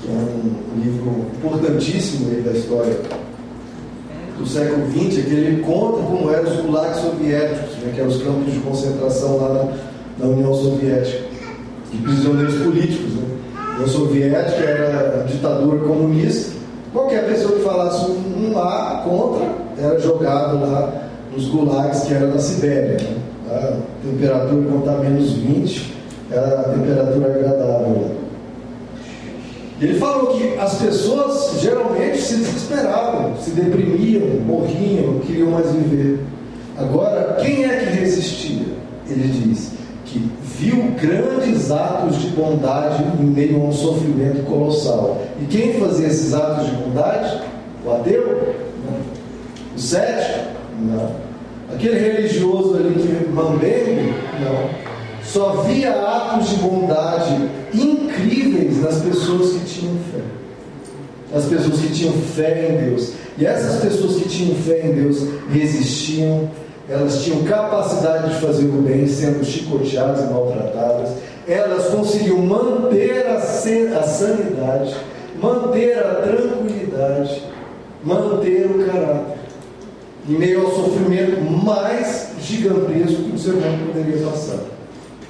que 0.00 0.08
é 0.08 0.12
um 0.12 0.80
livro 0.80 1.26
importantíssimo 1.36 2.42
da 2.42 2.52
história 2.52 2.96
do 4.38 4.46
século 4.46 4.86
XX, 4.90 5.24
que 5.24 5.34
ele 5.34 5.62
conta 5.62 6.02
como 6.02 6.30
eram 6.30 6.50
os 6.50 6.60
gulags 6.60 7.00
soviéticos, 7.00 7.76
né, 7.78 7.92
que 7.94 8.00
eram 8.00 8.10
os 8.10 8.22
campos 8.22 8.52
de 8.52 8.60
concentração 8.60 9.36
lá 9.36 9.48
na, 10.18 10.24
na 10.24 10.32
União 10.32 10.54
Soviética, 10.54 11.23
de 11.94 12.02
prisioneiros 12.02 12.54
políticos. 12.56 13.12
Né? 13.12 13.22
União 13.74 13.88
Soviética 13.88 14.64
era 14.64 15.20
a 15.20 15.26
ditadura 15.26 15.78
comunista, 15.80 16.54
qualquer 16.92 17.26
pessoa 17.26 17.56
que 17.56 17.64
falasse 17.64 18.10
um, 18.10 18.58
A 18.58 19.02
contra 19.04 19.46
era 19.76 19.98
jogado 19.98 20.60
lá 20.60 21.08
nos 21.32 21.46
gulags 21.48 22.02
que 22.02 22.14
era 22.14 22.26
na 22.26 22.38
Sibéria. 22.38 22.98
Né? 22.98 23.16
A 23.50 24.06
temperatura, 24.06 24.62
quando 24.62 24.78
está 24.80 24.92
menos 24.98 25.32
20, 25.32 25.94
era 26.30 26.60
a 26.60 26.64
temperatura 26.64 27.26
agradável. 27.26 28.10
Ele 29.80 29.98
falou 29.98 30.34
que 30.34 30.56
as 30.56 30.74
pessoas 30.76 31.60
geralmente 31.60 32.18
se 32.18 32.36
desesperavam, 32.36 33.36
se 33.40 33.50
deprimiam, 33.50 34.40
morriam, 34.46 35.18
queriam 35.26 35.50
mais 35.50 35.70
viver. 35.72 36.20
Agora, 36.78 37.36
quem 37.40 37.64
é 37.64 37.76
que 37.76 37.98
resistia? 37.98 38.66
Ele 39.08 39.28
diz 39.28 39.72
viu 40.58 40.94
grandes 41.00 41.70
atos 41.70 42.20
de 42.20 42.28
bondade 42.28 43.04
em 43.20 43.24
meio 43.24 43.60
a 43.60 43.64
um 43.66 43.72
sofrimento 43.72 44.44
colossal. 44.44 45.22
E 45.40 45.46
quem 45.46 45.74
fazia 45.74 46.06
esses 46.06 46.32
atos 46.32 46.66
de 46.66 46.76
bondade? 46.76 47.42
O 47.84 47.92
ateu? 47.92 48.54
Não. 48.84 49.76
O 49.76 49.78
cético? 49.78 50.46
Não. 50.80 51.24
Aquele 51.72 51.98
religioso 51.98 52.76
ali 52.76 52.94
que 52.94 53.28
mambengue? 53.32 54.14
Não 54.40 54.70
Só 55.24 55.62
via 55.62 55.92
atos 55.92 56.50
de 56.50 56.56
bondade 56.56 57.48
incríveis 57.72 58.80
nas 58.80 59.00
pessoas 59.00 59.54
que 59.54 59.64
tinham 59.64 59.96
fé. 60.12 60.20
As 61.36 61.46
pessoas 61.46 61.80
que 61.80 61.92
tinham 61.92 62.12
fé 62.12 62.68
em 62.70 62.90
Deus. 62.90 63.12
E 63.36 63.44
essas 63.44 63.80
pessoas 63.80 64.22
que 64.22 64.28
tinham 64.28 64.54
fé 64.56 64.86
em 64.86 64.92
Deus 64.92 65.26
resistiam, 65.50 66.48
elas 66.88 67.22
tinham 67.22 67.44
capacidade 67.44 68.34
de 68.34 68.40
fazer 68.40 68.66
o 68.66 68.82
bem, 68.82 69.06
sendo 69.06 69.44
chicoteadas 69.44 70.20
e 70.20 70.32
maltratadas. 70.32 71.10
Elas 71.48 71.86
conseguiam 71.86 72.38
manter 72.38 73.26
a, 73.26 73.36
a 73.36 74.02
sanidade, 74.02 74.96
manter 75.40 75.98
a 75.98 76.14
tranquilidade, 76.16 77.42
manter 78.02 78.66
o 78.66 78.86
caráter. 78.86 79.34
Em 80.28 80.32
meio 80.32 80.64
ao 80.64 80.72
sofrimento 80.72 81.40
mais 81.40 82.30
gigantesco 82.40 83.24
que 83.24 83.34
o 83.34 83.38
ser 83.38 83.52
humano 83.52 83.92
poderia 83.92 84.26
passar. 84.26 84.60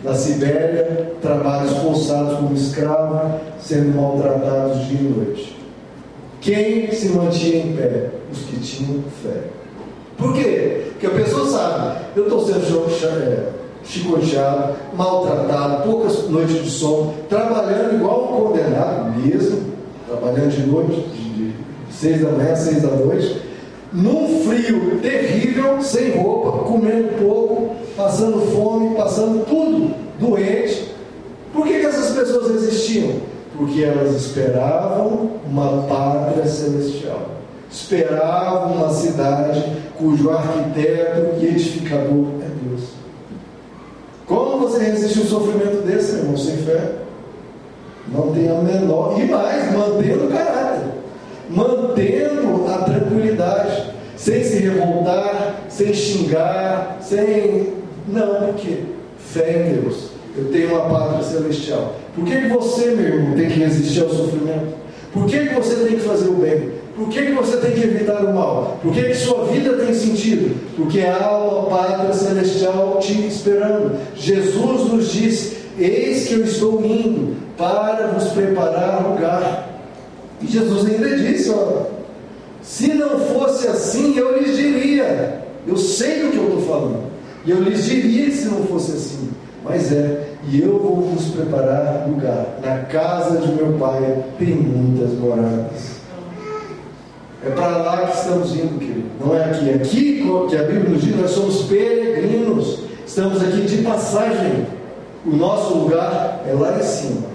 Na 0.03 0.15
Sibéria, 0.15 1.13
trabalhos 1.23 1.73
forçados 1.79 2.37
como 2.37 2.55
escravo, 2.55 3.41
sendo 3.59 3.97
maltratados 3.97 4.87
dia 4.87 5.01
e 5.01 5.03
noite. 5.03 5.57
Quem 6.41 6.93
se 6.93 7.09
mantinha 7.09 7.65
em 7.65 7.77
pé? 7.77 8.11
Os 8.31 8.41
que 8.41 8.61
tinham 8.61 9.03
fé. 9.23 9.64
Por 10.17 10.33
quê? 10.33 10.89
Porque 10.91 11.07
a 11.07 11.11
pessoa 11.11 11.47
sabe, 11.47 11.99
eu 12.17 12.25
estou 12.25 12.45
sendo 12.45 12.87
é, 13.07 13.49
chicoteado, 13.83 14.75
maltratado, 14.95 15.83
poucas 15.85 16.29
noites 16.29 16.63
de 16.63 16.71
sono, 16.71 17.15
trabalhando 17.29 17.97
igual 17.97 18.25
um 18.25 18.47
condenado 18.47 19.19
mesmo, 19.19 19.73
trabalhando 20.09 20.51
de 20.51 20.67
noite, 20.67 21.01
de 21.01 21.55
seis 21.91 22.23
da 22.23 22.31
manhã, 22.31 22.55
seis 22.55 22.83
da 22.83 22.89
noite, 22.89 23.43
num 23.93 24.41
frio 24.45 24.99
terrível, 25.01 25.81
sem 25.83 26.17
roupa, 26.17 26.65
comendo 26.65 27.19
pouco, 27.19 27.75
passando 27.97 28.41
fome, 28.55 28.95
passando 28.97 29.45
tudo 29.47 29.95
doente. 30.19 30.95
Por 31.53 31.65
que, 31.65 31.81
que 31.81 31.87
essas 31.87 32.17
pessoas 32.17 32.63
existiam? 32.63 33.35
porque 33.57 33.83
elas 33.83 34.15
esperavam 34.15 35.31
uma 35.49 35.83
pátria 35.83 36.47
celestial. 36.47 37.34
Esperavam 37.75 38.73
uma 38.73 38.89
cidade 38.89 39.65
cujo 39.99 40.31
arquiteto 40.31 41.35
e 41.41 41.47
edificador 41.47 42.27
é 42.41 42.49
Deus. 42.63 42.91
Como 44.27 44.61
você 44.61 44.85
resiste 44.85 45.19
um 45.19 45.25
sofrimento 45.25 45.85
desse, 45.85 46.19
irmão, 46.19 46.37
sem 46.37 46.57
fé? 46.59 46.93
Não 48.07 48.33
tem 48.33 48.49
a 48.49 48.55
menor. 48.61 49.21
E 49.21 49.25
mais, 49.25 49.73
mantendo 49.73 50.27
o 50.27 50.31
caráter, 50.31 50.85
mantendo 51.51 52.65
a 52.73 52.79
tranquilidade, 52.85 53.91
sem 54.17 54.45
se 54.45 54.59
revoltar, 54.59 55.65
sem 55.69 55.93
xingar, 55.93 56.99
sem. 57.01 57.73
Não, 58.07 58.47
por 58.47 58.55
quê? 58.55 58.85
Fé 59.19 59.67
em 59.67 59.81
Deus. 59.81 60.11
Eu 60.37 60.45
tenho 60.53 60.77
uma 60.77 60.89
pátria 60.89 61.25
celestial. 61.25 61.97
Por 62.15 62.25
que, 62.25 62.41
que 62.41 62.49
você, 62.49 62.91
meu 62.91 63.05
irmão, 63.05 63.35
tem 63.35 63.49
que 63.49 63.59
resistir 63.59 64.03
ao 64.03 64.11
sofrimento? 64.11 64.75
Por 65.13 65.27
que, 65.27 65.49
que 65.49 65.55
você 65.55 65.75
tem 65.75 65.97
que 65.97 66.03
fazer 66.03 66.29
o 66.29 66.35
bem? 66.35 66.84
Por 66.97 67.09
que, 67.09 67.27
que 67.27 67.33
você 67.33 67.57
tem 67.57 67.73
que 67.73 67.83
evitar 67.83 68.25
o 68.25 68.33
mal? 68.33 68.79
Por 68.81 68.93
que, 68.93 69.03
que 69.03 69.15
sua 69.15 69.47
vida 69.47 69.73
tem 69.79 69.93
sentido? 69.93 70.55
Porque 70.77 71.01
há 71.01 71.37
uma 71.37 71.69
pátria 71.69 72.13
celestial 72.13 72.99
te 73.01 73.27
esperando. 73.27 73.99
Jesus 74.15 74.93
nos 74.93 75.13
diz: 75.13 75.57
Eis 75.77 76.29
que 76.29 76.35
eu 76.35 76.45
estou 76.45 76.85
indo 76.85 77.35
para 77.57 78.09
vos 78.09 78.29
preparar 78.29 79.09
lugar. 79.09 79.69
E 80.41 80.47
Jesus 80.47 80.87
ainda 80.87 81.17
disse: 81.17 81.51
ó, 81.51 81.87
se 82.63 82.95
não 82.95 83.19
fosse 83.19 83.67
assim, 83.67 84.17
eu 84.17 84.39
lhes 84.39 84.57
diria. 84.57 85.43
Eu 85.67 85.77
sei 85.77 86.23
do 86.23 86.31
que 86.31 86.37
eu 86.37 86.45
estou 86.45 86.63
falando. 86.63 87.05
E 87.45 87.51
eu 87.51 87.61
lhes 87.61 87.85
diria 87.85 88.31
se 88.31 88.47
não 88.47 88.65
fosse 88.65 88.93
assim. 88.93 89.31
Mas 89.65 89.91
é, 89.91 90.29
e 90.49 90.61
eu 90.61 90.79
vou 90.79 91.01
vos 91.01 91.27
preparar 91.29 92.07
lugar. 92.09 92.59
Na 92.63 92.81
casa 92.85 93.39
de 93.39 93.53
meu 93.53 93.73
pai 93.79 94.25
tem 94.39 94.55
muitas 94.55 95.13
moradas. 95.19 95.94
É 97.47 97.51
para 97.51 97.77
lá 97.77 98.07
que 98.07 98.17
estamos 98.17 98.55
indo, 98.55 98.79
querido. 98.79 99.05
Não 99.21 99.37
é 99.37 99.45
aqui. 99.45 99.71
Aqui, 99.71 100.25
que 100.49 100.57
a 100.57 100.63
Bíblia 100.63 100.89
nos 100.89 101.03
diz, 101.03 101.17
nós 101.17 101.31
somos 101.31 101.63
peregrinos. 101.63 102.81
Estamos 103.07 103.43
aqui 103.43 103.61
de 103.63 103.83
passagem. 103.83 104.67
O 105.27 105.37
nosso 105.37 105.75
lugar 105.75 106.43
é 106.49 106.53
lá 106.55 106.79
em 106.79 106.83
cima. 106.83 107.35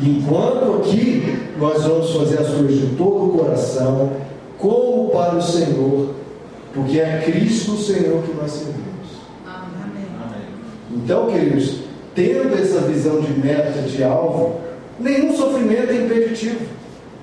E 0.00 0.08
enquanto 0.08 0.76
aqui 0.76 1.38
nós 1.58 1.82
vamos 1.82 2.10
fazer 2.14 2.38
as 2.38 2.48
coisas 2.48 2.74
de 2.74 2.86
todo 2.96 3.26
o 3.26 3.38
coração, 3.38 4.12
como 4.58 5.10
para 5.10 5.36
o 5.36 5.42
Senhor, 5.42 6.14
porque 6.72 6.98
é 6.98 7.22
Cristo 7.24 7.72
o 7.72 7.78
Senhor 7.78 8.22
que 8.22 8.32
nós 8.34 8.50
servimos. 8.50 8.80
Então, 10.92 11.26
queridos, 11.26 11.80
tendo 12.14 12.54
essa 12.54 12.80
visão 12.80 13.20
de 13.20 13.32
meta, 13.32 13.82
de 13.82 14.02
alvo, 14.02 14.60
nenhum 14.98 15.36
sofrimento 15.36 15.90
é 15.90 15.96
impeditivo, 15.96 16.60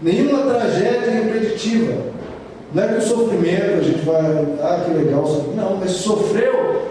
nenhuma 0.02 0.54
tragédia 0.54 1.10
é 1.10 1.30
impeditiva. 1.30 2.17
Não 2.74 2.84
é 2.84 2.88
que 2.88 2.96
o 2.96 3.02
sofrimento 3.02 3.80
a 3.80 3.82
gente 3.82 4.06
vai, 4.06 4.48
ah, 4.62 4.84
que 4.86 4.92
legal, 4.92 5.24
não, 5.56 5.78
mas 5.78 5.92
sofreu, 5.92 6.82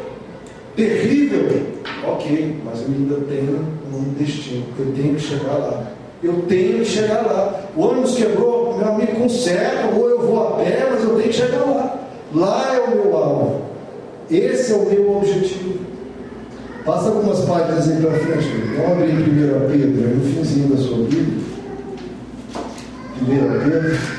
terrível, 0.75 1.63
ok, 2.07 2.57
mas 2.65 2.81
eu 2.81 2.89
ainda 2.89 3.17
tenho 3.29 3.67
um 3.93 4.15
destino, 4.19 4.65
eu 4.79 4.93
tenho 4.95 5.15
que 5.15 5.21
chegar 5.21 5.59
lá. 5.59 5.85
Eu 6.23 6.43
tenho 6.49 6.79
que 6.79 6.85
chegar 6.87 7.27
lá. 7.27 7.61
O 7.77 7.83
ônibus 7.83 8.17
quebrou, 8.17 8.77
meu 8.77 8.89
amigo 8.89 9.17
conserta, 9.17 9.95
ou 9.95 10.09
eu 10.09 10.21
vou 10.21 10.49
a 10.49 10.51
pé, 10.57 10.89
mas 10.91 11.05
eu 11.05 11.11
tenho 11.11 11.29
que 11.29 11.33
chegar 11.33 11.61
lá. 11.61 12.09
Lá 12.35 12.75
é 12.75 12.81
o 12.81 12.91
meu 12.97 13.17
alvo. 13.17 13.63
Esse 14.31 14.73
é 14.73 14.77
o 14.77 14.87
meu 14.87 15.19
objetivo. 15.19 15.79
Passa 16.85 17.09
algumas 17.09 17.41
páginas 17.41 17.89
aí 17.89 18.01
para 18.01 18.13
frente. 18.13 18.49
Vamos 18.77 18.93
abrir 18.93 19.11
em 19.11 19.65
1 19.65 19.71
Pedro, 19.71 20.17
no 20.17 20.25
finzinho 20.25 20.69
da 20.69 20.77
sua 20.77 20.99
Bíblia. 20.99 21.45
1 23.23 23.27
Pedro. 23.71 24.16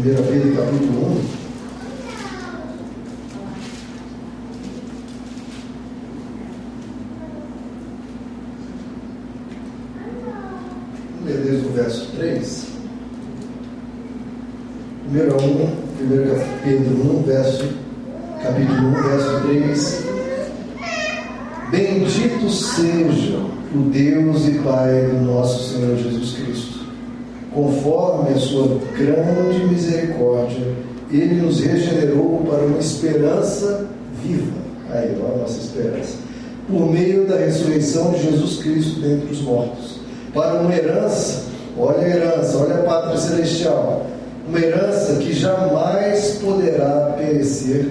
Primeira 0.00 0.22
Pedro, 0.22 0.56
capítulo 0.56 0.98
1. 0.98 1.20
Vamos 11.16 11.24
ler 11.26 11.62
verso 11.74 12.12
3. 12.16 12.66
1, 15.12 15.18
1 15.18 15.68
Pedro 16.64 16.94
1, 17.18 17.22
verso, 17.24 17.68
capítulo 18.42 18.88
1, 18.88 19.02
verso 19.02 19.40
3. 19.42 20.04
Bendito 21.70 22.48
seja 22.48 23.36
o 23.74 23.78
Deus 23.90 24.48
e 24.48 24.52
Pai 24.60 25.08
do 25.08 25.20
nosso 25.26 25.74
Senhor 25.74 25.94
Jesus 25.98 26.38
Cristo. 26.38 26.79
Conforme 27.54 28.30
a 28.30 28.38
sua 28.38 28.78
grande 28.96 29.64
misericórdia, 29.66 30.66
Ele 31.10 31.42
nos 31.42 31.60
regenerou 31.60 32.42
para 32.48 32.64
uma 32.64 32.78
esperança 32.78 33.86
viva. 34.22 34.60
Aí, 34.90 35.16
ó, 35.22 35.34
a 35.34 35.38
nossa 35.38 35.58
esperança. 35.58 36.14
Por 36.68 36.90
meio 36.90 37.26
da 37.26 37.36
ressurreição 37.36 38.12
de 38.12 38.22
Jesus 38.22 38.62
Cristo 38.62 39.00
dentre 39.00 39.32
os 39.32 39.42
mortos. 39.42 39.98
Para 40.32 40.60
uma 40.60 40.72
herança, 40.72 41.44
olha 41.76 41.98
a 41.98 42.08
herança, 42.08 42.58
olha 42.58 42.74
a 42.76 42.82
pátria 42.82 43.16
celestial 43.18 44.06
uma 44.50 44.58
herança 44.58 45.14
que 45.14 45.32
jamais 45.32 46.38
poderá 46.42 47.14
perecer, 47.16 47.88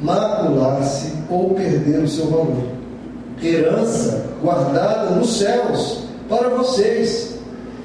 macular-se 0.00 1.12
ou 1.30 1.50
perder 1.54 2.00
o 2.00 2.08
seu 2.08 2.26
valor. 2.26 2.64
Herança 3.42 4.24
guardada 4.42 5.10
nos 5.10 5.38
céus 5.38 6.00
para 6.28 6.48
vocês, 6.48 7.31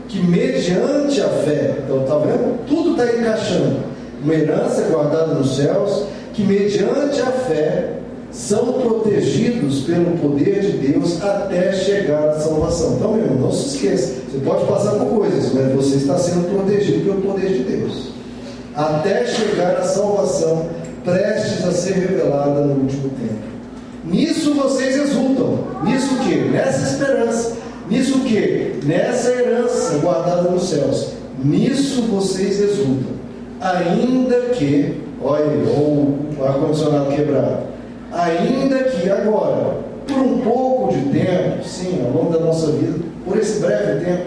que 0.08 0.20
mediante 0.20 1.22
a 1.22 1.28
fé, 1.28 1.76
então 1.84 2.02
está 2.02 2.18
vendo? 2.18 2.66
Tudo 2.68 2.92
está 2.92 3.06
encaixando. 3.06 3.80
Uma 4.24 4.34
herança 4.34 4.82
guardada 4.90 5.34
nos 5.34 5.56
céus, 5.56 6.06
que 6.34 6.44
mediante 6.44 7.22
a 7.22 7.32
fé 7.32 7.94
são 8.32 8.74
protegidos 8.74 9.82
pelo 9.82 10.18
poder 10.18 10.62
de 10.62 10.78
Deus 10.78 11.22
até 11.22 11.74
chegar 11.74 12.30
à 12.30 12.40
salvação. 12.40 12.96
Então, 12.96 13.14
meu 13.14 13.26
irmão, 13.26 13.40
não 13.40 13.52
se 13.52 13.76
esqueça. 13.76 14.14
Você 14.32 14.40
pode 14.44 14.66
passar 14.66 14.92
por 14.92 15.08
coisas, 15.08 15.54
mas 15.54 15.74
você 15.74 15.96
está 15.98 16.18
sendo 16.18 16.50
protegido 16.50 17.06
pelo 17.06 17.22
poder 17.22 17.48
de 17.50 17.64
Deus. 17.64 18.10
Até 18.76 19.26
chegar 19.26 19.78
à 19.78 19.84
salvação, 19.84 20.68
prestes 21.04 21.66
a 21.66 21.72
ser 21.72 21.94
revelada 21.94 22.62
no 22.62 22.82
último 22.82 23.10
tempo. 23.10 23.58
Nisso 24.06 24.54
vocês 24.54 24.96
exultam. 24.96 25.60
Nisso 25.84 26.14
o 26.16 26.20
quê? 26.20 26.36
Nessa 26.52 26.92
esperança. 26.92 27.58
Nisso 27.90 28.20
o 28.20 28.24
quê? 28.24 28.74
Nessa 28.84 29.32
herança 29.32 29.98
guardada 30.00 30.50
nos 30.50 30.70
céus. 30.70 31.14
Nisso 31.44 32.04
vocês 32.04 32.60
exultam. 32.60 33.18
Ainda 33.60 34.36
que, 34.54 35.02
olha, 35.22 35.46
ou 35.76 36.18
o 36.38 36.44
ar-condicionado 36.44 37.16
quebrado 37.16 37.78
ainda 38.12 38.84
que 38.84 39.10
agora, 39.10 39.78
por 40.08 40.18
um 40.18 40.40
pouco 40.40 40.94
de 40.94 41.02
tempo, 41.10 41.64
sim, 41.64 42.02
ao 42.06 42.12
longo 42.12 42.38
da 42.38 42.44
nossa 42.44 42.72
vida, 42.72 43.00
por 43.26 43.38
esse 43.38 43.60
breve 43.60 44.04
tempo, 44.04 44.24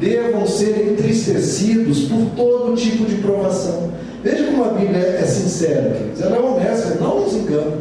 devam 0.00 0.46
ser 0.46 0.92
entristecidos 0.92 2.04
por 2.04 2.26
todo 2.36 2.74
tipo 2.74 3.04
de 3.04 3.16
provação. 3.16 3.90
Veja 4.22 4.44
como 4.44 4.64
a 4.64 4.68
Bíblia 4.68 4.98
é 4.98 5.22
sincera, 5.22 5.90
queridos. 5.90 6.22
Ela 6.22 6.36
é 6.36 6.40
honesta, 6.40 6.96
não 7.00 7.20
nos 7.20 7.34
engana. 7.34 7.72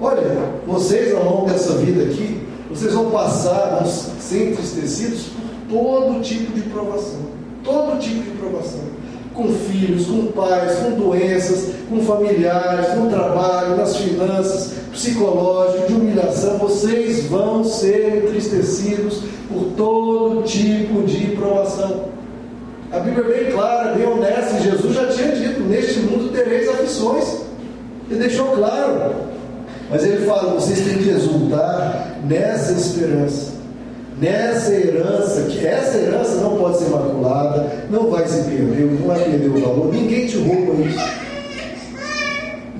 Olha, 0.00 0.22
vocês 0.66 1.14
ao 1.14 1.24
longo 1.24 1.50
dessa 1.50 1.74
vida 1.74 2.04
aqui, 2.04 2.41
vocês 2.74 2.94
vão 2.94 3.10
passar, 3.10 3.80
vão 3.80 3.86
ser 3.86 4.52
entristecidos 4.52 5.26
por 5.68 5.78
todo 5.78 6.22
tipo 6.22 6.52
de 6.52 6.62
provação. 6.62 7.20
Todo 7.62 7.98
tipo 8.00 8.22
de 8.22 8.30
provação. 8.30 8.80
Com 9.34 9.48
filhos, 9.52 10.06
com 10.06 10.26
pais, 10.26 10.78
com 10.78 10.90
doenças, 10.92 11.74
com 11.88 12.00
familiares, 12.00 12.94
no 12.98 13.10
trabalho, 13.10 13.76
nas 13.76 13.96
finanças, 13.96 14.74
psicológico, 14.90 15.86
de 15.86 15.92
humilhação. 15.94 16.58
Vocês 16.58 17.26
vão 17.26 17.62
ser 17.62 18.24
entristecidos 18.24 19.22
por 19.50 19.64
todo 19.76 20.42
tipo 20.42 21.02
de 21.02 21.28
provação. 21.36 22.12
A 22.90 22.98
Bíblia 22.98 23.24
é 23.24 23.44
bem 23.44 23.52
clara, 23.52 23.94
bem 23.94 24.06
honesta, 24.06 24.58
e 24.58 24.70
Jesus 24.70 24.94
já 24.94 25.06
tinha 25.08 25.32
dito: 25.32 25.60
Neste 25.60 26.00
mundo 26.00 26.32
tereis 26.32 26.68
aflições. 26.68 27.42
Ele 28.10 28.20
deixou 28.20 28.48
claro. 28.48 29.14
Mas 29.90 30.04
ele 30.04 30.26
fala: 30.26 30.54
vocês 30.54 30.80
têm 30.80 30.98
que 30.98 31.08
exultar 31.08 32.11
nessa 32.26 32.72
esperança, 32.72 33.52
nessa 34.20 34.72
herança, 34.72 35.42
que 35.42 35.66
essa 35.66 35.98
herança 35.98 36.36
não 36.36 36.56
pode 36.56 36.78
ser 36.78 36.90
maculada, 36.90 37.66
não 37.90 38.10
vai 38.10 38.26
se 38.26 38.42
perder, 38.42 38.98
não 38.98 39.06
vai 39.06 39.24
perder 39.24 39.48
o 39.48 39.60
valor, 39.60 39.92
ninguém 39.92 40.26
te 40.26 40.38
rouba 40.38 40.74
isso. 40.84 41.22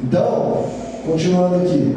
Então, 0.05 0.65
continuando 1.07 1.57
aqui, 1.57 1.95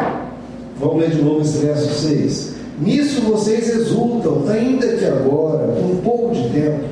vamos 0.80 1.02
ler 1.02 1.10
de 1.12 1.22
novo 1.22 1.41
esse 1.41 1.58
verso 1.60 2.08
6. 2.08 2.56
Nisso 2.80 3.22
vocês 3.22 3.70
exultam, 3.70 4.43
ainda 4.50 4.88
que 4.88 5.06
agora, 5.06 5.68
por 5.68 5.86
um 5.86 5.98
pouco 6.04 6.36
de 6.36 6.50
tempo, 6.50 6.84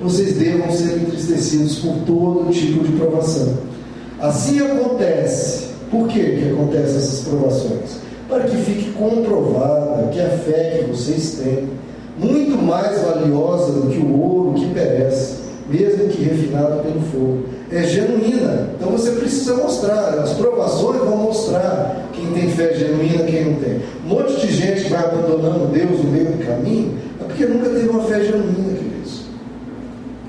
vocês 0.00 0.36
devam 0.36 0.70
ser 0.70 0.96
entristecidos 0.96 1.78
por 1.78 1.94
todo 2.06 2.50
tipo 2.52 2.84
de 2.84 2.92
provação. 2.92 3.54
Assim 4.20 4.60
acontece 4.60 5.72
por 5.92 6.08
que, 6.08 6.20
que 6.20 6.50
acontecem 6.50 6.96
essas 6.96 7.20
provações? 7.20 8.00
Para 8.32 8.44
que 8.44 8.56
fique 8.56 8.92
comprovada 8.92 10.08
que 10.10 10.18
a 10.18 10.30
fé 10.30 10.78
que 10.78 10.90
vocês 10.90 11.32
têm, 11.32 11.68
muito 12.16 12.56
mais 12.56 12.98
valiosa 13.02 13.72
do 13.72 13.90
que 13.90 13.98
o 13.98 14.18
ouro 14.18 14.54
que 14.54 14.72
perece, 14.72 15.42
mesmo 15.68 16.08
que 16.08 16.22
refinado 16.22 16.82
pelo 16.82 17.02
fogo, 17.12 17.42
é 17.70 17.82
genuína. 17.82 18.70
Então 18.74 18.90
você 18.92 19.10
precisa 19.10 19.54
mostrar, 19.56 20.14
as 20.14 20.32
provações 20.32 21.00
vão 21.00 21.18
mostrar 21.18 22.06
quem 22.14 22.32
tem 22.32 22.48
fé 22.48 22.72
genuína, 22.72 23.24
quem 23.24 23.50
não 23.50 23.60
tem. 23.60 23.82
Um 24.02 24.08
monte 24.08 24.40
de 24.40 24.50
gente 24.50 24.88
vai 24.88 25.04
abandonando 25.04 25.66
Deus 25.66 26.02
no 26.02 26.10
meio 26.10 26.32
do 26.32 26.46
caminho, 26.46 26.96
é 27.20 27.24
porque 27.24 27.44
nunca 27.44 27.68
teve 27.68 27.88
uma 27.90 28.04
fé 28.04 28.18
genuína, 28.24 28.78
queridos. 28.78 29.24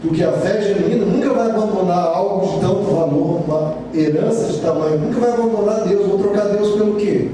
Porque 0.02 0.26
a 0.26 0.34
fé 0.34 0.62
genuína 0.62 1.06
nunca 1.06 1.30
vai 1.30 1.50
abandonar 1.52 2.06
algo 2.08 2.48
de 2.48 2.60
tanto 2.60 2.84
valor, 2.84 3.40
uma 3.48 3.76
herança 3.96 4.52
de 4.52 4.60
tamanho, 4.60 5.00
nunca 5.00 5.22
vai 5.22 5.32
abandonar 5.32 5.88
Deus. 5.88 6.06
Vou 6.06 6.18
trocar 6.18 6.50
Deus 6.50 6.74
pelo 6.74 6.96
quê? 6.96 7.30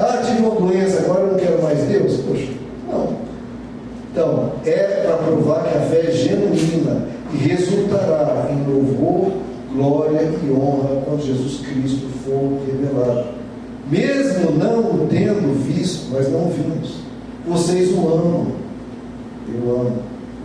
Ah, 0.00 0.22
tive 0.24 0.40
uma 0.40 0.54
doença, 0.54 1.02
agora 1.02 1.20
eu 1.20 1.32
não 1.32 1.38
quero 1.38 1.62
mais 1.62 1.78
Deus? 1.80 2.16
Poxa, 2.26 2.48
não. 2.90 3.16
Então, 4.10 4.52
é 4.64 5.02
para 5.04 5.16
provar 5.18 5.62
que 5.64 5.76
a 5.76 5.80
fé 5.82 6.06
é 6.08 6.10
genuína 6.10 7.06
e 7.32 7.36
resultará 7.36 8.48
em 8.50 8.72
louvor, 8.72 9.32
glória 9.72 10.22
e 10.22 10.50
honra 10.50 11.02
quando 11.04 11.24
Jesus 11.24 11.66
Cristo 11.66 12.08
for 12.24 12.58
revelado. 12.66 13.26
Mesmo 13.90 14.52
não 14.52 15.06
tendo 15.06 15.62
visto, 15.64 16.10
mas 16.12 16.32
não 16.32 16.48
vimos, 16.48 16.94
vocês 17.46 17.92
o 17.92 18.08
amam. 18.08 18.46
Eu 19.48 19.70
amo, 19.70 19.96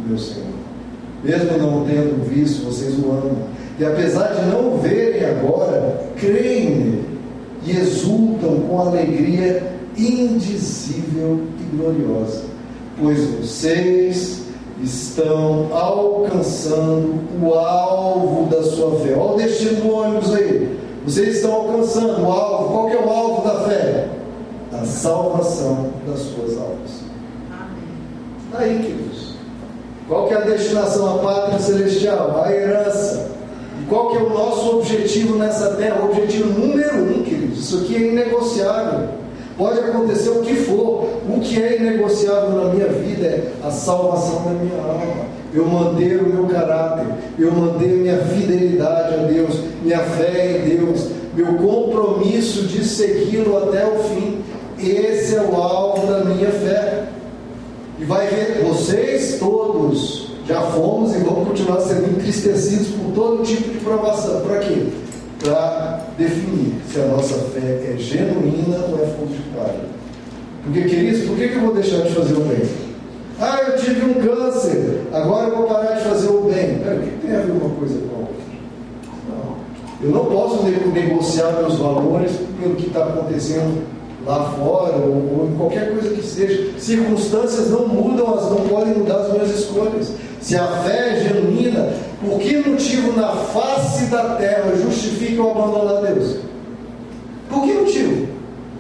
meu 0.05 0.17
Senhor 0.17 0.55
mesmo 1.25 1.57
não 1.57 1.83
tendo 1.85 2.23
visto, 2.29 2.65
vocês 2.65 2.93
o 2.99 3.09
amam. 3.09 3.47
E 3.79 3.83
apesar 3.83 4.27
de 4.27 4.45
não 4.45 4.77
verem 4.77 5.25
agora, 5.25 6.01
creem 6.17 6.69
nele 6.69 7.14
e 7.65 7.71
exultam 7.71 8.61
com 8.61 8.79
alegria 8.79 9.73
indizível 9.97 11.41
e 11.59 11.75
gloriosa, 11.75 12.43
pois 12.99 13.25
vocês 13.35 14.45
estão 14.83 15.69
alcançando 15.71 17.19
o 17.41 17.53
alvo 17.53 18.49
da 18.49 18.63
sua 18.63 18.99
fé. 18.99 19.15
Olha 19.15 19.33
o 19.33 19.37
destino 19.37 19.81
do 19.81 19.93
ônibus 19.93 20.33
aí. 20.33 20.77
Vocês 21.05 21.37
estão 21.37 21.53
alcançando 21.53 22.23
o 22.23 22.31
alvo. 22.31 22.73
Qual 22.73 22.89
que 22.89 22.97
é 22.97 22.99
o 22.99 23.09
alvo 23.09 23.47
da 23.47 23.59
fé? 23.61 24.09
A 24.73 24.85
salvação 24.85 25.91
das 26.07 26.19
suas 26.19 26.57
almas. 26.57 27.05
Está 28.45 28.59
aí, 28.59 28.79
queridos. 28.79 29.35
Qual 30.07 30.27
que 30.27 30.33
é 30.33 30.37
a 30.37 30.41
destinação? 30.41 31.15
A 31.15 31.19
pátria 31.19 31.59
celestial, 31.59 32.43
a 32.43 32.51
herança. 32.51 33.31
E 33.81 33.85
qual 33.85 34.09
que 34.09 34.17
é 34.17 34.21
o 34.21 34.29
nosso 34.29 34.77
objetivo 34.77 35.37
nessa 35.37 35.75
terra? 35.75 36.01
O 36.01 36.09
objetivo 36.09 36.59
número 36.59 37.03
um, 37.03 37.23
queridos. 37.23 37.34
Isso 37.57 37.77
aqui 37.77 37.95
é 37.95 38.07
inegociável. 38.09 39.09
Pode 39.57 39.79
acontecer 39.79 40.29
o 40.29 40.41
que 40.41 40.53
for. 40.55 41.07
O 41.27 41.39
que 41.39 41.61
é 41.61 41.77
inegociável 41.77 42.51
na 42.51 42.73
minha 42.73 42.87
vida 42.87 43.25
é 43.25 43.51
a 43.63 43.71
salvação 43.71 44.43
da 44.43 44.51
minha 44.51 44.77
alma. 44.81 45.25
Eu 45.53 45.65
manter 45.65 46.21
o 46.21 46.27
meu 46.27 46.45
caráter, 46.47 47.05
eu 47.39 47.51
manter 47.51 47.87
minha 47.87 48.17
fidelidade 48.17 49.13
a 49.13 49.17
Deus, 49.19 49.55
minha 49.81 49.99
fé 49.99 50.57
em 50.57 50.77
Deus, 50.77 51.07
meu 51.33 51.55
compromisso 51.55 52.63
de 52.63 52.83
segui-lo 52.83 53.57
até 53.57 53.85
o 53.85 53.99
fim. 54.03 54.39
Esse 54.77 55.35
é 55.35 55.41
o 55.41 55.55
alvo 55.55 56.05
da 56.07 56.25
minha 56.25 56.51
fé. 56.51 57.05
E 57.97 58.03
vai 58.03 58.27
ver, 58.27 58.65
vocês 58.65 59.39
todos 59.39 60.27
já 60.45 60.61
fomos 60.61 61.15
e 61.15 61.19
vamos 61.19 61.47
continuar 61.47 61.79
sendo 61.79 62.11
entristecidos 62.11 62.87
por 62.89 63.13
todo 63.13 63.43
tipo 63.43 63.71
de 63.71 63.79
provação. 63.79 64.41
Para 64.41 64.59
quê? 64.59 64.87
Para 65.45 66.01
definir 66.17 66.75
se 66.91 66.99
a 66.99 67.05
nossa 67.05 67.35
fé 67.49 67.93
é 67.93 67.95
genuína 67.97 68.77
ou 68.89 68.99
é 68.99 69.55
palha. 69.55 69.85
Porque, 70.63 70.81
queridos, 70.81 71.27
por 71.27 71.37
que, 71.37 71.47
que 71.49 71.55
eu 71.55 71.61
vou 71.61 71.73
deixar 71.75 72.01
de 72.01 72.09
fazer 72.09 72.33
o 72.33 72.41
bem? 72.41 72.67
Ah, 73.39 73.59
eu 73.67 73.75
tive 73.77 74.05
um 74.05 74.13
câncer, 74.15 75.01
agora 75.11 75.49
eu 75.49 75.57
vou 75.57 75.67
parar 75.67 75.93
de 75.93 76.03
fazer 76.03 76.29
o 76.29 76.41
bem. 76.43 76.79
Pera, 76.79 76.95
o 76.95 76.99
que 76.99 77.27
tem 77.27 77.35
a 77.35 77.41
ver 77.41 77.51
uma 77.51 77.69
coisa 77.75 77.99
com 77.99 78.15
a 78.15 78.19
outra? 78.19 78.35
Não. 79.29 79.55
Eu 80.01 80.11
não 80.11 80.25
posso 80.25 80.63
negociar 80.63 81.51
meus 81.51 81.75
valores 81.75 82.31
pelo 82.59 82.75
que 82.75 82.87
está 82.87 83.03
acontecendo 83.03 83.94
lá 84.25 84.51
fora, 84.57 84.97
ou, 84.97 85.39
ou 85.39 85.49
em 85.51 85.57
qualquer 85.57 85.91
coisa 85.91 86.09
que 86.09 86.23
seja. 86.23 86.71
Circunstâncias 86.79 87.69
não 87.69 87.87
mudam, 87.87 88.27
elas 88.27 88.49
não 88.49 88.67
podem 88.67 88.95
mudar 88.95 89.17
as 89.17 89.31
minhas 89.31 89.51
escolhas. 89.51 90.11
Se 90.41 90.55
a 90.55 90.67
fé 90.83 91.13
é 91.13 91.23
genuína, 91.23 91.89
por 92.21 92.39
que 92.39 92.57
motivo 92.57 93.19
na 93.19 93.29
face 93.29 94.05
da 94.05 94.35
terra 94.35 94.75
justifica 94.75 95.41
eu 95.41 95.51
abandonar 95.51 96.01
Deus? 96.03 96.37
Por 97.49 97.63
que 97.63 97.73
motivo? 97.73 98.27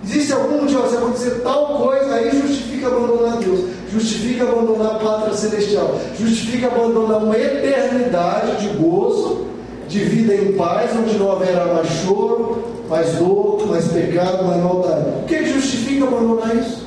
Existe 0.03 0.33
algum 0.33 0.61
motivo? 0.61 0.87
Se 0.87 0.97
acontecer 0.97 1.41
tal 1.43 1.79
coisa, 1.79 2.15
aí 2.15 2.29
justifica 2.31 2.87
abandonar 2.87 3.37
Deus, 3.37 3.61
justifica 3.91 4.43
abandonar 4.43 4.95
a 4.95 4.99
pátria 4.99 5.33
celestial, 5.33 5.95
justifica 6.19 6.67
abandonar 6.67 7.23
uma 7.23 7.37
eternidade 7.37 8.57
de 8.57 8.77
gozo, 8.77 9.45
de 9.87 9.99
vida 9.99 10.35
em 10.35 10.53
paz, 10.53 10.91
onde 10.95 11.17
não 11.17 11.31
haverá 11.31 11.65
mais 11.65 11.87
choro, 11.87 12.74
mais 12.89 13.15
dor, 13.15 13.65
mais 13.67 13.87
pecado, 13.87 14.45
mais 14.45 14.61
maldade. 14.61 15.05
O 15.21 15.25
que 15.25 15.45
justifica 15.45 16.05
abandonar 16.05 16.55
isso? 16.55 16.85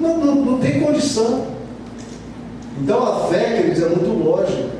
Não, 0.00 0.18
não, 0.18 0.34
não 0.34 0.58
tem 0.58 0.80
condição. 0.80 1.44
Então 2.82 3.02
a 3.02 3.26
fé, 3.28 3.56
queridos, 3.56 3.82
é 3.82 3.88
muito 3.88 4.24
lógica. 4.24 4.76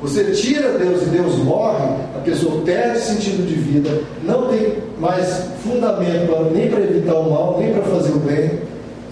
Você 0.00 0.24
tira 0.32 0.78
Deus 0.78 1.02
e 1.02 1.06
Deus 1.06 1.36
morre, 1.36 1.84
a 2.16 2.20
pessoa 2.24 2.60
perde 2.62 2.98
sentido 2.98 3.46
de 3.46 3.54
vida, 3.54 4.02
não 4.24 4.48
tem 4.48 4.78
mais 4.98 5.44
fundamento 5.62 6.50
nem 6.52 6.68
para 6.68 6.80
evitar 6.80 7.14
o 7.14 7.30
mal, 7.30 7.58
nem 7.60 7.72
para 7.72 7.82
fazer 7.84 8.10
o 8.10 8.18
bem, 8.18 8.58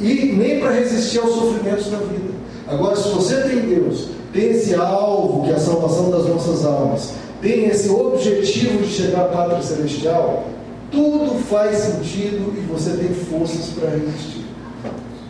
e 0.00 0.32
nem 0.32 0.58
para 0.58 0.72
resistir 0.72 1.20
aos 1.20 1.32
sofrimentos 1.32 1.86
da 1.90 1.98
vida. 1.98 2.30
Agora, 2.66 2.96
se 2.96 3.08
você 3.08 3.36
tem 3.42 3.60
Deus, 3.60 4.08
tem 4.32 4.50
esse 4.50 4.74
alvo 4.74 5.44
que 5.44 5.50
é 5.50 5.54
a 5.54 5.60
salvação 5.60 6.10
das 6.10 6.26
nossas 6.26 6.64
almas, 6.64 7.12
tem 7.40 7.66
esse 7.66 7.88
objetivo 7.88 8.82
de 8.82 8.88
chegar 8.88 9.22
à 9.22 9.24
pátria 9.24 9.62
celestial, 9.62 10.44
tudo 10.90 11.38
faz 11.44 11.76
sentido 11.78 12.52
e 12.56 12.60
você 12.72 12.90
tem 12.96 13.08
forças 13.08 13.70
para 13.78 13.90
resistir. 13.90 14.44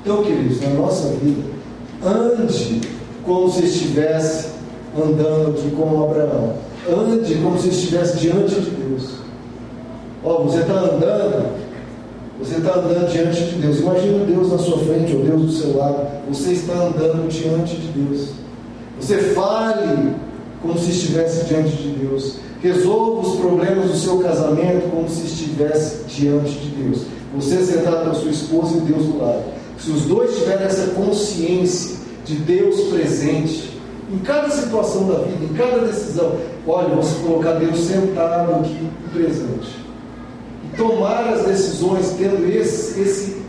Então, 0.02 0.22
queridos, 0.22 0.60
na 0.62 0.70
nossa 0.70 1.08
vida, 1.08 1.42
ande 2.04 2.80
como 3.24 3.50
se 3.50 3.64
estivesse 3.64 4.48
andando 4.96 5.50
aqui 5.50 5.70
com 5.70 6.04
Abraão. 6.04 6.54
Ande 6.88 7.34
como 7.36 7.58
se 7.58 7.68
estivesse 7.68 8.18
diante 8.18 8.60
de 8.60 8.70
Deus. 8.70 9.20
Ó, 10.24 10.42
você 10.42 10.60
está 10.60 10.72
andando, 10.72 11.52
você 12.38 12.56
está 12.56 12.78
andando 12.78 13.10
diante 13.10 13.44
de 13.44 13.56
Deus. 13.56 13.80
Imagina 13.80 14.24
Deus 14.24 14.50
na 14.50 14.58
sua 14.58 14.78
frente, 14.78 15.14
ou 15.14 15.22
Deus 15.22 15.42
do 15.42 15.52
seu 15.52 15.76
lado. 15.76 16.06
Você 16.28 16.52
está 16.52 16.72
andando 16.72 17.28
diante 17.28 17.76
de 17.76 17.88
Deus. 17.88 18.30
Você 18.98 19.18
fale 19.34 20.14
como 20.62 20.78
se 20.78 20.90
estivesse 20.90 21.46
diante 21.46 21.76
de 21.76 21.88
Deus. 21.90 22.36
Resolva 22.62 23.26
os 23.26 23.40
problemas 23.40 23.90
do 23.90 23.96
seu 23.96 24.18
casamento 24.18 24.90
como 24.90 25.08
se 25.08 25.26
estivesse 25.26 26.04
diante 26.04 26.52
de 26.52 26.68
Deus. 26.82 27.02
Você 27.36 27.64
sentado 27.64 28.04
com 28.04 28.10
a 28.10 28.14
sua 28.14 28.30
esposa 28.30 28.76
e 28.76 28.80
Deus 28.80 29.04
do 29.04 29.18
lado. 29.18 29.44
Se 29.78 29.90
os 29.90 30.02
dois 30.02 30.36
tiverem 30.36 30.66
essa 30.66 30.88
consciência 30.88 31.96
de 32.26 32.34
Deus 32.36 32.80
presente, 32.92 33.80
em 34.12 34.18
cada 34.18 34.50
situação 34.50 35.06
da 35.06 35.18
vida, 35.20 35.44
em 35.44 35.54
cada 35.54 35.86
decisão. 35.86 36.36
Olha, 36.66 36.94
você 36.96 37.22
colocar 37.22 37.52
Deus 37.52 37.78
sentado 37.78 38.54
aqui 38.56 38.88
presente. 39.12 39.78
E 40.64 40.76
tomar 40.76 41.28
as 41.28 41.46
decisões 41.46 42.14
tendo 42.18 42.46
esse, 42.50 43.00
esse, 43.00 43.42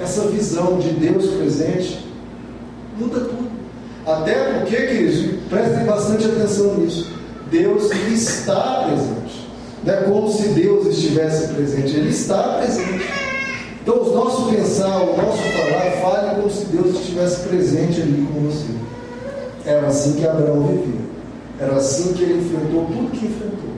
essa 0.00 0.28
visão 0.28 0.78
de 0.78 0.90
Deus 0.90 1.26
presente, 1.28 2.06
muda 2.98 3.20
tudo. 3.20 3.48
Até 4.06 4.52
porque, 4.54 4.76
queridos, 4.76 5.37
prestem 5.48 5.84
bastante 5.84 6.24
atenção 6.24 6.74
nisso. 6.78 7.12
Deus 7.50 7.90
está 7.92 8.84
presente. 8.86 9.48
Não 9.84 9.94
é 9.94 9.96
como 10.02 10.32
se 10.32 10.48
Deus 10.48 10.86
estivesse 10.86 11.54
presente, 11.54 11.96
Ele 11.96 12.10
está 12.10 12.58
presente. 12.58 13.06
Então, 13.80 14.02
o 14.02 14.14
nosso 14.14 14.50
pensar, 14.50 14.98
o 15.02 15.16
nosso 15.16 15.42
falar, 15.42 15.90
fale 16.02 16.34
como 16.36 16.50
se 16.50 16.66
Deus 16.66 17.00
estivesse 17.00 17.48
presente 17.48 18.02
ali 18.02 18.28
com 18.32 18.40
você. 18.40 18.66
Era 19.64 19.86
assim 19.86 20.12
que 20.12 20.26
Abraão 20.26 20.66
vivia. 20.66 21.00
Era 21.58 21.76
assim 21.76 22.12
que 22.12 22.22
ele 22.22 22.38
enfrentou 22.38 22.84
tudo 22.84 23.10
que 23.10 23.26
enfrentou. 23.26 23.70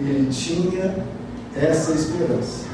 Ele 0.00 0.28
tinha 0.30 0.96
essa 1.56 1.92
esperança 1.92 2.64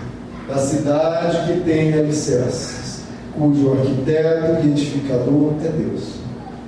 da 0.49 0.57
cidade 0.57 1.53
que 1.53 1.61
tem 1.61 1.93
alicerces, 1.93 3.03
cujo 3.37 3.73
arquiteto 3.73 4.65
e 4.65 4.71
edificador 4.71 5.55
é 5.65 5.69
Deus. 5.69 6.15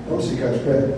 Vamos 0.08 0.26
ficar 0.26 0.48
de 0.48 0.58
pé? 0.58 0.88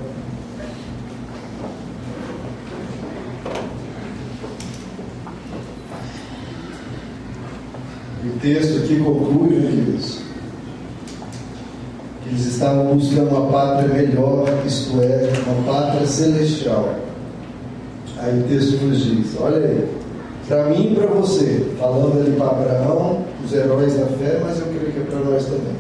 O 8.25 8.39
texto 8.41 8.85
aqui 8.85 9.01
conclui, 9.01 9.57
né, 9.57 9.71
queridos? 9.71 10.19
Eles 12.27 12.47
estavam 12.47 12.97
buscando 12.97 13.29
uma 13.31 13.51
pátria 13.51 13.89
melhor, 13.89 14.49
isto 14.65 15.01
é, 15.03 15.33
uma 15.47 15.73
pátria 15.73 16.07
celestial. 16.07 16.95
Aí 18.19 18.41
o 18.41 18.45
texto 18.45 18.81
nos 18.85 19.05
diz: 19.05 19.37
olha 19.41 19.67
aí, 19.67 19.89
para 20.47 20.65
mim 20.67 20.93
e 20.93 20.95
para 20.95 21.07
você, 21.09 21.67
falando 21.81 22.21
ali 22.21 22.31
para 22.37 22.47
Abraão, 22.47 23.25
os 23.45 23.53
heróis 23.53 23.95
da 23.95 24.07
fé, 24.07 24.41
mas 24.43 24.61
eu 24.61 24.67
creio 24.67 24.93
que 24.93 25.01
é 25.01 25.03
para 25.03 25.19
nós 25.19 25.45
também. 25.45 25.75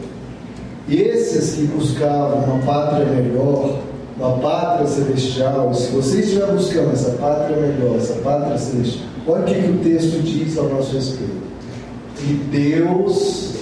Esses 0.88 1.55
que 1.55 1.66
buscavam 1.68 2.40
uma 2.40 2.59
pátria 2.66 3.07
melhor, 3.07 3.78
uma 4.18 4.38
pátria 4.38 4.88
celestial, 4.88 5.72
se 5.72 5.93
você 5.93 6.20
estiver 6.20 6.47
buscando 6.49 6.93
essa 6.93 7.12
pátria 7.12 7.57
melhor, 7.57 7.97
essa 7.97 8.14
pátria 8.14 8.59
celestial, 8.59 9.07
olha 9.28 9.43
o 9.43 9.45
que, 9.45 9.55
que 9.55 9.70
o 9.70 9.78
texto 9.78 10.22
diz 10.22 10.59
ao 10.59 10.68
nosso 10.68 10.97
respeito 10.97 11.53
que 12.23 12.35
Deus 12.35 13.55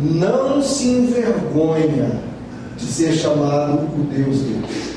não 0.00 0.60
se 0.60 0.88
envergonha 0.88 2.20
de 2.76 2.84
ser 2.84 3.12
chamado 3.12 3.84
o 3.84 4.06
Deus 4.12 4.40
deles. 4.40 4.94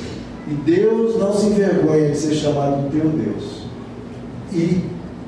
E 0.49 0.53
Deus 0.53 1.17
não 1.19 1.33
se 1.33 1.47
envergonha 1.47 2.09
de 2.09 2.17
ser 2.17 2.33
chamado 2.33 2.87
o 2.87 2.89
teu 2.89 3.09
Deus. 3.09 3.43
E 4.51 4.81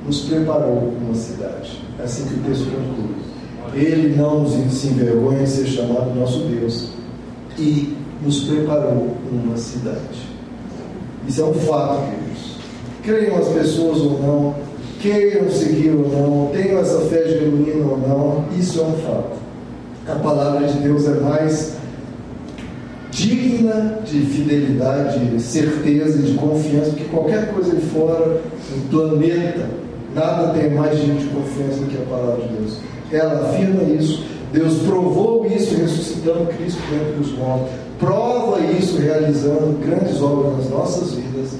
nos 0.05 0.21
preparou 0.21 0.93
uma 1.01 1.13
cidade. 1.13 1.79
É 1.99 2.03
assim 2.03 2.25
que 2.25 2.35
o 2.35 2.43
texto 2.43 2.65
conclui. 2.71 3.19
Ele 3.73 4.15
não 4.15 4.47
se 4.47 4.87
envergonha 4.87 5.43
de 5.43 5.49
ser 5.49 5.67
chamado 5.67 6.15
nosso 6.15 6.39
Deus. 6.39 6.87
E 7.57 7.95
nos 8.23 8.43
preparou 8.45 9.15
uma 9.31 9.57
cidade. 9.57 10.27
Isso 11.27 11.41
é 11.41 11.45
um 11.45 11.53
fato, 11.53 12.01
queridos. 12.05 12.55
Creiam 13.03 13.37
as 13.37 13.47
pessoas 13.49 13.99
ou 13.99 14.19
não, 14.19 14.55
queiram 15.01 15.49
seguir 15.49 15.91
ou 15.91 16.07
não, 16.07 16.51
tenham 16.51 16.79
essa 16.79 16.99
fé 17.01 17.27
genuína 17.27 17.85
ou 17.85 17.97
não, 17.97 18.45
isso 18.57 18.79
é 18.79 18.83
um 18.83 18.93
fato. 18.93 19.37
A 20.07 20.15
palavra 20.15 20.67
de 20.67 20.79
Deus 20.79 21.07
é 21.07 21.19
mais 21.19 21.77
digna 23.11 23.99
de 24.05 24.21
fidelidade, 24.21 25.25
de 25.25 25.41
certeza, 25.41 26.19
de 26.19 26.33
confiança 26.35 26.91
que 26.91 27.05
qualquer 27.05 27.53
coisa 27.53 27.73
aí 27.73 27.81
fora, 27.81 28.41
no 28.75 28.89
planeta. 28.89 29.65
Nada 30.13 30.53
tem 30.53 30.71
mais 30.71 30.99
digno 30.99 31.19
de 31.19 31.27
confiança 31.27 31.81
do 31.81 31.85
que 31.87 31.97
a 31.97 32.05
palavra 32.05 32.41
de 32.41 32.53
Deus. 32.55 32.77
Ela 33.11 33.49
afirma 33.49 33.83
isso. 33.83 34.23
Deus 34.51 34.79
provou 34.79 35.45
isso 35.45 35.75
ressuscitando 35.75 36.47
Cristo 36.57 36.81
dentro 36.89 37.19
dos 37.19 37.37
mortos. 37.37 37.69
Prova 37.99 38.59
isso 38.61 38.97
realizando 38.97 39.79
grandes 39.85 40.21
obras 40.21 40.57
nas 40.57 40.69
nossas 40.69 41.13
vidas. 41.13 41.51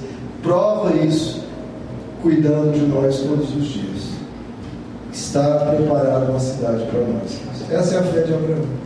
Prova 0.42 0.96
isso 0.96 1.39
cuidando 2.22 2.72
de 2.72 2.86
nós 2.86 3.20
todos 3.20 3.54
os 3.54 3.64
dias. 3.66 4.10
Está 5.12 5.66
preparada 5.66 6.30
uma 6.30 6.40
cidade 6.40 6.84
para 6.86 7.00
nós. 7.00 7.40
Essa 7.70 7.96
é 7.96 7.98
a 7.98 8.02
fé 8.02 8.22
de 8.22 8.34
Abraão. 8.34 8.80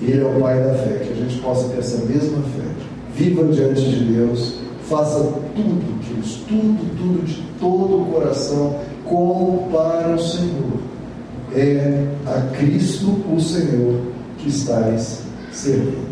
Ele 0.00 0.20
é 0.20 0.24
o 0.24 0.40
pai 0.40 0.62
da 0.62 0.74
fé, 0.74 1.00
que 1.04 1.12
a 1.12 1.16
gente 1.16 1.40
possa 1.40 1.68
ter 1.68 1.78
essa 1.78 2.04
mesma 2.04 2.42
fé. 2.42 2.62
Viva 3.14 3.44
diante 3.52 3.82
de 3.82 4.04
Deus, 4.12 4.60
faça 4.88 5.18
tudo, 5.56 5.98
Deus, 6.14 6.40
tudo, 6.48 6.96
tudo 6.96 7.26
de 7.26 7.42
todo 7.58 8.02
o 8.02 8.06
coração, 8.06 8.76
como 9.04 9.68
para 9.70 10.14
o 10.14 10.18
Senhor. 10.18 10.78
É 11.54 12.04
a 12.26 12.40
Cristo 12.56 13.08
o 13.34 13.40
Senhor 13.40 14.00
que 14.38 14.48
estáis 14.48 15.22
servindo. 15.50 16.06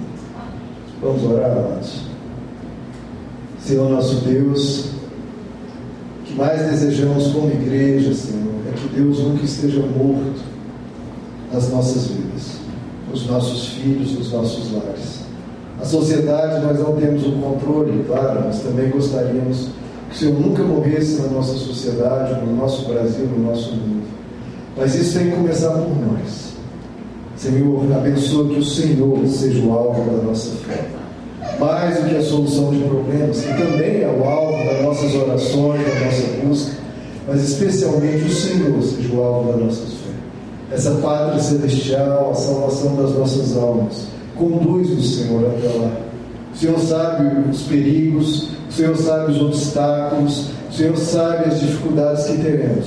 Vamos 1.00 1.24
orar, 1.24 1.52
amados. 1.52 2.06
Senhor 3.60 3.88
nosso 3.90 4.16
Deus, 4.24 4.95
mais 6.34 6.70
desejamos 6.70 7.28
como 7.28 7.50
igreja, 7.50 8.12
Senhor, 8.14 8.54
é 8.68 8.72
que 8.72 8.88
Deus 8.88 9.20
nunca 9.20 9.44
esteja 9.44 9.80
morto 9.80 10.40
nas 11.52 11.70
nossas 11.70 12.08
vidas, 12.08 12.56
nos 13.10 13.26
nossos 13.26 13.68
filhos, 13.68 14.12
nos 14.12 14.32
nossos 14.32 14.72
lares. 14.72 15.20
A 15.80 15.84
sociedade 15.84 16.64
nós 16.64 16.78
não 16.80 16.96
temos 16.96 17.24
o 17.26 17.32
controle, 17.32 18.04
claro, 18.06 18.42
mas 18.46 18.60
também 18.60 18.90
gostaríamos 18.90 19.68
que 20.08 20.16
o 20.16 20.18
Senhor 20.18 20.40
nunca 20.40 20.62
morresse 20.62 21.20
na 21.20 21.28
nossa 21.28 21.54
sociedade, 21.54 22.44
no 22.44 22.56
nosso 22.56 22.86
Brasil, 22.88 23.26
no 23.26 23.50
nosso 23.50 23.72
mundo. 23.72 24.06
Mas 24.76 24.94
isso 24.94 25.18
tem 25.18 25.30
que 25.30 25.36
começar 25.36 25.70
por 25.70 25.96
nós. 26.06 26.56
Senhor, 27.36 27.92
abençoa 27.94 28.48
que 28.48 28.58
o 28.58 28.64
Senhor 28.64 29.26
seja 29.28 29.64
o 29.64 29.72
alvo 29.72 30.10
da 30.10 30.22
nossa 30.22 30.50
fé 30.56 30.95
mais 31.58 32.02
do 32.02 32.08
que 32.08 32.16
a 32.16 32.22
solução 32.22 32.70
de 32.70 32.80
problemas, 32.80 33.40
que 33.40 33.48
também 33.48 34.02
é 34.02 34.08
o 34.08 34.24
alvo 34.24 34.64
das 34.64 34.82
nossas 34.82 35.14
orações, 35.14 35.80
da 35.82 36.04
nossa 36.04 36.46
busca, 36.46 36.72
mas 37.26 37.42
especialmente 37.42 38.24
o 38.24 38.30
Senhor 38.30 38.82
seja 38.82 39.14
o 39.14 39.22
alvo 39.22 39.52
da 39.52 39.64
nossa 39.64 39.82
fé. 39.82 40.74
Essa 40.74 40.90
pátria 40.96 41.40
celestial, 41.40 42.30
a 42.30 42.34
salvação 42.34 42.96
das 42.96 43.12
nossas 43.12 43.56
almas. 43.56 44.06
Conduz 44.36 44.90
o 44.90 45.02
Senhor 45.02 45.46
até 45.46 45.68
lá. 45.78 45.96
O 46.52 46.56
Senhor 46.56 46.78
sabe 46.78 47.48
os 47.50 47.62
perigos, 47.62 48.48
o 48.68 48.72
Senhor 48.72 48.96
sabe 48.96 49.32
os 49.32 49.40
obstáculos, 49.40 50.50
o 50.70 50.72
Senhor 50.72 50.96
sabe 50.96 51.48
as 51.48 51.60
dificuldades 51.60 52.26
que 52.26 52.36
teremos. 52.38 52.86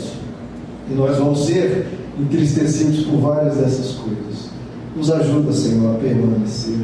E 0.89 0.93
nós 0.93 1.17
vamos 1.17 1.45
ser 1.45 1.87
entristecidos 2.19 3.05
por 3.05 3.19
várias 3.19 3.55
dessas 3.55 3.95
coisas. 3.95 4.49
Nos 4.95 5.11
ajuda, 5.11 5.53
Senhor, 5.53 5.95
a 5.95 5.99
permanecer 5.99 6.79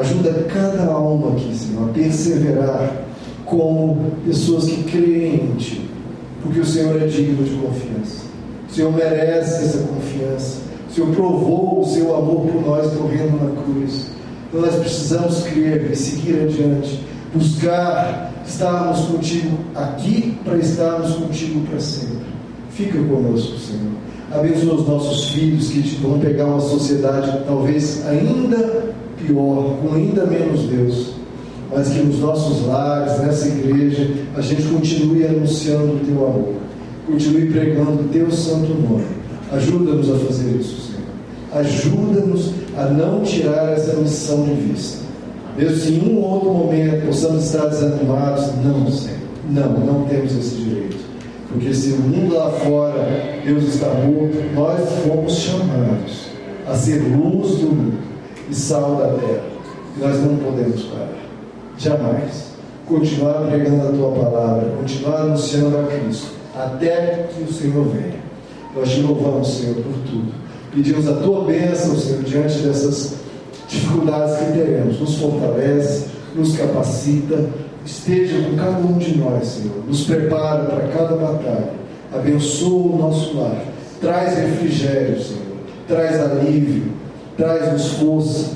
Ajuda 0.00 0.32
cada 0.52 0.84
alma 0.84 1.32
aqui, 1.32 1.52
Senhor, 1.56 1.88
a 1.88 1.92
perseverar 1.92 2.92
como 3.44 4.12
pessoas 4.24 4.64
que 4.66 4.84
creem 4.84 5.34
em 5.34 5.54
Ti, 5.56 5.90
porque 6.42 6.60
o 6.60 6.64
Senhor 6.64 7.02
é 7.02 7.06
digno 7.06 7.42
de 7.42 7.54
confiança. 7.56 8.26
O 8.70 8.72
Senhor 8.72 8.92
merece 8.92 9.64
essa 9.64 9.78
confiança. 9.78 10.60
O 10.88 10.94
Senhor 10.94 11.10
provou 11.10 11.80
o 11.80 11.84
seu 11.84 12.14
amor 12.14 12.46
por 12.46 12.64
nós 12.64 12.92
morrendo 12.94 13.42
na 13.42 13.62
cruz. 13.62 14.06
Então 14.48 14.60
nós 14.60 14.76
precisamos 14.76 15.42
crer 15.42 15.90
e 15.90 15.96
seguir 15.96 16.42
adiante, 16.42 17.04
buscar 17.34 18.32
estarmos 18.46 19.00
contigo 19.06 19.58
aqui 19.74 20.38
para 20.44 20.58
estarmos 20.58 21.12
contigo 21.14 21.60
para 21.66 21.80
sempre. 21.80 22.28
Fica 22.70 22.98
conosco, 23.02 23.58
Senhor. 23.58 23.92
Abençoa 24.30 24.74
os 24.74 24.86
nossos 24.86 25.30
filhos 25.30 25.70
que 25.70 25.80
vão 26.02 26.18
pegar 26.20 26.46
uma 26.46 26.60
sociedade 26.60 27.40
talvez 27.46 28.06
ainda 28.06 28.87
pior, 29.26 29.76
com 29.82 29.94
ainda 29.94 30.24
menos 30.26 30.62
Deus, 30.62 31.14
mas 31.74 31.88
que 31.88 32.00
nos 32.00 32.20
nossos 32.20 32.66
lares, 32.66 33.18
nessa 33.20 33.48
igreja, 33.48 34.10
a 34.34 34.40
gente 34.40 34.62
continue 34.62 35.26
anunciando 35.26 35.94
o 35.94 36.00
teu 36.04 36.26
amor, 36.26 36.54
continue 37.06 37.46
pregando 37.50 38.02
o 38.02 38.08
teu 38.08 38.30
santo 38.30 38.72
nome. 38.74 39.04
Ajuda-nos 39.52 40.10
a 40.10 40.18
fazer 40.18 40.56
isso, 40.58 40.92
Senhor. 40.92 41.08
Ajuda-nos 41.54 42.52
a 42.76 42.86
não 42.86 43.22
tirar 43.22 43.72
essa 43.72 43.96
missão 43.96 44.44
de 44.44 44.52
vista. 44.52 44.98
Deus, 45.56 45.80
se 45.80 45.94
em 45.94 46.12
um 46.12 46.22
outro 46.22 46.52
momento 46.52 47.06
possamos 47.06 47.44
estar 47.44 47.66
desanimados, 47.66 48.46
não, 48.62 48.90
Senhor. 48.90 49.18
Não, 49.50 49.72
não 49.72 50.04
temos 50.04 50.36
esse 50.36 50.56
direito. 50.56 50.96
Porque 51.50 51.72
se 51.72 51.92
o 51.92 51.98
mundo 52.00 52.34
lá 52.34 52.50
fora, 52.50 53.40
Deus 53.44 53.64
está 53.74 53.86
morto, 53.86 54.36
nós 54.54 54.80
fomos 55.06 55.32
chamados 55.32 56.28
a 56.66 56.74
ser 56.74 56.98
luz 56.98 57.56
do 57.56 57.68
mundo 57.68 58.08
e 58.50 58.54
sal 58.54 58.96
da 58.96 59.08
terra. 59.08 59.44
Nós 59.98 60.18
não 60.20 60.36
podemos 60.36 60.82
parar. 60.84 61.18
Jamais. 61.76 62.48
Continuar 62.86 63.46
pregando 63.46 63.88
a 63.88 63.92
tua 63.92 64.12
palavra, 64.12 64.70
continuar 64.78 65.20
anunciando 65.20 65.76
a 65.78 65.82
Cristo, 65.84 66.32
até 66.56 67.28
que 67.34 67.42
o 67.42 67.52
Senhor 67.52 67.84
venha. 67.88 68.16
Nós 68.74 68.90
te 68.90 69.00
louvamos, 69.00 69.58
Senhor, 69.58 69.76
por 69.76 69.92
tudo. 70.06 70.32
Pedimos 70.74 71.06
a 71.08 71.14
tua 71.14 71.44
bênção, 71.44 71.96
Senhor, 71.96 72.22
diante 72.22 72.58
dessas 72.60 73.16
dificuldades 73.68 74.38
que 74.38 74.52
teremos. 74.52 75.00
Nos 75.00 75.16
fortalece, 75.16 76.06
nos 76.34 76.56
capacita, 76.56 77.44
esteja 77.84 78.42
com 78.42 78.56
cada 78.56 78.78
um 78.78 78.98
de 78.98 79.16
nós, 79.18 79.46
Senhor, 79.46 79.84
nos 79.86 80.04
prepara 80.04 80.64
para 80.64 80.88
cada 80.88 81.16
batalha, 81.16 81.70
abençoa 82.12 82.94
o 82.94 82.98
nosso 82.98 83.36
lar, 83.36 83.64
traz 84.00 84.36
refrigério, 84.36 85.20
Senhor, 85.20 85.42
traz 85.86 86.20
alívio, 86.20 86.92
traz-nos 87.38 87.92
força, 87.92 88.50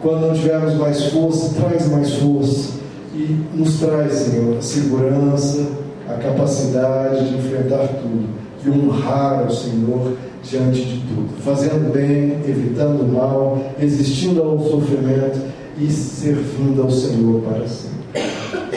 quando 0.00 0.28
não 0.28 0.34
tivermos 0.34 0.74
mais 0.74 1.06
força, 1.06 1.60
traz 1.60 1.90
mais 1.90 2.14
força 2.14 2.78
e 3.14 3.36
nos 3.54 3.80
traz, 3.80 4.12
Senhor, 4.12 4.56
a 4.56 4.62
segurança, 4.62 5.66
a 6.08 6.14
capacidade 6.14 7.28
de 7.28 7.36
enfrentar 7.36 7.88
tudo 7.88 8.28
e 8.64 8.70
honrar 8.70 9.40
ao 9.40 9.50
Senhor 9.50 10.16
diante 10.42 10.84
de 10.84 11.00
tudo, 11.00 11.42
fazendo 11.42 11.92
bem, 11.92 12.38
evitando 12.48 13.02
o 13.02 13.12
mal, 13.12 13.58
resistindo 13.76 14.40
ao 14.40 14.58
sofrimento 14.60 15.40
e 15.76 15.90
servindo 15.90 16.82
ao 16.82 16.90
Senhor 16.90 17.42
para 17.42 17.66
sempre. 17.66 17.98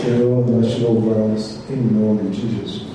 Senhor, 0.01 0.49
nós 0.49 0.71
te 0.71 0.81
louvamos 0.81 1.57
em 1.69 1.77
nome 1.77 2.29
de 2.31 2.41
Jesus. 2.41 2.90